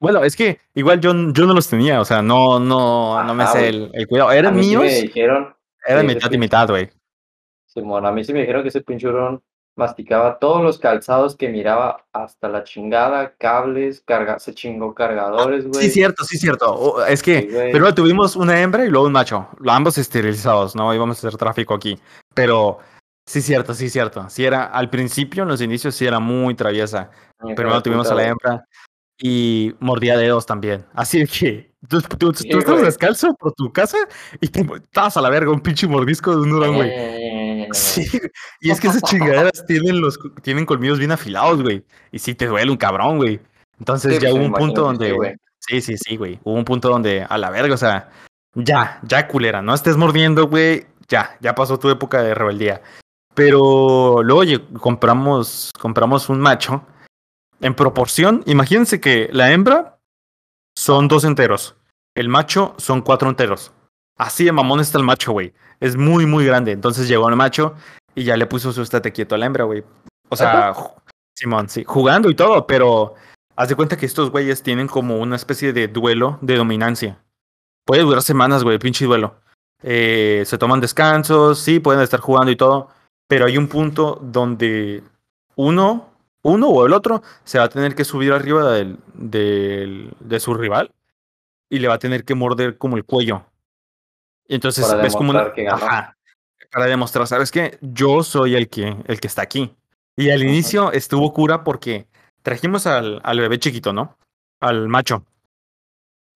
Bueno, 0.00 0.24
es 0.24 0.34
que 0.34 0.58
igual 0.74 1.00
yo, 1.00 1.12
yo 1.32 1.46
no 1.46 1.54
los 1.54 1.68
tenía, 1.68 2.00
o 2.00 2.04
sea, 2.04 2.22
no, 2.22 2.58
no, 2.58 3.22
no 3.22 3.34
me 3.34 3.46
sé 3.46 3.68
el, 3.68 3.90
el 3.92 4.08
cuidado. 4.08 4.32
Eran 4.32 4.56
mí 4.56 4.64
sí 4.64 4.70
míos, 4.70 4.82
me 4.82 5.02
dijeron, 5.02 5.54
eran 5.86 6.08
sí, 6.08 6.14
mitad 6.14 6.32
y 6.32 6.38
mitad, 6.38 6.68
güey. 6.68 6.90
Simón, 7.66 8.06
a 8.06 8.10
mí 8.10 8.24
sí 8.24 8.32
me 8.32 8.40
dijeron 8.40 8.62
que 8.62 8.68
ese 8.68 8.80
pinche 8.80 9.06
hurón 9.06 9.42
masticaba 9.76 10.38
todos 10.38 10.62
los 10.62 10.78
calzados 10.78 11.36
que 11.36 11.48
miraba 11.48 12.04
hasta 12.12 12.48
la 12.48 12.64
chingada, 12.64 13.34
cables, 13.38 14.02
carga, 14.04 14.38
se 14.38 14.54
chingó 14.54 14.94
cargadores, 14.94 15.66
güey. 15.66 15.84
Sí, 15.86 15.90
cierto, 15.90 16.24
sí, 16.24 16.36
cierto. 16.38 16.72
O- 16.74 17.04
es 17.04 17.22
que 17.22 17.40
Sí, 17.42 17.46
primero 17.48 17.94
tuvimos 17.94 18.36
una 18.36 18.60
hembra 18.60 18.84
y 18.84 18.88
luego 18.88 19.06
un 19.06 19.12
macho, 19.12 19.48
ambos 19.66 19.96
esterilizados, 19.96 20.74
¿no? 20.76 20.92
Íbamos 20.94 21.16
a 21.24 21.26
hacer 21.28 21.38
tráfico 21.38 21.74
aquí. 21.74 21.98
Pero 22.34 22.78
sí, 23.26 23.40
cierto, 23.40 23.72
sí, 23.74 23.88
cierto. 23.88 24.28
Sí 24.28 24.44
era, 24.44 24.64
al 24.64 24.90
principio, 24.90 25.44
en 25.44 25.48
los 25.48 25.60
inicios, 25.62 25.94
sí 25.94 26.04
era 26.06 26.18
muy 26.20 26.54
traviesa. 26.54 27.10
Primero 27.38 27.76
de 27.76 27.82
tuvimos 27.82 28.10
a 28.10 28.14
la 28.14 28.26
hembra 28.26 28.64
y 29.22 29.74
mordía 29.80 30.16
dedos 30.18 30.44
también. 30.46 30.84
Así 30.94 31.26
que 31.26 31.72
tú, 31.88 32.00
tú, 32.02 32.32
Sí, 32.34 32.48
tú 32.48 32.58
estabas 32.58 32.80
güey. 32.80 32.84
descalzo 32.90 33.34
por 33.34 33.52
tu 33.52 33.72
casa 33.72 33.96
y 34.40 34.48
te 34.48 34.60
estabas 34.60 35.16
a 35.16 35.20
la 35.22 35.30
verga, 35.30 35.50
un 35.50 35.60
pinche 35.60 35.86
mordisco 35.86 36.30
de 36.32 36.42
un 36.42 36.52
hurón, 36.52 36.74
güey. 36.76 36.90
Sí, 37.72 38.06
y 38.60 38.70
es 38.70 38.80
que 38.80 38.88
esas 38.88 39.02
chingaderas 39.50 39.64
tienen 39.66 40.00
los 40.00 40.18
tienen 40.42 40.66
colmillos 40.66 40.98
bien 40.98 41.12
afilados, 41.12 41.62
güey. 41.62 41.84
Y 42.12 42.18
sí 42.18 42.34
te 42.34 42.46
duele 42.46 42.70
un 42.70 42.76
cabrón, 42.76 43.16
güey. 43.18 43.40
Entonces 43.78 44.14
Sí, 44.16 44.20
ya 44.20 44.30
pues, 44.30 44.34
hubo 44.40 44.46
un 44.46 44.52
punto 44.52 44.82
donde. 44.82 45.12
güey. 45.12 45.34
Sí, 45.58 45.80
sí, 45.80 45.96
sí, 45.96 46.16
güey. 46.16 46.38
Hubo 46.44 46.54
un 46.54 46.64
punto 46.64 46.88
donde, 46.88 47.26
a 47.28 47.38
la 47.38 47.50
verga, 47.50 47.74
o 47.74 47.78
sea, 47.78 48.10
ya, 48.54 48.98
ya 49.02 49.28
culera, 49.28 49.62
no 49.62 49.74
estés 49.74 49.96
mordiendo, 49.96 50.46
güey. 50.48 50.86
Ya, 51.08 51.36
ya 51.40 51.54
pasó 51.54 51.78
tu 51.78 51.90
época 51.90 52.22
de 52.22 52.34
rebeldía. 52.34 52.82
Pero 53.34 54.22
luego 54.22 54.44
lle- 54.44 54.72
compramos, 54.78 55.70
compramos 55.78 56.28
un 56.28 56.40
macho. 56.40 56.84
En 57.60 57.74
proporción, 57.74 58.42
imagínense 58.46 59.00
que 59.00 59.28
la 59.32 59.52
hembra 59.52 59.98
son 60.76 61.08
dos 61.08 61.24
enteros. 61.24 61.76
El 62.14 62.28
macho 62.28 62.74
son 62.78 63.02
cuatro 63.02 63.28
enteros. 63.28 63.72
Así 64.20 64.44
de 64.44 64.52
mamón 64.52 64.80
está 64.80 64.98
el 64.98 65.04
macho, 65.04 65.32
güey. 65.32 65.52
Es 65.80 65.96
muy, 65.96 66.26
muy 66.26 66.44
grande. 66.44 66.72
Entonces 66.72 67.08
llegó 67.08 67.28
el 67.28 67.36
macho 67.36 67.74
y 68.14 68.24
ya 68.24 68.36
le 68.36 68.46
puso 68.46 68.72
su 68.72 68.82
estate 68.82 69.12
quieto 69.12 69.34
a 69.34 69.38
la 69.38 69.46
hembra, 69.46 69.64
güey. 69.64 69.82
O 70.28 70.36
sea, 70.36 70.72
Simón, 71.34 71.68
sí, 71.70 71.84
jugando 71.86 72.28
y 72.28 72.34
todo, 72.34 72.66
pero 72.66 73.14
haz 73.56 73.68
de 73.70 73.76
cuenta 73.76 73.96
que 73.96 74.04
estos 74.06 74.30
güeyes 74.30 74.62
tienen 74.62 74.88
como 74.88 75.16
una 75.18 75.36
especie 75.36 75.72
de 75.72 75.88
duelo 75.88 76.38
de 76.42 76.56
dominancia. 76.56 77.18
Puede 77.86 78.02
durar 78.02 78.22
semanas, 78.22 78.62
güey, 78.62 78.74
el 78.74 78.80
pinche 78.80 79.06
duelo. 79.06 79.36
Eh, 79.82 80.42
se 80.44 80.58
toman 80.58 80.80
descansos, 80.80 81.58
sí, 81.58 81.80
pueden 81.80 82.02
estar 82.02 82.20
jugando 82.20 82.50
y 82.50 82.56
todo, 82.56 82.88
pero 83.26 83.46
hay 83.46 83.56
un 83.56 83.68
punto 83.68 84.18
donde 84.22 85.02
uno, 85.56 86.10
uno 86.42 86.68
o 86.68 86.86
el 86.86 86.92
otro 86.92 87.22
se 87.44 87.58
va 87.58 87.64
a 87.64 87.68
tener 87.70 87.94
que 87.94 88.04
subir 88.04 88.32
arriba 88.34 88.70
del, 88.72 88.98
del- 89.14 90.12
de 90.20 90.40
su 90.40 90.52
rival 90.52 90.90
y 91.70 91.78
le 91.78 91.88
va 91.88 91.94
a 91.94 91.98
tener 91.98 92.24
que 92.26 92.34
morder 92.34 92.76
como 92.76 92.98
el 92.98 93.04
cuello. 93.04 93.44
Y 94.50 94.56
entonces 94.56 94.84
Para 94.84 95.00
ves 95.00 95.14
como 95.14 95.30
una, 95.30 95.52
que 95.52 95.68
ajá, 95.68 96.16
para 96.72 96.86
demostrar, 96.86 97.24
sabes 97.28 97.52
que 97.52 97.78
yo 97.80 98.24
soy 98.24 98.56
el 98.56 98.68
que 98.68 98.96
el 99.06 99.20
que 99.20 99.28
está 99.28 99.42
aquí. 99.42 99.76
Y 100.16 100.30
al 100.30 100.42
inicio 100.42 100.90
estuvo 100.90 101.32
cura 101.32 101.62
porque 101.62 102.08
trajimos 102.42 102.84
al, 102.88 103.20
al 103.22 103.38
bebé 103.38 103.60
chiquito, 103.60 103.92
¿no? 103.92 104.18
Al 104.58 104.88
macho, 104.88 105.24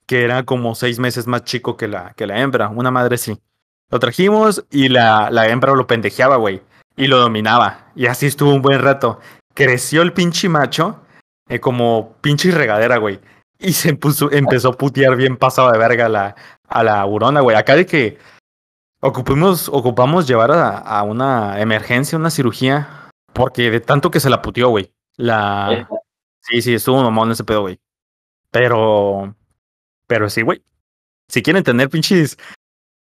que 0.07 0.23
era 0.23 0.45
como 0.45 0.77
seis 0.77 1.01
meses 1.01 1.27
más 1.27 1.43
chico 1.43 1.77
que 1.77 1.89
la, 1.89 2.13
que 2.13 2.29
la 2.29 2.41
hembra, 2.41 2.69
una 2.69 2.93
madre 2.93 3.19
sí. 3.19 3.37
Lo 3.91 3.99
trajimos 3.99 4.65
y 4.71 4.91
la, 4.91 5.29
la 5.33 5.49
hembra 5.49 5.75
lo 5.75 5.89
pendejeaba, 5.89 6.37
güey, 6.37 6.63
y 6.97 7.09
lo 7.09 7.19
dominaba. 7.19 7.91
Y 7.97 8.07
así 8.07 8.27
estuvo 8.27 8.55
un 8.55 8.63
buen 8.63 8.81
rato. 8.81 9.19
Creció 9.55 10.03
el 10.03 10.13
pinche 10.13 10.49
macho 10.49 11.01
eh, 11.49 11.59
como 11.59 12.15
pinche 12.21 12.53
regadera, 12.53 12.99
güey. 12.99 13.19
Y 13.65 13.73
se 13.73 13.95
puso, 13.95 14.31
empezó 14.31 14.69
a 14.69 14.77
putear 14.77 15.17
bien 15.17 15.39
pasado 15.39 15.73
de 15.73 15.79
verga 15.79 16.05
a 16.07 16.09
la, 16.11 16.37
a 16.69 16.85
la 16.85 17.07
hurona, 17.07 17.41
güey. 17.41 17.57
Acá 17.57 17.75
de 17.75 17.87
que 17.87 18.19
ocupamos, 19.01 19.71
ocupamos 19.71 20.27
llevar 20.29 20.51
a, 20.53 20.77
a 20.77 21.03
una 21.03 21.59
emergencia, 21.59 22.19
una 22.19 22.31
cirugía, 22.31 23.09
porque 23.33 23.71
de 23.71 23.81
tanto 23.81 24.11
que 24.11 24.21
se 24.21 24.29
la 24.29 24.43
puteó, 24.43 24.69
güey. 24.69 24.93
La... 25.17 25.89
Sí, 26.43 26.61
sí, 26.61 26.75
estuvo 26.75 27.03
mamón 27.03 27.31
ese 27.31 27.43
pedo, 27.43 27.63
güey. 27.63 27.81
Pero, 28.51 29.35
pero 30.07 30.29
sí, 30.29 30.43
güey. 30.43 30.63
Si 31.31 31.43
quieren 31.43 31.65
tener 31.65 31.89
pinches, 31.89 32.37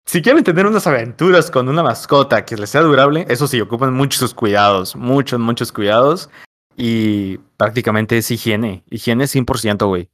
si 0.05 0.21
quieren 0.21 0.45
tener 0.45 0.67
unas 0.67 0.87
aventuras 0.87 1.51
con 1.51 1.71
una 1.71 1.83
mascota 1.83 2.45
que 2.45 2.57
les 2.57 2.69
sea 2.69 2.83
durable, 2.83 3.25
eso 3.31 3.47
sí, 3.49 3.63
ocupan 3.63 3.95
muchos 3.95 4.35
cuidados, 4.35 4.95
muchos, 4.95 5.41
muchos 5.41 5.73
cuidados. 5.73 6.29
Y 6.77 7.39
prácticamente 7.57 8.19
es 8.19 8.31
higiene, 8.31 8.85
higiene 8.91 9.25
100%, 9.25 9.87
güey. 9.87 10.11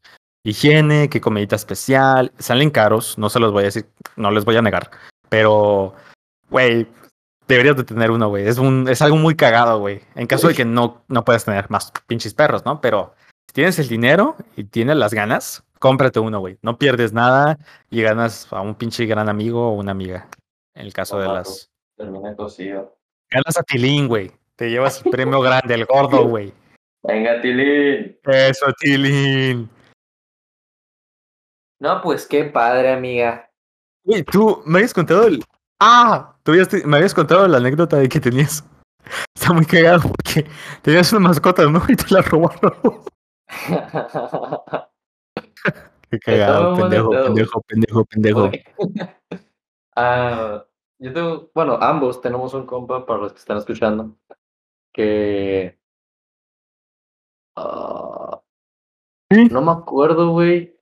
Higiene, 0.47 1.11
que 1.11 1.20
comidita 1.20 1.57
especial, 1.57 2.30
salen 2.38 2.70
caros, 2.70 3.18
no 3.18 3.28
se 3.28 3.40
los 3.40 3.51
voy 3.51 3.62
a 3.62 3.66
decir, 3.66 3.86
no 4.14 4.30
les 4.30 4.44
voy 4.44 4.55
a 4.55 4.62
negar. 4.62 4.92
Pero, 5.28 5.92
güey, 6.49 6.86
deberías 7.49 7.76
de 7.76 7.82
tener 7.82 8.12
uno, 8.12 8.28
güey. 8.28 8.47
Es, 8.47 8.59
un, 8.59 8.88
es 8.88 9.03
algo 9.03 9.16
muy 9.16 9.34
cagado, 9.34 9.80
güey. 9.80 10.03
En 10.14 10.28
caso 10.28 10.47
de 10.47 10.55
que 10.55 10.64
no, 10.64 11.03
no 11.09 11.24
puedas 11.24 11.44
tener 11.44 11.68
más 11.68 11.92
pinches 12.07 12.32
perros, 12.32 12.64
¿no? 12.64 12.80
Pero 12.80 13.12
si 13.49 13.55
tienes 13.55 13.80
el 13.80 13.88
dinero 13.88 14.36
y 14.57 14.62
tienes 14.62 14.97
las 14.97 15.12
ganas, 15.12 15.64
cómprate 15.80 16.20
uno, 16.20 16.38
güey. 16.38 16.59
No 16.62 16.78
pierdes 16.78 17.12
nada 17.12 17.59
y 17.90 18.03
ganas 18.03 18.47
a 18.53 18.61
un 18.61 18.76
pinche 18.76 19.05
gran 19.07 19.28
amigo 19.28 19.70
o 19.70 19.72
una 19.72 19.90
amiga. 19.90 20.28
En 20.76 20.86
el 20.86 20.92
caso 20.92 21.18
de 21.18 21.26
las. 21.26 21.72
Termina 21.97 22.36
cocido. 22.36 22.97
Ganas 23.28 23.59
a 23.59 23.64
Tilín, 23.64 24.07
güey. 24.07 24.30
Te 24.55 24.70
llevas 24.70 25.05
el 25.05 25.11
premio 25.11 25.40
grande, 25.40 25.74
el 25.74 25.86
gordo, 25.86 26.24
güey. 26.28 26.53
Venga, 27.03 27.40
Tilín. 27.42 28.16
Eso, 28.22 28.66
Tilín. 28.78 29.70
No, 31.79 32.01
pues 32.03 32.27
qué 32.27 32.45
padre, 32.45 32.93
amiga. 32.93 33.51
Güey, 34.05 34.22
tú 34.24 34.62
me 34.64 34.79
habías 34.79 34.95
contado 34.95 35.27
el. 35.27 35.45
¡Ah! 35.81 36.37
Tú 36.43 36.53
me 36.85 36.97
habías 36.97 37.12
contado 37.12 37.47
la 37.49 37.59
anécdota 37.59 37.97
de 37.97 38.09
que 38.09 38.20
tenías. 38.20 38.64
Está 39.35 39.53
muy 39.53 39.66
cagado 39.66 40.11
porque 40.11 40.49
tenías 40.83 41.12
una 41.12 41.29
mascota, 41.29 41.66
¿no? 41.66 41.83
Y 41.89 41.97
te 41.97 42.14
la 42.14 42.22
robaron. 42.22 43.05
Qué 46.11 46.18
cagado, 46.20 46.77
pendejo, 46.77 47.11
pendejo, 47.11 47.61
pendejo, 47.62 48.05
pendejo, 48.05 48.51
ah, 49.97 50.64
yo 50.99 51.12
tengo, 51.12 51.51
bueno, 51.53 51.79
ambos 51.81 52.20
tenemos 52.20 52.55
un 52.55 52.64
compa 52.64 53.05
para 53.05 53.22
los 53.22 53.33
que 53.33 53.39
están 53.41 53.57
escuchando 53.59 54.16
que 54.93 55.79
ah, 57.57 58.41
no 59.51 59.62
me 59.62 59.72
acuerdo, 59.72 60.31
güey, 60.31 60.76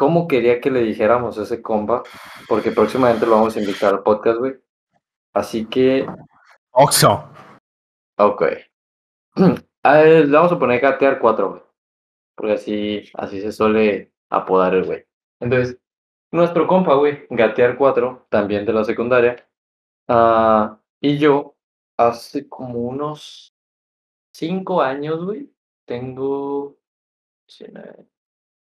cómo 0.00 0.26
quería 0.26 0.62
que 0.62 0.70
le 0.70 0.80
dijéramos 0.80 1.36
a 1.36 1.42
ese 1.42 1.60
compa, 1.60 2.02
porque 2.48 2.70
próximamente 2.70 3.26
lo 3.26 3.32
vamos 3.32 3.54
a 3.54 3.60
invitar 3.60 3.92
al 3.92 4.02
podcast, 4.02 4.38
güey. 4.38 4.54
Así 5.34 5.66
que. 5.66 6.06
Oxo. 6.70 7.30
Ok. 8.16 8.44
le 9.36 10.26
vamos 10.26 10.52
a 10.52 10.58
poner 10.58 10.80
gatear 10.80 11.18
4, 11.18 11.50
güey. 11.50 11.62
Porque 12.34 12.54
así, 12.54 13.04
así 13.12 13.42
se 13.42 13.52
suele 13.52 14.14
apodar 14.30 14.74
el 14.74 14.86
güey. 14.86 15.04
Entonces, 15.38 15.78
nuestro 16.32 16.66
compa, 16.66 16.94
güey, 16.94 17.26
Gatear 17.28 17.76
4, 17.76 18.26
también 18.30 18.64
de 18.64 18.72
la 18.72 18.84
secundaria, 18.84 19.46
uh, 20.08 20.78
y 20.98 21.18
yo, 21.18 21.56
hace 21.98 22.48
como 22.48 22.78
unos 22.78 23.54
5 24.32 24.80
años, 24.80 25.22
güey, 25.26 25.52
tengo... 25.84 26.78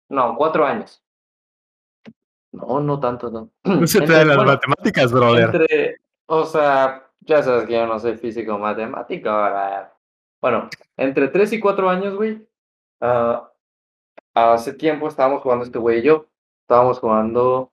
No, 0.09 0.35
4 0.35 0.65
años. 0.65 1.01
No, 2.59 2.79
no 2.79 2.99
tanto, 2.99 3.29
no. 3.29 3.49
No 3.63 3.87
se 3.87 4.01
te 4.01 4.11
dan 4.11 4.27
las 4.27 4.45
matemáticas, 4.45 5.11
brother. 5.11 5.99
o 6.27 6.45
sea, 6.45 7.09
ya 7.21 7.43
sabes 7.43 7.65
que 7.65 7.73
yo 7.73 7.85
no 7.87 7.99
soy 7.99 8.17
físico 8.17 8.57
matemático. 8.57 9.29
Bueno, 10.41 10.69
entre 10.97 11.27
3 11.27 11.53
y 11.53 11.59
4 11.59 11.89
años, 11.89 12.15
güey, 12.15 12.47
uh, 13.01 13.41
hace 14.33 14.73
tiempo 14.73 15.07
estábamos 15.07 15.41
jugando 15.41 15.65
este 15.65 15.79
güey 15.79 15.99
y 15.99 16.03
yo. 16.03 16.27
Estábamos 16.61 16.99
jugando 16.99 17.71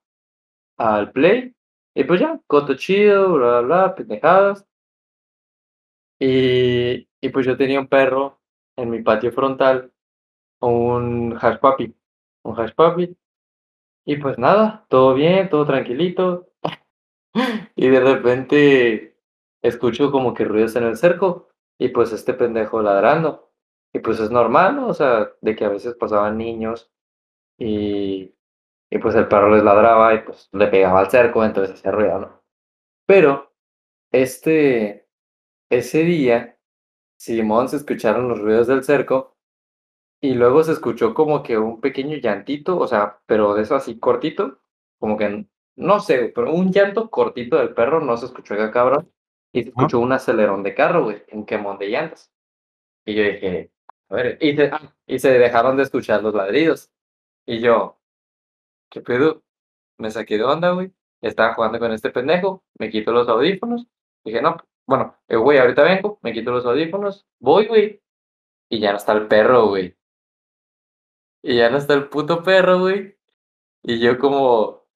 al 0.79 1.13
Play. 1.13 1.55
Y 1.95 2.05
pues 2.05 2.21
ya, 2.21 2.41
coto 2.47 2.75
chido, 2.75 3.35
bla, 3.35 3.61
bla, 3.61 3.61
bla, 3.61 3.95
pendejadas. 3.95 4.67
Y, 6.19 7.09
y 7.21 7.29
pues 7.31 7.47
yo 7.47 7.57
tenía 7.57 7.81
un 7.81 7.89
perro 7.89 8.39
en 8.77 8.91
mi 8.91 9.03
patio 9.03 9.33
frontal, 9.33 9.93
un 10.61 11.37
hash 11.41 11.59
puppy, 11.59 11.95
un 12.43 12.61
hash 12.61 12.73
puppy. 12.75 13.17
Y 14.07 14.17
pues 14.19 14.39
nada, 14.39 14.87
todo 14.89 15.15
bien, 15.15 15.51
todo 15.51 15.67
tranquilito. 15.67 16.49
y 17.77 17.89
de 17.89 18.01
repente 18.01 19.19
escucho 19.63 20.13
como 20.13 20.33
que 20.33 20.45
ruidos 20.45 20.77
en 20.77 20.85
el 20.85 20.97
cerco 20.97 21.49
y 21.79 21.89
pues 21.89 22.13
este 22.13 22.33
pendejo 22.33 22.81
ladrando. 22.83 23.51
Y 23.93 23.99
pues 23.99 24.21
es 24.21 24.31
normal, 24.31 24.77
¿no? 24.77 24.89
O 24.89 24.95
sea, 24.95 25.33
de 25.41 25.57
que 25.57 25.65
a 25.65 25.71
veces 25.71 25.95
pasaban 25.95 26.39
niños 26.39 26.93
y, 27.59 28.35
y 28.91 28.99
pues 28.99 29.15
el 29.17 29.29
perro 29.29 29.51
les 29.55 29.65
ladraba 29.65 30.15
y 30.15 30.21
pues 30.21 30.49
le 30.53 30.69
pegaba 30.69 31.01
al 31.01 31.11
cerco, 31.11 31.45
entonces 31.45 31.75
hacía 31.75 31.91
ruido, 31.91 32.19
¿no? 32.21 32.43
Pero 33.07 33.53
este, 34.13 35.09
ese 35.71 36.05
día, 36.05 36.59
Simón 37.19 37.69
se 37.69 37.77
escucharon 37.77 38.29
los 38.29 38.41
ruidos 38.41 38.67
del 38.69 38.85
cerco 38.85 39.36
y 40.21 40.35
luego 40.35 40.63
se 40.65 40.73
escuchó 40.73 41.15
como 41.15 41.43
que 41.43 41.59
un 41.59 41.81
pequeño 41.81 42.17
llantito, 42.19 42.79
o 42.79 42.87
sea, 42.87 43.21
pero 43.27 43.55
de 43.55 43.63
eso 43.63 43.77
así 43.77 43.99
cortito, 43.99 44.61
como 44.99 45.17
que, 45.17 45.47
no 45.77 46.01
sé, 46.01 46.33
pero 46.35 46.53
un 46.53 46.73
llanto 46.73 47.11
cortito 47.11 47.59
del 47.59 47.75
perro, 47.75 48.01
no 48.01 48.17
se 48.17 48.27
escuchó 48.27 48.55
acá, 48.55 48.71
cabrón, 48.71 49.13
y 49.53 49.63
se 49.63 49.69
escuchó 49.71 50.01
un 50.01 50.13
acelerón 50.13 50.63
de 50.63 50.75
carro, 50.75 51.05
güey, 51.05 51.23
un 51.33 51.47
quemón 51.47 51.79
de 51.79 51.89
llantas. 51.89 52.33
Y 53.07 53.15
yo 53.15 53.23
dije, 53.23 53.73
a 54.09 54.15
ver, 54.17 54.39
y, 54.41 54.57
se, 54.57 54.65
ah, 54.73 54.95
y 55.07 55.19
se 55.19 55.39
dejaron 55.39 55.77
de 55.77 55.85
escuchar 55.85 56.23
los 56.23 56.35
ladridos. 56.35 56.91
Y 57.47 57.61
yo, 57.61 57.99
¿qué 58.91 59.01
pedo? 59.01 59.43
Me 59.99 60.11
saqué 60.11 60.39
de 60.39 60.45
onda, 60.45 60.73
güey. 60.73 60.93
Estaba 61.23 61.55
jugando 61.55 61.79
con 61.79 61.93
este 61.93 62.11
pendejo, 62.11 62.65
me 62.79 62.91
quito 62.91 63.13
los 63.13 63.29
audífonos. 63.29 63.87
Dije, 64.25 64.43
no, 64.43 64.57
bueno, 64.87 65.17
eh, 65.29 65.37
güey, 65.37 65.59
ahorita 65.59 65.83
vengo, 65.83 66.19
me 66.23 66.33
quito 66.33 66.53
los 66.53 66.67
audífonos, 66.67 67.27
voy, 67.41 67.67
güey. 67.67 68.03
Y 68.69 68.81
ya 68.81 68.93
no 68.93 68.99
está 68.99 69.13
el 69.13 69.29
perro, 69.29 69.69
güey. 69.69 69.97
Y 71.43 71.57
ya 71.57 71.71
no 71.71 71.79
está 71.79 71.95
el 71.95 72.09
puto 72.09 72.43
perro, 72.43 72.81
güey. 72.81 73.17
Y 73.83 74.01
yo 74.01 74.19
como... 74.19 74.87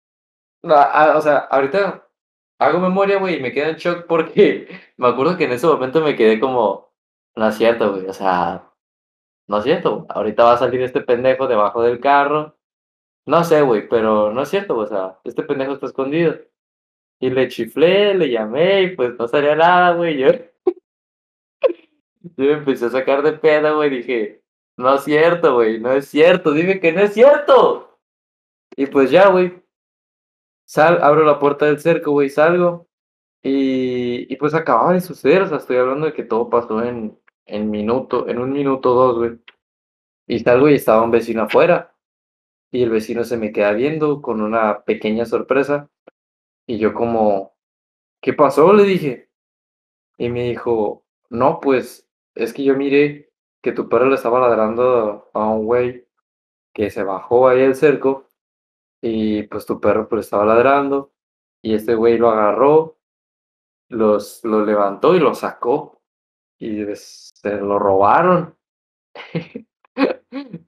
Ah, 0.65 1.15
o 1.17 1.21
sea, 1.23 1.39
ahorita 1.39 2.07
hago 2.59 2.81
memoria, 2.81 3.19
güey, 3.19 3.37
y 3.37 3.41
me 3.41 3.53
quedo 3.53 3.71
en 3.71 3.77
shock 3.77 4.07
porque 4.07 4.69
me 4.97 5.09
acuerdo 5.09 5.37
que 5.37 5.45
en 5.45 5.53
ese 5.53 5.67
momento 5.67 6.03
me 6.03 6.17
quedé 6.17 6.41
como... 6.41 6.91
No 7.37 7.49
es 7.49 7.57
cierto, 7.57 7.93
güey. 7.93 8.07
O 8.07 8.13
sea, 8.13 8.71
no 9.51 9.59
es 9.59 9.65
cierto, 9.65 10.07
ahorita 10.09 10.45
va 10.45 10.53
a 10.55 10.59
salir 10.59 10.81
este 10.83 11.01
pendejo 11.01 11.49
debajo 11.49 11.83
del 11.83 11.99
carro. 12.01 12.57
No 13.27 13.45
sé, 13.45 13.63
güey, 13.63 13.89
pero 13.89 14.33
no 14.33 14.43
es 14.43 14.49
cierto, 14.51 14.77
o 14.79 14.87
sea, 14.87 15.19
este 15.25 15.43
pendejo 15.43 15.75
está 15.75 15.87
escondido. 15.87 16.39
Y 17.21 17.31
le 17.31 17.49
chiflé, 17.49 18.15
le 18.15 18.31
llamé 18.31 18.83
y 18.83 18.97
pues 18.97 19.19
no 19.19 19.29
salía 19.29 19.57
nada, 19.57 19.95
güey. 19.95 20.19
Yo, 20.19 20.29
yo 22.23 22.45
me 22.45 22.53
empecé 22.53 22.87
a 22.87 22.91
sacar 22.91 23.23
de 23.23 23.33
peda, 23.33 23.73
güey, 23.73 23.91
dije, 23.91 24.40
no 24.81 24.95
es 24.95 25.05
cierto, 25.05 25.55
güey, 25.55 25.81
no 25.81 25.93
es 25.93 26.09
cierto, 26.09 26.53
dime 26.53 26.81
que 26.81 26.93
no 26.93 27.01
es 27.03 27.15
cierto. 27.15 27.99
Y 28.77 28.87
pues 28.87 29.11
ya, 29.11 29.29
güey, 29.29 29.63
sal, 30.67 31.03
abro 31.03 31.25
la 31.25 31.39
puerta 31.39 31.67
del 31.67 31.81
cerco, 31.81 32.13
güey, 32.13 32.31
salgo. 32.31 32.89
Y, 33.43 34.33
y 34.33 34.37
pues 34.37 34.55
acababa 34.55 34.93
de 34.95 35.01
suceder, 35.01 35.43
o 35.43 35.49
sea, 35.49 35.59
estoy 35.59 35.77
hablando 35.79 36.07
de 36.07 36.13
que 36.13 36.25
todo 36.25 36.51
pasó 36.51 36.83
en 36.85 37.21
en 37.51 37.71
minuto, 37.71 38.29
en 38.29 38.39
un 38.39 38.53
minuto 38.53 38.95
dos, 38.95 39.19
güey. 39.19 39.39
Y 40.27 40.41
salgo 40.41 40.69
y 40.69 40.75
estaba 40.75 41.03
un 41.03 41.11
vecino 41.11 41.43
afuera. 41.43 41.95
Y 42.73 42.83
el 42.83 42.91
vecino 42.91 43.25
se 43.25 43.37
me 43.37 43.53
queda 43.53 43.73
viendo 43.73 44.23
con 44.23 44.41
una 44.41 44.85
pequeña 44.85 45.27
sorpresa. 45.27 45.91
Y 46.67 46.79
yo 46.79 46.95
como, 46.95 47.57
¿qué 48.23 48.33
pasó? 48.33 48.73
Le 48.73 48.85
dije. 48.85 49.31
Y 50.19 50.29
me 50.29 50.45
dijo, 50.45 51.05
no, 51.31 51.61
pues 51.61 52.09
es 52.35 52.53
que 52.53 52.65
yo 52.65 52.77
miré 52.77 53.30
que 53.63 53.73
tu 53.73 53.89
perro 53.89 54.07
le 54.07 54.15
estaba 54.17 54.41
ladrando 54.41 55.31
a 55.33 55.49
un 55.49 55.65
güey 55.65 56.07
que 56.75 56.91
se 56.91 57.03
bajó 57.03 57.49
ahí 57.49 57.61
el 57.61 57.75
cerco. 57.75 58.29
Y 59.03 59.45
pues 59.45 59.67
tu 59.67 59.81
perro 59.81 60.09
pues 60.09 60.27
estaba 60.27 60.45
ladrando. 60.45 61.13
Y 61.63 61.75
este 61.75 61.95
güey 61.95 62.19
lo 62.19 62.31
agarró, 62.31 62.99
los, 63.89 64.45
lo 64.45 64.65
levantó 64.65 65.15
y 65.15 65.21
lo 65.21 65.35
sacó 65.35 66.01
y 66.59 66.85
se 66.95 67.57
lo 67.57 67.79
robaron. 67.79 68.57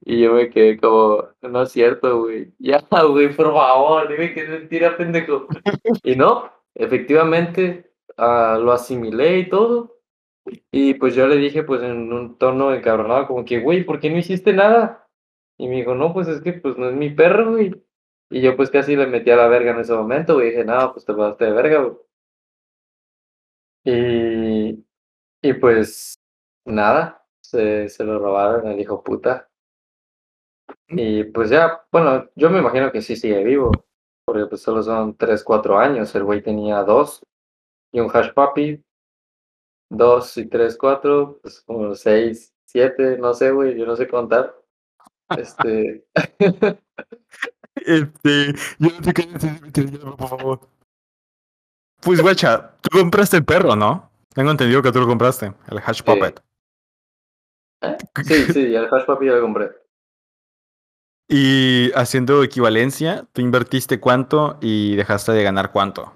y 0.01 0.23
yo 0.23 0.35
me 0.35 0.51
quedé 0.51 0.79
como, 0.79 1.29
no 1.43 1.63
es 1.63 1.73
cierto, 1.73 2.23
güey. 2.23 2.53
Ya, 2.59 2.85
güey, 2.91 3.35
por 3.35 3.53
favor, 3.53 4.09
dime 4.09 4.35
que 4.35 4.43
es 4.43 4.49
mentira, 4.49 4.97
pendejo. 4.97 5.47
y 6.03 6.17
no, 6.17 6.51
efectivamente, 6.75 7.93
uh, 8.19 8.59
lo 8.59 8.73
asimilé 8.73 9.39
y 9.39 9.49
todo. 9.49 10.01
Y 10.71 10.95
pues 10.95 11.15
yo 11.15 11.27
le 11.27 11.37
dije, 11.37 11.63
pues 11.63 11.83
en 11.83 12.13
un 12.13 12.37
tono 12.39 12.75
encabronado, 12.75 13.27
como 13.29 13.45
que, 13.45 13.61
güey, 13.61 13.85
¿por 13.85 14.01
qué 14.01 14.11
no 14.11 14.19
hiciste 14.19 14.53
nada? 14.53 15.09
Y 15.59 15.69
me 15.69 15.77
dijo, 15.77 15.95
no, 15.95 16.13
pues 16.13 16.29
es 16.29 16.41
que 16.41 16.55
pues 16.55 16.77
no 16.79 16.89
es 16.89 16.97
mi 16.97 17.11
perro, 17.11 17.53
güey. 17.53 17.73
Y 18.31 18.41
yo 18.43 18.57
pues 18.57 18.71
casi 18.71 18.97
le 18.97 19.07
metí 19.07 19.31
a 19.31 19.37
la 19.37 19.49
verga 19.49 19.73
en 19.73 19.81
ese 19.81 19.93
momento, 19.95 20.35
güey. 20.35 20.51
Dije, 20.51 20.65
no, 20.65 20.93
pues 20.93 21.05
te 21.05 21.15
pasaste 21.15 21.45
de 21.47 21.53
verga, 21.53 21.79
güey. 21.83 21.97
Y, 23.85 24.85
y 25.43 25.53
pues 25.55 26.15
nada, 26.65 27.25
se, 27.41 27.89
se 27.89 28.05
lo 28.05 28.19
robaron 28.19 28.67
el 28.69 28.81
hijo 28.81 29.03
puta. 29.03 29.49
Y 30.89 31.25
pues 31.25 31.51
ya, 31.51 31.85
bueno, 31.91 32.29
yo 32.37 32.51
me 32.51 32.59
imagino 32.59 32.93
que 32.93 33.03
sí 33.03 33.17
sigue 33.17 33.43
vivo, 33.45 33.71
porque 34.25 34.47
pues 34.47 34.63
solo 34.63 34.83
son 34.83 35.17
3, 35.17 35.43
4 35.45 35.79
años, 35.79 36.15
el 36.15 36.25
güey 36.25 36.43
tenía 36.43 36.83
dos 36.83 37.23
y 37.93 38.01
un 38.01 38.11
hash 38.13 38.33
puppy, 38.35 38.83
2 39.93 40.39
y 40.39 40.47
3, 40.47 40.77
4, 40.77 41.39
pues 41.43 41.61
como 41.61 41.95
6, 41.95 42.55
7, 42.65 43.19
no 43.19 43.35
sé, 43.35 43.51
güey, 43.51 43.77
yo 43.77 43.85
no 43.85 43.95
sé 43.95 44.09
contar. 44.09 44.57
Este... 45.37 46.05
este, 47.75 48.53
yo 48.79 48.89
no 48.89 49.05
sé 49.05 49.13
qué 49.13 49.27
decir, 49.27 50.01
por 50.01 50.29
favor. 50.29 50.61
Pues 52.01 52.21
guacha, 52.21 52.75
tú 52.81 52.99
compraste 52.99 53.37
el 53.37 53.45
perro, 53.45 53.77
¿no? 53.77 54.11
Tengo 54.35 54.51
entendido 54.51 54.83
que 54.83 54.93
tú 54.93 55.01
lo 55.01 55.07
compraste, 55.07 55.53
el 55.69 55.79
Hash 55.79 56.03
Puppet. 56.03 56.43
¿Eh? 57.83 57.97
Sí, 58.25 58.45
sí, 58.53 58.75
el 58.75 58.87
Hash 58.87 59.05
Puppet 59.05 59.29
yo 59.29 59.37
lo 59.37 59.43
compré. 59.43 59.71
Y 61.29 61.93
haciendo 61.95 62.43
equivalencia, 62.43 63.27
tú 63.33 63.43
invertiste 63.43 64.01
cuánto 64.01 64.59
y 64.61 64.97
dejaste 64.97 65.33
de 65.33 65.45
ganar 65.45 65.71
cuánto. 65.71 66.13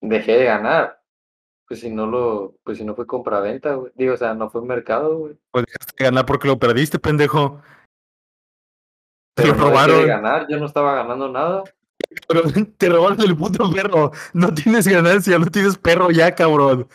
Dejé 0.00 0.32
de 0.32 0.44
ganar. 0.44 0.99
Pues 1.70 1.82
si 1.82 1.88
no 1.88 2.04
lo, 2.04 2.56
pues 2.64 2.78
si 2.78 2.84
no 2.84 2.96
fue 2.96 3.06
compra-venta, 3.06 3.74
güey. 3.74 3.92
Digo, 3.94 4.14
o 4.14 4.16
sea, 4.16 4.34
no 4.34 4.50
fue 4.50 4.60
mercado, 4.62 5.16
güey. 5.18 5.34
Pues 5.52 5.66
dejaste 5.66 5.92
de 5.96 6.04
ganar 6.04 6.26
porque 6.26 6.48
lo 6.48 6.58
perdiste, 6.58 6.98
pendejo. 6.98 7.62
Te 9.36 9.44
Pero 9.44 9.54
lo 9.54 9.60
no 9.60 9.70
dejé 9.70 9.78
de 9.78 9.86
robaron. 9.86 10.06
ganar, 10.08 10.46
yo 10.50 10.58
no 10.58 10.66
estaba 10.66 10.96
ganando 10.96 11.28
nada. 11.28 11.62
Pero 12.26 12.42
te 12.76 12.88
robaron 12.88 13.20
el 13.20 13.36
puto 13.36 13.70
perro. 13.70 14.10
No 14.32 14.52
tienes 14.52 14.88
ganancia, 14.88 15.38
no 15.38 15.46
tienes 15.46 15.78
perro 15.78 16.10
ya, 16.10 16.34
cabrón. 16.34 16.88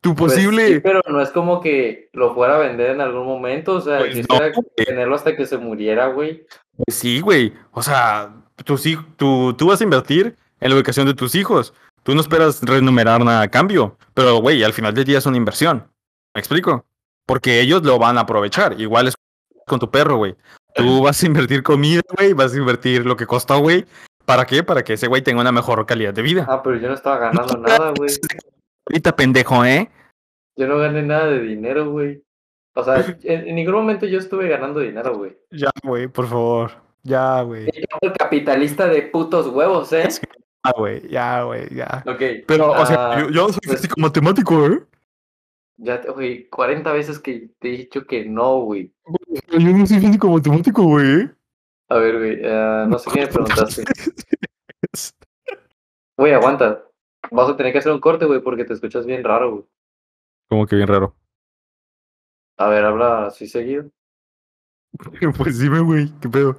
Tu 0.00 0.14
Pues 0.14 0.32
posible. 0.34 0.68
sí, 0.74 0.80
pero 0.80 1.00
no 1.08 1.20
es 1.20 1.30
como 1.30 1.60
que 1.60 2.08
lo 2.12 2.32
fuera 2.32 2.54
a 2.54 2.58
vender 2.60 2.90
en 2.90 3.00
algún 3.00 3.26
momento, 3.26 3.74
o 3.74 3.80
sea, 3.80 3.98
Pues 3.98 4.14
quisiera 4.14 4.50
no, 4.50 4.62
tenerlo 4.76 5.16
hasta 5.16 5.34
que 5.34 5.44
se 5.44 5.58
muriera, 5.58 6.06
güey. 6.06 6.46
Pues 6.76 6.96
sí, 6.96 7.20
güey. 7.20 7.52
O 7.72 7.82
sea, 7.82 8.32
hij- 8.64 9.04
tú, 9.16 9.52
tú 9.54 9.66
vas 9.66 9.80
a 9.80 9.84
invertir 9.84 10.36
en 10.60 10.70
la 10.70 10.76
educación 10.76 11.06
de 11.08 11.14
tus 11.14 11.34
hijos. 11.34 11.74
Tú 12.10 12.16
no 12.16 12.22
esperas 12.22 12.60
renumerar 12.64 13.24
nada 13.24 13.42
a 13.42 13.48
cambio. 13.48 13.96
Pero, 14.14 14.38
güey, 14.38 14.64
al 14.64 14.72
final 14.72 14.92
del 14.92 15.04
día 15.04 15.18
es 15.18 15.26
una 15.26 15.36
inversión. 15.36 15.88
¿Me 16.34 16.40
explico? 16.40 16.84
Porque 17.24 17.60
ellos 17.60 17.84
lo 17.84 18.00
van 18.00 18.18
a 18.18 18.22
aprovechar. 18.22 18.80
Igual 18.80 19.06
es 19.06 19.14
con 19.64 19.78
tu 19.78 19.92
perro, 19.92 20.16
güey. 20.16 20.34
Tú 20.74 21.02
vas 21.04 21.22
a 21.22 21.26
invertir 21.26 21.62
comida, 21.62 22.02
güey. 22.18 22.32
Vas 22.32 22.52
a 22.52 22.56
invertir 22.56 23.06
lo 23.06 23.16
que 23.16 23.28
costó, 23.28 23.60
güey. 23.60 23.86
¿Para 24.24 24.44
qué? 24.44 24.64
Para 24.64 24.82
que 24.82 24.94
ese 24.94 25.06
güey 25.06 25.22
tenga 25.22 25.40
una 25.40 25.52
mejor 25.52 25.86
calidad 25.86 26.12
de 26.12 26.22
vida. 26.22 26.46
Ah, 26.48 26.60
pero 26.64 26.78
yo 26.78 26.88
no 26.88 26.94
estaba 26.94 27.16
ganando 27.18 27.56
nada, 27.58 27.92
güey. 27.96 28.10
Ahorita, 28.88 29.14
pendejo, 29.14 29.64
¿eh? 29.64 29.88
Yo 30.56 30.66
no 30.66 30.78
gané 30.78 31.02
nada 31.02 31.26
de 31.26 31.38
dinero, 31.38 31.92
güey. 31.92 32.24
O 32.74 32.82
sea, 32.82 32.96
en, 33.22 33.46
en 33.46 33.54
ningún 33.54 33.74
momento 33.74 34.04
yo 34.06 34.18
estuve 34.18 34.48
ganando 34.48 34.80
dinero, 34.80 35.16
güey. 35.16 35.38
Ya, 35.52 35.70
güey, 35.84 36.08
por 36.08 36.26
favor. 36.26 36.72
Ya, 37.04 37.40
güey. 37.42 37.68
El 38.00 38.12
capitalista 38.14 38.88
de 38.88 39.02
putos 39.02 39.46
huevos, 39.46 39.92
¿eh? 39.92 40.08
Ya, 40.64 40.72
güey. 40.76 41.08
Ya, 41.08 41.42
güey. 41.44 41.74
Ya. 41.74 42.04
Ok. 42.06 42.22
Pero, 42.46 42.72
o 42.72 42.86
sea, 42.86 43.12
ah, 43.12 43.20
yo, 43.20 43.30
yo 43.30 43.48
soy 43.48 43.60
pues- 43.64 43.80
físico 43.80 44.00
matemático, 44.00 44.66
¿eh? 44.66 44.84
Ya, 45.78 46.00
te- 46.00 46.10
güey, 46.10 46.46
40 46.50 46.92
veces 46.92 47.18
que 47.18 47.50
te 47.58 47.68
he 47.68 47.76
dicho 47.78 48.04
que 48.06 48.26
no, 48.26 48.60
güey. 48.60 48.92
Yo 49.48 49.58
no 49.58 49.86
soy 49.86 50.00
físico 50.00 50.28
matemático, 50.28 50.82
güey. 50.82 51.30
A 51.88 51.96
ver, 51.96 52.18
güey, 52.18 52.40
ah, 52.44 52.84
no 52.86 52.98
sé 52.98 53.10
qué 53.10 53.20
me 53.20 53.26
preguntaste. 53.28 53.84
Güey, 56.16 56.32
aguanta. 56.34 56.84
Vas 57.30 57.48
a 57.48 57.56
tener 57.56 57.72
que 57.72 57.78
hacer 57.78 57.92
un 57.92 58.00
corte, 58.00 58.26
güey, 58.26 58.40
porque 58.40 58.64
te 58.64 58.74
escuchas 58.74 59.06
bien 59.06 59.24
raro, 59.24 59.50
güey. 59.52 59.64
Como 60.48 60.66
que 60.66 60.76
bien 60.76 60.88
raro. 60.88 61.14
A 62.58 62.68
ver, 62.68 62.84
habla 62.84 63.26
así 63.26 63.46
seguido. 63.46 63.90
Pues 65.38 65.58
dime, 65.58 65.80
güey, 65.80 66.10
¿qué 66.20 66.28
pedo? 66.28 66.56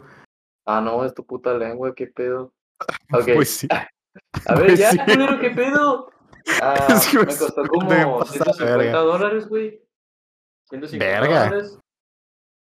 Ah, 0.66 0.82
no, 0.82 1.04
es 1.06 1.14
tu 1.14 1.26
puta 1.26 1.54
lengua, 1.58 1.93
qué 1.93 2.08
pedo. 2.08 2.54
Ok, 3.14 3.30
Pues 3.36 3.50
sí. 3.50 3.68
a 4.46 4.56
ver, 4.56 4.68
pues 4.68 4.80
ya, 4.80 4.92
sí. 4.92 5.00
culero, 5.00 5.40
qué 5.40 5.50
pedo. 5.52 6.10
Ah, 6.62 6.88
Es 6.90 7.08
que 7.08 7.20
me 7.20 7.26
me 7.26 7.38
costó 7.38 7.64
como 7.68 7.88
pasar, 8.20 8.34
150 8.54 8.66
verga. 8.78 9.00
dólares, 9.00 9.48
güey. 9.48 9.80
150 10.70 11.06
Verga. 11.22 11.46
dólares. 11.46 11.80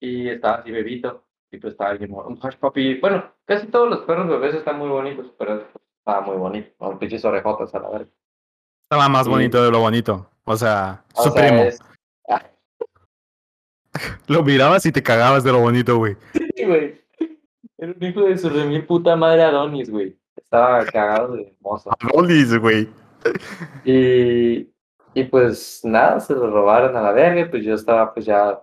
Y 0.01 0.29
estaba 0.29 0.57
así 0.57 0.71
bebito. 0.71 1.25
Y 1.51 1.57
pues 1.59 1.73
estaba 1.73 1.95
bien 1.95 2.13
un 2.13 2.39
hush 2.43 2.57
puppy. 2.57 3.01
Bueno, 3.01 3.33
casi 3.47 3.67
todos 3.69 3.89
los 3.89 4.01
perros 4.01 4.29
bebés 4.29 4.55
están 4.57 4.79
muy 4.79 4.89
bonitos, 4.89 5.33
pero 5.39 5.67
estaba 5.99 6.21
muy 6.21 6.37
bonito. 6.37 6.71
Con 6.77 6.99
pinches 6.99 7.25
orejotas 7.25 7.75
a 7.75 7.79
la 7.79 7.89
verga. 7.89 8.11
Estaba 8.83 9.09
más 9.09 9.25
Sí. 9.25 9.31
bonito 9.31 9.65
de 9.65 9.71
lo 9.71 9.81
bonito. 9.81 10.31
O 10.45 10.57
sea, 10.57 11.03
O 11.15 11.23
su 11.25 11.31
sea, 11.31 11.47
primo. 11.47 11.63
es- 11.63 11.79
Lo 14.27 14.43
mirabas 14.43 14.85
y 14.87 14.93
te 14.93 15.03
cagabas 15.03 15.45
de 15.45 15.53
lo 15.53 15.61
bonito, 15.61 15.97
güey. 15.97 16.17
Sí, 16.33 16.65
güey. 16.65 17.02
Era 17.83 17.95
un 18.01 18.07
hijo 18.07 18.20
de 18.22 18.39
su 18.39 18.49
remil 18.49 18.87
puta 18.87 19.16
madre 19.16 19.43
Adonis, 19.43 19.91
güey. 19.91 20.16
Estaba 20.37 20.85
cagado 20.85 21.35
de 21.35 21.49
hermoso. 21.49 21.91
Adonis, 21.99 22.57
güey. 22.57 22.89
Y, 23.85 24.68
y 25.14 25.24
pues 25.28 25.80
nada, 25.83 26.20
se 26.20 26.33
lo 26.33 26.49
robaron 26.49 26.97
a 26.97 27.03
la 27.03 27.11
verga, 27.11 27.51
pues 27.51 27.64
yo 27.64 27.74
estaba 27.74 28.14
pues 28.14 28.24
ya, 28.24 28.62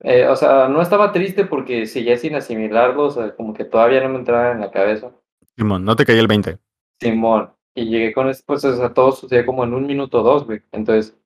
eh, 0.00 0.26
o 0.26 0.36
sea, 0.36 0.68
no 0.68 0.82
estaba 0.82 1.10
triste 1.10 1.46
porque 1.46 1.86
seguía 1.86 2.18
sin 2.18 2.34
asimilarlo, 2.34 3.04
o 3.04 3.10
sea, 3.10 3.34
como 3.34 3.54
que 3.54 3.64
todavía 3.64 4.02
no 4.02 4.10
me 4.10 4.18
entraba 4.18 4.52
en 4.52 4.60
la 4.60 4.70
cabeza. 4.70 5.10
Simón, 5.56 5.82
no 5.82 5.96
te 5.96 6.04
caí 6.04 6.18
el 6.18 6.26
20. 6.26 6.58
Simón, 7.00 7.50
y 7.74 7.86
llegué 7.86 8.12
con 8.12 8.28
esto, 8.28 8.44
pues 8.46 8.62
o 8.66 8.76
sea, 8.76 8.92
todo 8.92 9.12
sucedió 9.12 9.46
como 9.46 9.64
en 9.64 9.72
un 9.72 9.86
minuto 9.86 10.20
o 10.20 10.22
dos, 10.22 10.44
güey. 10.44 10.60
Entonces, 10.70 11.16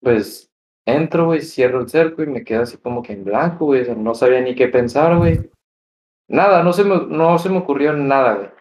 pues 0.00 0.48
entro, 0.84 1.26
güey, 1.26 1.40
cierro 1.40 1.80
el 1.80 1.88
cerco 1.88 2.22
y 2.22 2.28
me 2.28 2.44
quedo 2.44 2.62
así 2.62 2.76
como 2.76 3.02
que 3.02 3.14
en 3.14 3.24
blanco, 3.24 3.64
güey, 3.64 3.82
o 3.82 3.84
sea, 3.84 3.96
no 3.96 4.14
sabía 4.14 4.40
ni 4.42 4.54
qué 4.54 4.68
pensar, 4.68 5.18
güey. 5.18 5.50
Nada, 6.28 6.62
no 6.62 6.72
se 6.72 6.84
me, 6.84 7.06
no 7.06 7.38
se 7.38 7.48
me 7.48 7.58
ocurrió 7.58 7.92
nada. 7.92 8.54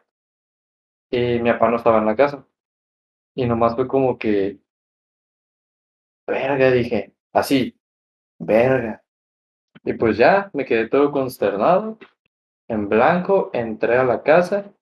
Y 1.12 1.40
mi 1.40 1.52
papá 1.52 1.70
no 1.70 1.78
estaba 1.78 2.00
en 2.00 2.06
la 2.06 2.16
casa. 2.16 2.46
Y 3.36 3.46
nomás 3.46 3.76
fue 3.76 3.88
como 3.88 4.18
que, 4.18 4.60
verga, 6.28 6.72
dije, 6.72 7.14
así, 7.34 7.78
verga. 8.40 9.04
Y 9.84 9.94
pues 9.94 10.18
ya, 10.18 10.50
me 10.54 10.66
quedé 10.66 10.88
todo 10.90 11.12
consternado, 11.12 11.98
en 12.68 12.90
blanco, 12.90 13.52
entré 13.54 13.98
a 13.98 14.04
la 14.04 14.24
casa, 14.24 14.74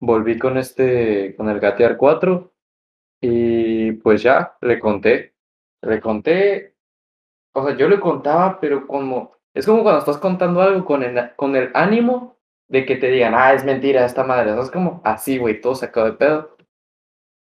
volví 0.00 0.38
con 0.38 0.58
este, 0.58 1.34
con 1.36 1.48
el 1.48 1.60
gatear 1.60 1.96
4 1.96 2.52
y 3.20 3.92
pues 3.92 4.22
ya, 4.22 4.56
le 4.62 4.80
conté, 4.80 5.34
le 5.82 6.00
conté, 6.00 6.76
o 7.54 7.66
sea, 7.66 7.76
yo 7.76 7.88
le 7.88 8.00
contaba, 8.00 8.60
pero 8.60 8.86
como, 8.86 9.37
es 9.58 9.66
como 9.66 9.82
cuando 9.82 9.98
estás 9.98 10.18
contando 10.18 10.62
algo 10.62 10.84
con 10.84 11.02
el, 11.02 11.34
con 11.34 11.56
el 11.56 11.72
ánimo 11.74 12.36
de 12.68 12.86
que 12.86 12.94
te 12.94 13.08
digan, 13.10 13.34
ah, 13.34 13.52
es 13.54 13.64
mentira 13.64 14.04
esta 14.04 14.22
madre, 14.22 14.50
¿sabes? 14.50 14.70
Como 14.70 15.00
así, 15.04 15.38
güey, 15.38 15.60
todo 15.60 15.74
sacado 15.74 16.06
de 16.06 16.12
pedo. 16.12 16.56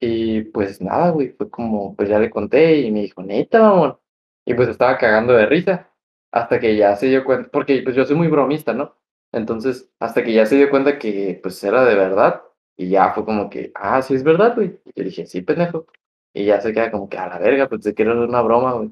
Y 0.02 0.42
pues 0.44 0.82
nada, 0.82 1.12
güey, 1.12 1.30
fue 1.30 1.50
como, 1.50 1.96
pues 1.96 2.10
ya 2.10 2.20
le 2.20 2.30
conté 2.30 2.82
y 2.82 2.92
me 2.92 3.02
dijo, 3.04 3.24
neta, 3.24 3.62
mamón. 3.62 3.98
Y 4.46 4.54
pues 4.56 4.68
estaba 4.68 4.98
cagando 4.98 5.34
de 5.34 5.46
risa. 5.46 5.90
Hasta 6.34 6.60
que 6.60 6.76
ya 6.76 6.96
se 6.98 7.08
dio 7.08 7.24
cuenta, 7.24 7.50
porque 7.50 7.82
pues 7.84 7.96
yo 7.96 8.06
soy 8.06 8.18
muy 8.18 8.28
bromista, 8.28 8.74
¿no? 8.74 8.98
Entonces, 9.32 9.90
hasta 10.00 10.24
que 10.24 10.34
ya 10.34 10.46
se 10.46 10.58
dio 10.58 10.70
cuenta 10.70 11.00
que 11.00 11.40
pues 11.42 11.64
era 11.64 11.86
de 11.86 11.96
verdad. 11.96 12.42
Y 12.78 12.90
ya 12.90 13.14
fue 13.14 13.24
como 13.26 13.50
que, 13.50 13.72
ah, 13.76 14.02
sí 14.02 14.16
es 14.16 14.24
verdad, 14.24 14.56
güey. 14.56 14.80
Y 14.86 14.92
yo 14.96 15.04
dije, 15.06 15.26
sí, 15.26 15.42
pendejo. 15.44 15.88
Y 16.34 16.46
ya 16.46 16.60
se 16.62 16.74
queda 16.74 16.92
como 16.92 17.08
que 17.10 17.18
a 17.18 17.28
la 17.28 17.40
verga, 17.40 17.70
pues 17.70 17.84
se 17.84 17.94
quiere 17.94 18.12
hacer 18.12 18.24
una 18.24 18.42
broma, 18.42 18.74
güey. 18.74 18.92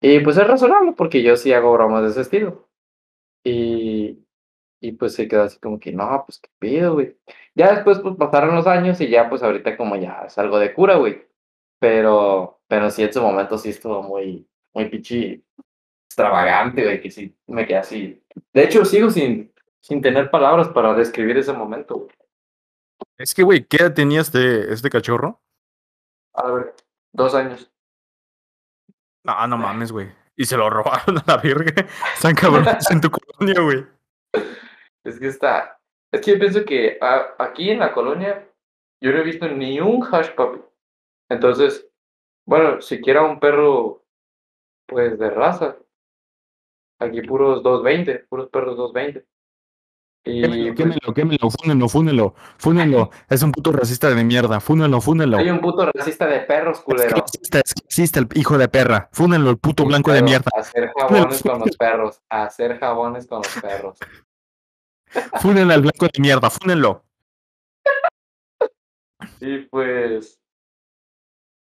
Y 0.00 0.20
pues 0.20 0.36
es 0.36 0.46
razonable, 0.46 0.92
porque 0.92 1.22
yo 1.22 1.36
sí 1.36 1.52
hago 1.52 1.72
bromas 1.72 2.04
de 2.04 2.10
ese 2.10 2.20
estilo. 2.22 2.68
Y, 3.44 4.24
y 4.80 4.92
pues 4.92 5.14
se 5.14 5.26
quedó 5.26 5.42
así 5.42 5.58
como 5.58 5.78
que, 5.80 5.92
no, 5.92 6.22
pues 6.26 6.38
qué 6.38 6.50
pido, 6.58 6.94
güey. 6.94 7.16
Ya 7.54 7.74
después 7.74 7.98
pues 8.00 8.16
pasaron 8.16 8.54
los 8.54 8.66
años 8.66 9.00
y 9.00 9.08
ya 9.08 9.28
pues 9.28 9.42
ahorita 9.42 9.76
como 9.76 9.96
ya 9.96 10.24
es 10.26 10.38
algo 10.38 10.58
de 10.58 10.72
cura, 10.72 10.96
güey. 10.96 11.26
Pero, 11.80 12.60
pero 12.68 12.90
sí 12.90 13.02
en 13.02 13.12
su 13.12 13.22
momento 13.22 13.58
sí 13.58 13.70
estuvo 13.70 14.02
muy, 14.02 14.48
muy 14.74 14.88
pichi 14.88 15.44
extravagante, 16.06 16.84
güey, 16.84 17.00
que 17.00 17.10
sí 17.10 17.36
me 17.46 17.66
quedé 17.66 17.78
así. 17.78 18.22
De 18.52 18.64
hecho, 18.64 18.84
sigo 18.84 19.10
sin, 19.10 19.52
sin 19.80 20.00
tener 20.00 20.30
palabras 20.30 20.68
para 20.68 20.94
describir 20.94 21.36
ese 21.36 21.52
momento, 21.52 21.96
güey. 21.96 22.10
Es 23.18 23.34
que, 23.34 23.42
güey, 23.42 23.64
¿qué 23.64 23.78
edad 23.78 23.94
tenía 23.94 24.20
este, 24.20 24.72
este 24.72 24.90
cachorro? 24.90 25.40
A 26.34 26.50
ver, 26.50 26.74
dos 27.12 27.34
años. 27.34 27.70
No, 29.28 29.46
no 29.46 29.58
mames, 29.58 29.92
güey. 29.92 30.08
Y 30.36 30.44
se 30.46 30.56
lo 30.56 30.70
robaron 30.70 31.18
a 31.18 31.24
la 31.26 31.36
verga. 31.36 31.86
Están 32.14 32.34
cabrones 32.34 32.90
en 32.90 33.00
tu 33.00 33.10
colonia, 33.10 33.60
güey. 33.60 33.86
Es 35.04 35.18
que 35.20 35.26
está. 35.28 35.78
Es 36.12 36.20
que 36.22 36.32
yo 36.32 36.38
pienso 36.38 36.64
que 36.64 36.96
a- 37.00 37.34
aquí 37.38 37.70
en 37.70 37.80
la 37.80 37.92
colonia 37.92 38.48
yo 39.02 39.12
no 39.12 39.18
he 39.18 39.22
visto 39.24 39.46
ni 39.48 39.80
un 39.80 40.02
hash 40.02 40.30
puppy. 40.34 40.60
Entonces, 41.30 41.86
bueno, 42.46 42.80
siquiera 42.80 43.22
un 43.22 43.38
perro, 43.38 44.04
pues 44.88 45.18
de 45.18 45.28
raza. 45.30 45.76
Aquí 47.00 47.20
puros 47.22 47.62
220, 47.62 48.26
puros 48.30 48.48
perros 48.48 48.76
220. 48.76 49.26
Y 50.30 50.42
Quémelo, 50.42 50.74
quémelo, 50.74 51.14
quémelo, 51.14 51.50
fúnenlo, 51.50 51.88
fúnenlo, 51.88 52.34
fúnenlo. 52.58 53.10
Es 53.30 53.42
un 53.42 53.50
puto 53.50 53.72
racista 53.72 54.10
de 54.10 54.22
mierda. 54.24 54.60
Fúnenlo, 54.60 55.00
fúnenlo. 55.00 55.38
hay 55.38 55.48
un 55.48 55.60
puto 55.60 55.90
racista 55.90 56.26
de 56.26 56.40
perros, 56.40 56.78
Es 56.78 56.84
culero. 56.84 57.14
clasista, 57.14 57.60
es 57.60 57.72
clasista 57.72 58.20
el 58.20 58.28
hijo 58.34 58.58
de 58.58 58.68
perra. 58.68 59.08
Fúnenlo, 59.12 59.48
el 59.48 59.56
puto 59.56 59.86
blanco 59.86 60.12
de 60.12 60.22
mierda. 60.22 60.50
Hacer 60.54 60.92
jabones 60.94 61.42
con 61.42 61.60
los 61.60 61.76
perros. 61.76 62.20
Hacer 62.28 62.78
jabones 62.78 63.26
con 63.26 63.38
los 63.38 63.62
perros. 63.62 63.98
Fúnenlo 65.40 65.72
al 65.72 65.80
blanco 65.80 66.06
de 66.06 66.20
mierda, 66.20 66.50
fúnenlo. 66.50 67.04
Y 69.40 69.58
pues. 69.58 70.38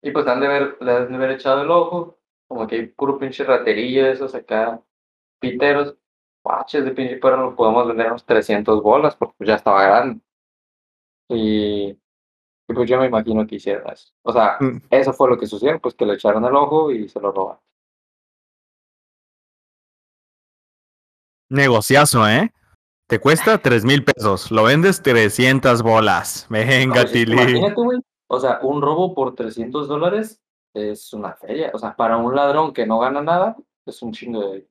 Y 0.02 0.12
pues 0.12 0.26
han 0.28 0.40
de 0.40 0.48
haber, 0.48 0.78
le 0.80 0.92
han 0.92 1.10
de 1.10 1.16
haber 1.16 1.32
echado 1.32 1.62
el 1.62 1.70
ojo. 1.72 2.18
Como 2.48 2.66
que 2.66 2.76
hay 2.76 2.86
puro 2.88 3.20
pinche 3.20 3.44
raterillo 3.44 4.06
de 4.06 4.12
esos 4.14 4.34
acá. 4.36 4.82
Piteros. 5.40 5.96
Paches 6.48 6.86
de 6.86 6.92
pinche 6.92 7.18
perro 7.18 7.50
lo 7.52 7.56
podemos 7.56 7.88
vender 7.88 8.08
unos 8.08 8.26
300 8.26 8.82
bolas 8.82 9.16
porque 9.16 9.36
pues 9.38 9.48
ya 9.50 9.56
estaba 9.56 9.84
grande. 9.84 10.22
Y, 11.30 11.90
y 11.90 12.74
pues 12.74 12.90
yo 12.90 12.98
me 13.00 13.08
imagino 13.08 13.46
que 13.46 13.56
hicieron 13.56 13.92
eso. 13.92 14.14
O 14.24 14.32
sea, 14.32 14.58
Mm. 14.60 14.82
eso 14.90 15.12
fue 15.14 15.30
lo 15.30 15.38
que 15.38 15.46
sucedió, 15.48 15.80
pues 15.82 15.94
que 15.96 16.06
le 16.06 16.14
echaron 16.14 16.46
el 16.46 16.56
ojo 16.56 16.92
y 16.92 17.10
se 17.10 17.20
lo 17.20 17.32
robaron. 17.32 17.62
Negociazo, 21.50 22.28
¿eh? 22.28 22.52
Te 23.08 23.20
cuesta 23.20 23.58
tres 23.62 23.86
mil 23.86 24.04
pesos. 24.04 24.52
Lo 24.52 24.64
vendes 24.64 25.02
300 25.02 25.82
bolas. 25.82 26.48
Venga, 26.50 27.06
Tilly. 27.06 27.34
Imagínate, 27.34 27.74
güey. 27.82 28.00
O 28.30 28.40
sea, 28.40 28.60
un 28.62 28.82
robo 28.82 29.14
por 29.14 29.36
300 29.36 29.88
dólares 29.88 30.42
es 30.74 31.14
una 31.14 31.34
feria. 31.34 31.72
O 31.74 31.80
sea, 31.80 31.96
para 31.96 32.18
un 32.18 32.36
ladrón 32.36 32.74
que 32.74 32.86
no 32.86 33.00
gana 33.00 33.22
nada, 33.22 33.56
es 33.86 34.02
un 34.02 34.12
chingo 34.12 34.52
de. 34.52 34.68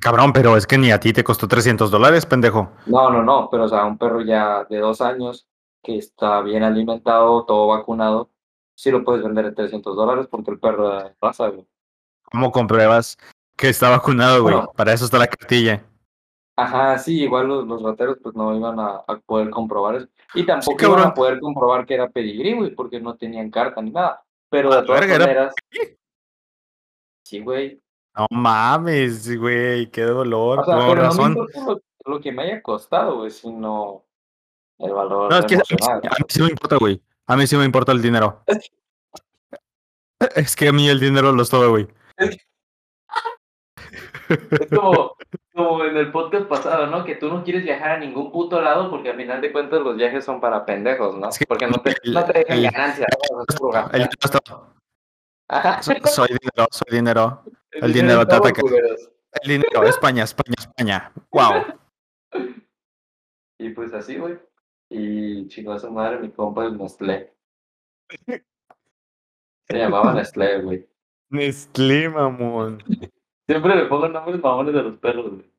Cabrón, 0.00 0.32
pero 0.32 0.56
es 0.56 0.66
que 0.66 0.78
ni 0.78 0.90
a 0.92 1.00
ti 1.00 1.12
te 1.12 1.24
costó 1.24 1.48
300 1.48 1.90
dólares, 1.90 2.26
pendejo. 2.26 2.70
No, 2.86 3.10
no, 3.10 3.22
no. 3.22 3.48
Pero, 3.50 3.64
o 3.64 3.68
sea, 3.68 3.84
un 3.84 3.98
perro 3.98 4.20
ya 4.20 4.64
de 4.64 4.78
dos 4.78 5.00
años 5.00 5.46
que 5.82 5.98
está 5.98 6.40
bien 6.42 6.62
alimentado, 6.62 7.44
todo 7.44 7.66
vacunado, 7.68 8.30
sí 8.76 8.90
lo 8.90 9.02
puedes 9.04 9.22
vender 9.24 9.46
en 9.46 9.54
300 9.54 9.96
dólares 9.96 10.26
porque 10.30 10.50
el 10.52 10.60
perro 10.60 10.90
de 10.90 11.14
raza, 11.20 11.48
güey. 11.48 11.66
¿Cómo 12.30 12.52
compruebas 12.52 13.16
que 13.56 13.68
está 13.68 13.90
vacunado, 13.90 14.42
güey? 14.42 14.54
Bueno. 14.54 14.72
Para 14.76 14.92
eso 14.92 15.04
está 15.04 15.18
la 15.18 15.26
cartilla. 15.26 15.82
Ajá, 16.56 16.98
sí, 16.98 17.22
igual 17.22 17.46
los, 17.46 17.66
los 17.66 17.82
rateros 17.82 18.18
pues 18.22 18.34
no 18.34 18.54
iban 18.54 18.78
a, 18.80 18.96
a 19.06 19.16
poder 19.24 19.50
comprobar 19.50 19.94
eso. 19.96 20.08
Y 20.34 20.44
tampoco 20.44 20.84
iban 20.84 21.00
a 21.06 21.14
poder 21.14 21.38
comprobar 21.40 21.86
que 21.86 21.94
era 21.94 22.08
pedigrí, 22.08 22.54
güey, 22.54 22.74
porque 22.74 23.00
no 23.00 23.16
tenían 23.16 23.50
carta 23.50 23.80
ni 23.80 23.90
nada. 23.92 24.22
Pero 24.50 24.70
de 24.70 24.78
Ah, 24.78 24.84
todas 24.84 25.02
era 25.02 25.18
maneras. 25.18 25.54
Sí, 27.24 27.40
güey. 27.40 27.80
No 28.18 28.26
mames, 28.30 29.38
güey, 29.38 29.90
qué 29.90 30.02
dolor. 30.02 30.58
O 30.60 30.64
sea, 30.64 30.74
no 30.76 30.88
me 30.88 30.94
razón. 30.96 31.28
importa 31.32 31.60
lo, 31.64 31.80
lo 32.14 32.20
que 32.20 32.32
me 32.32 32.42
haya 32.42 32.60
costado, 32.62 33.18
güey, 33.18 33.30
sino 33.30 34.04
el 34.78 34.92
valor 34.92 35.30
No, 35.30 35.38
es 35.38 35.46
que 35.46 35.54
a 35.54 35.58
mí, 35.58 35.76
a 35.86 35.96
mí 36.00 36.24
sí 36.28 36.42
me 36.42 36.48
importa, 36.48 36.76
güey. 36.76 37.00
A 37.26 37.36
mí 37.36 37.46
sí 37.46 37.56
me 37.56 37.64
importa 37.64 37.92
el 37.92 38.02
dinero. 38.02 38.42
Es 40.34 40.56
que 40.56 40.68
a 40.68 40.72
mí 40.72 40.88
el 40.88 40.98
dinero 40.98 41.30
lo 41.30 41.42
es 41.42 41.50
todo, 41.50 41.70
güey. 41.70 41.86
Es 42.16 42.38
como, 44.74 45.14
como 45.54 45.84
en 45.84 45.96
el 45.96 46.10
podcast 46.12 46.46
pasado, 46.46 46.86
¿no? 46.88 47.04
Que 47.04 47.14
tú 47.14 47.28
no 47.28 47.44
quieres 47.44 47.62
viajar 47.62 47.92
a 47.92 47.98
ningún 47.98 48.32
puto 48.32 48.60
lado 48.60 48.90
porque 48.90 49.10
al 49.10 49.16
final 49.16 49.40
de 49.40 49.52
cuentas 49.52 49.80
los 49.80 49.96
viajes 49.96 50.24
son 50.24 50.40
para 50.40 50.66
pendejos, 50.66 51.16
¿no? 51.16 51.28
Es 51.28 51.38
que 51.38 51.46
Porque 51.46 51.66
no 51.66 51.80
te, 51.80 51.94
el- 52.02 52.14
no 52.14 52.24
te 52.24 52.32
dejan 52.40 52.58
el- 52.58 52.64
ganancias, 52.70 53.08
¿no? 53.32 53.40
El 53.92 54.08
todo. 54.08 54.74
Ajá. 55.50 55.82
So- 55.82 55.92
Soy 56.04 56.28
dinero, 56.28 56.68
soy 56.70 56.96
dinero. 56.96 57.42
El 57.72 57.92
dinero 57.92 58.26
te 58.26 58.34
estamos 58.34 58.48
ataca. 58.48 58.60
culeros. 58.62 59.10
El 59.42 59.48
dinero, 59.48 59.82
España, 59.84 60.24
España, 60.24 60.54
España. 60.58 61.12
Wow. 61.30 61.64
Y 63.58 63.70
pues 63.70 63.92
así, 63.92 64.16
güey. 64.16 64.38
Y 64.90 65.46
chingó 65.48 65.72
a 65.72 65.78
su 65.78 65.90
madre 65.90 66.18
mi 66.18 66.30
compa 66.30 66.64
el 66.64 66.78
Nestlé. 66.78 67.34
Se 68.26 69.76
llamaba 69.76 70.14
Nestlé, 70.14 70.62
güey. 70.62 70.88
Nestlé, 71.30 72.08
mamón. 72.08 72.82
Siempre 73.46 73.76
le 73.76 73.86
pongo 73.86 74.08
nombres 74.08 74.40
mamones 74.42 74.74
de 74.74 74.82
los 74.82 74.96
perros, 74.98 75.30
güey. 75.30 75.52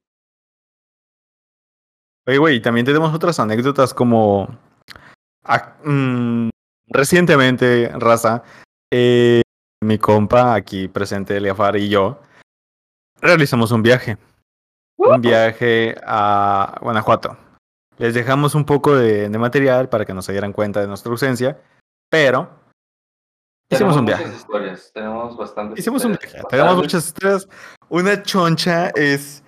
Oye, 2.27 2.37
güey, 2.37 2.55
y 2.57 2.61
también 2.61 2.85
tenemos 2.85 3.13
otras 3.13 3.39
anécdotas 3.39 3.93
como. 3.93 4.47
ah, 5.43 5.77
mm, 5.83 6.49
recientemente, 6.87 7.89
raza, 7.95 8.43
eh, 8.91 9.41
mi 9.81 9.97
compa 9.97 10.53
aquí 10.55 10.87
presente, 10.87 11.37
Eliafar 11.37 11.77
y 11.77 11.89
yo, 11.89 12.19
realizamos 13.21 13.71
un 13.71 13.81
viaje. 13.83 14.17
Un 14.97 15.21
viaje 15.21 15.95
a 16.05 16.77
Guanajuato. 16.81 17.37
Les 17.97 18.13
dejamos 18.13 18.55
un 18.55 18.65
poco 18.65 18.95
de, 18.95 19.29
de 19.29 19.37
material 19.37 19.87
para 19.89 20.05
que 20.05 20.13
no 20.13 20.21
se 20.21 20.33
dieran 20.33 20.51
cuenta 20.53 20.81
de 20.81 20.87
nuestra 20.87 21.11
ausencia, 21.11 21.59
pero 22.09 22.49
hicimos 23.71 23.95
Tenemos 23.95 23.97
un 23.97 24.03
muchas 24.03 24.19
viaje. 24.19 24.35
historias, 24.35 24.91
tenemos 24.93 25.37
bastantes 25.37 25.79
Hicimos 25.79 26.03
un 26.05 26.11
viaje. 26.13 26.37
que 26.37 26.43
Tenemos 26.49 26.75
muchas 26.75 27.05
historias. 27.07 27.47
Una 27.87 28.21
choncha 28.23 28.89
es 28.89 29.43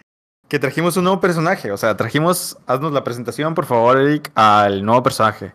que 0.48 0.60
trajimos 0.60 0.96
un 0.98 1.04
nuevo 1.04 1.20
personaje. 1.20 1.72
O 1.72 1.78
sea, 1.78 1.96
trajimos. 1.98 2.58
Haznos 2.68 2.92
la 2.94 3.04
presentación, 3.04 3.54
por 3.54 3.66
favor, 3.66 3.98
Eric, 3.98 4.32
al 4.36 4.84
nuevo 4.86 5.04
personaje. 5.04 5.54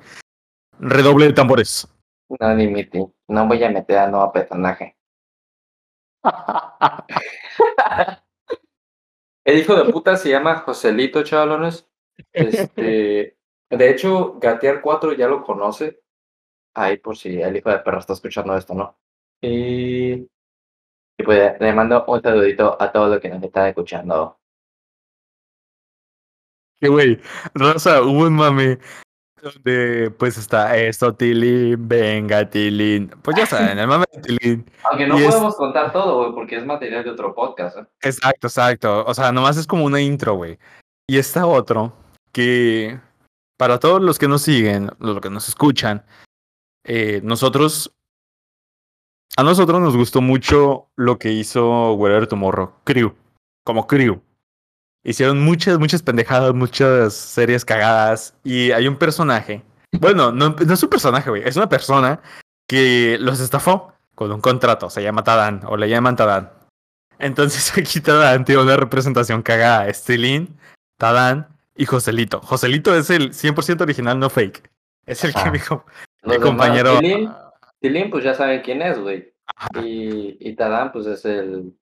Redoble 0.78 1.26
de 1.26 1.32
tambores. 1.32 1.88
güey. 2.28 3.10
No, 3.28 3.46
voy 3.46 3.62
a 3.64 3.70
meter 3.70 3.98
a 3.98 4.08
nuevo 4.08 4.32
personaje. 4.32 4.96
El 9.44 9.58
hijo 9.58 9.76
de 9.76 9.92
puta 9.92 10.16
se 10.16 10.30
llama 10.30 10.56
Joselito, 10.56 11.22
chavalones. 11.22 11.88
Este, 12.32 13.36
de 13.70 13.90
hecho, 13.90 14.38
Gatear 14.40 14.80
4 14.80 15.12
ya 15.12 15.28
lo 15.28 15.44
conoce. 15.44 16.02
Ahí 16.74 16.98
por 16.98 17.16
si 17.16 17.40
el 17.40 17.56
hijo 17.56 17.70
de 17.70 17.78
perra 17.78 18.00
está 18.00 18.12
escuchando 18.12 18.56
esto, 18.56 18.74
¿no? 18.74 18.98
Y, 19.40 20.14
y 20.14 21.22
pues 21.24 21.60
le 21.60 21.72
mando 21.72 22.04
un 22.06 22.20
saludito 22.20 22.76
a 22.80 22.92
todos 22.92 23.10
los 23.10 23.20
que 23.20 23.28
nos 23.28 23.42
están 23.42 23.68
escuchando. 23.68 24.38
Que 26.78 26.88
güey, 26.88 27.18
Rosa, 27.54 28.02
hubo 28.02 28.26
un 28.26 28.34
mame 28.34 28.78
donde 29.42 30.10
pues 30.18 30.38
está 30.38 30.76
esto, 30.76 31.14
Tilín, 31.14 31.86
venga, 31.88 32.48
Tilín. 32.48 33.08
Pues 33.22 33.36
ya 33.36 33.46
saben, 33.46 33.78
el 33.78 33.86
mame 33.86 34.04
de 34.12 34.20
Tilín. 34.22 34.70
Aunque 34.84 35.06
no 35.06 35.18
Y 35.18 35.22
es- 35.24 35.28
podemos 35.28 35.56
contar 35.56 35.92
todo, 35.92 36.18
güey, 36.18 36.32
porque 36.34 36.56
es 36.56 36.64
material 36.66 37.04
de 37.04 37.10
otro 37.10 37.34
podcast. 37.34 37.78
¿eh? 37.78 37.86
Exacto, 38.02 38.46
exacto. 38.48 39.04
O 39.06 39.14
sea, 39.14 39.32
nomás 39.32 39.56
es 39.56 39.66
como 39.66 39.84
una 39.84 40.00
intro, 40.00 40.34
güey. 40.34 40.58
Y 41.08 41.18
está 41.18 41.46
otro 41.46 41.92
que 42.32 42.98
para 43.58 43.78
todos 43.78 44.02
los 44.02 44.18
que 44.18 44.28
nos 44.28 44.42
siguen, 44.42 44.90
los 44.98 45.20
que 45.20 45.30
nos 45.30 45.48
escuchan, 45.48 46.04
eh, 46.84 47.20
nosotros, 47.22 47.92
a 49.36 49.42
nosotros 49.42 49.80
nos 49.80 49.96
gustó 49.96 50.20
mucho 50.20 50.88
lo 50.96 51.18
que 51.18 51.30
hizo 51.32 51.94
Wherever 51.94 52.26
Tomorrow, 52.26 52.72
Crew, 52.84 53.14
como 53.64 53.86
Crew. 53.86 54.20
Hicieron 55.08 55.40
muchas, 55.40 55.78
muchas 55.78 56.02
pendejadas, 56.02 56.52
muchas 56.52 57.14
series 57.14 57.64
cagadas. 57.64 58.34
Y 58.42 58.72
hay 58.72 58.88
un 58.88 58.96
personaje. 58.96 59.62
Bueno, 60.00 60.32
no, 60.32 60.50
no 60.50 60.74
es 60.74 60.82
un 60.82 60.90
personaje, 60.90 61.30
güey. 61.30 61.42
Es 61.46 61.56
una 61.56 61.68
persona 61.68 62.20
que 62.68 63.16
los 63.20 63.38
estafó 63.38 63.92
con 64.16 64.32
un 64.32 64.40
contrato. 64.40 64.90
Se 64.90 65.04
llama 65.04 65.22
Tadán 65.22 65.60
o 65.66 65.76
le 65.76 65.88
llaman 65.88 66.16
Tadán. 66.16 66.50
Entonces 67.20 67.72
aquí 67.78 68.00
Tadán 68.00 68.44
tiene 68.44 68.62
una 68.62 68.76
representación 68.76 69.42
cagada. 69.42 69.86
Estelín, 69.86 70.58
Tadán 70.98 71.46
y 71.76 71.86
Joselito. 71.86 72.40
Joselito 72.40 72.92
es 72.96 73.08
el 73.10 73.30
100% 73.32 73.82
original, 73.82 74.18
no 74.18 74.28
fake. 74.28 74.68
Es 75.06 75.22
el 75.22 75.32
que 75.32 75.38
Ajá. 75.38 75.50
mi, 75.52 75.60
com- 75.60 75.82
Los 76.22 76.36
mi 76.38 76.42
compañero... 76.42 76.98
Tilín, 77.78 78.10
pues 78.10 78.24
ya 78.24 78.34
saben 78.34 78.62
quién 78.62 78.82
es, 78.82 78.98
güey. 78.98 79.32
Y, 79.80 80.36
y 80.40 80.56
Tadán, 80.56 80.90
pues 80.90 81.06
es 81.06 81.24
el. 81.24 81.72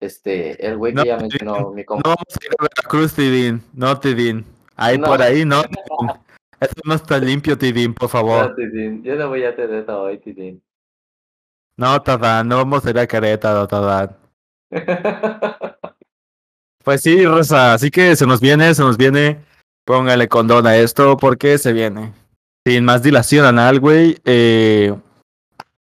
Este, 0.00 0.66
el 0.66 0.76
güey 0.76 0.92
que 0.92 0.96
No, 0.98 1.04
ya 1.04 1.16
Tilín, 1.18 1.30
mencionó 1.30 1.70
mi 1.70 1.82
No 1.82 1.86
compa. 1.86 2.08
vamos 2.10 2.24
a 2.28 2.44
ir 2.44 2.50
a 2.58 2.62
Veracruz, 2.62 3.14
Tidín. 3.14 3.62
No, 3.72 3.98
Tidín. 3.98 4.44
Ahí 4.76 4.98
No. 4.98 5.06
por 5.06 5.22
ahí, 5.22 5.44
no. 5.44 5.62
Tidín. 5.62 5.76
Eso 6.60 6.74
no 6.84 6.94
está 6.94 7.18
limpio, 7.18 7.56
Tidín, 7.58 7.94
por 7.94 8.04
No, 8.04 8.08
favor. 8.08 8.54
Tilín, 8.56 9.02
yo 9.02 9.14
no 9.16 9.28
voy 9.28 9.44
a 9.44 9.54
tener 9.56 9.88
hoy, 9.90 10.18
Tilín. 10.18 10.62
No, 11.78 12.00
Tadán, 12.02 12.48
no 12.48 12.56
vamos 12.56 12.84
a 12.86 12.90
ir 12.90 12.98
a 12.98 13.06
Querétaro, 13.06 13.66
Tadán. 13.68 14.16
Pues 16.84 17.00
sí, 17.00 17.26
Rosa, 17.26 17.74
así 17.74 17.90
que 17.90 18.14
se 18.14 18.26
nos 18.26 18.40
viene, 18.40 18.72
se 18.72 18.82
nos 18.82 18.96
viene. 18.96 19.44
Póngale 19.84 20.28
condón 20.28 20.68
a 20.68 20.76
esto 20.76 21.16
porque 21.16 21.58
se 21.58 21.72
viene. 21.72 22.12
Sin 22.64 22.84
más 22.84 23.02
dilación 23.02 23.44
anal, 23.44 23.80
güey. 23.80 24.16
Eh, 24.24 24.94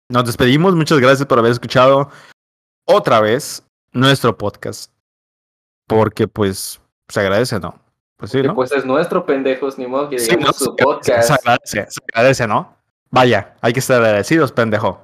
nos 0.08 0.24
despedimos. 0.24 0.74
Muchas 0.74 0.98
gracias 0.98 1.26
por 1.28 1.38
haber 1.38 1.52
escuchado 1.52 2.08
otra 2.86 3.20
vez 3.20 3.62
nuestro 3.96 4.36
podcast. 4.36 4.92
Porque, 5.86 6.26
pues, 6.28 6.80
se 7.08 7.20
agradece, 7.20 7.58
¿no? 7.60 7.78
Pues 8.16 8.30
sí, 8.32 8.42
¿no? 8.42 8.54
pues 8.54 8.72
es 8.72 8.84
nuestro 8.84 9.26
pendejos, 9.26 9.78
ni 9.78 9.86
modo 9.86 10.08
que 10.08 10.18
Sí, 10.18 10.30
digamos 10.30 10.46
¿no? 10.46 10.52
su 10.66 10.74
Se- 10.76 10.82
podcast. 10.84 11.28
Se 11.28 11.32
agradece, 11.34 11.86
se 11.90 12.00
agradece, 12.12 12.46
¿no? 12.46 12.74
Vaya, 13.10 13.54
hay 13.60 13.72
que 13.72 13.80
estar 13.80 14.02
agradecidos, 14.02 14.52
pendejo. 14.52 15.00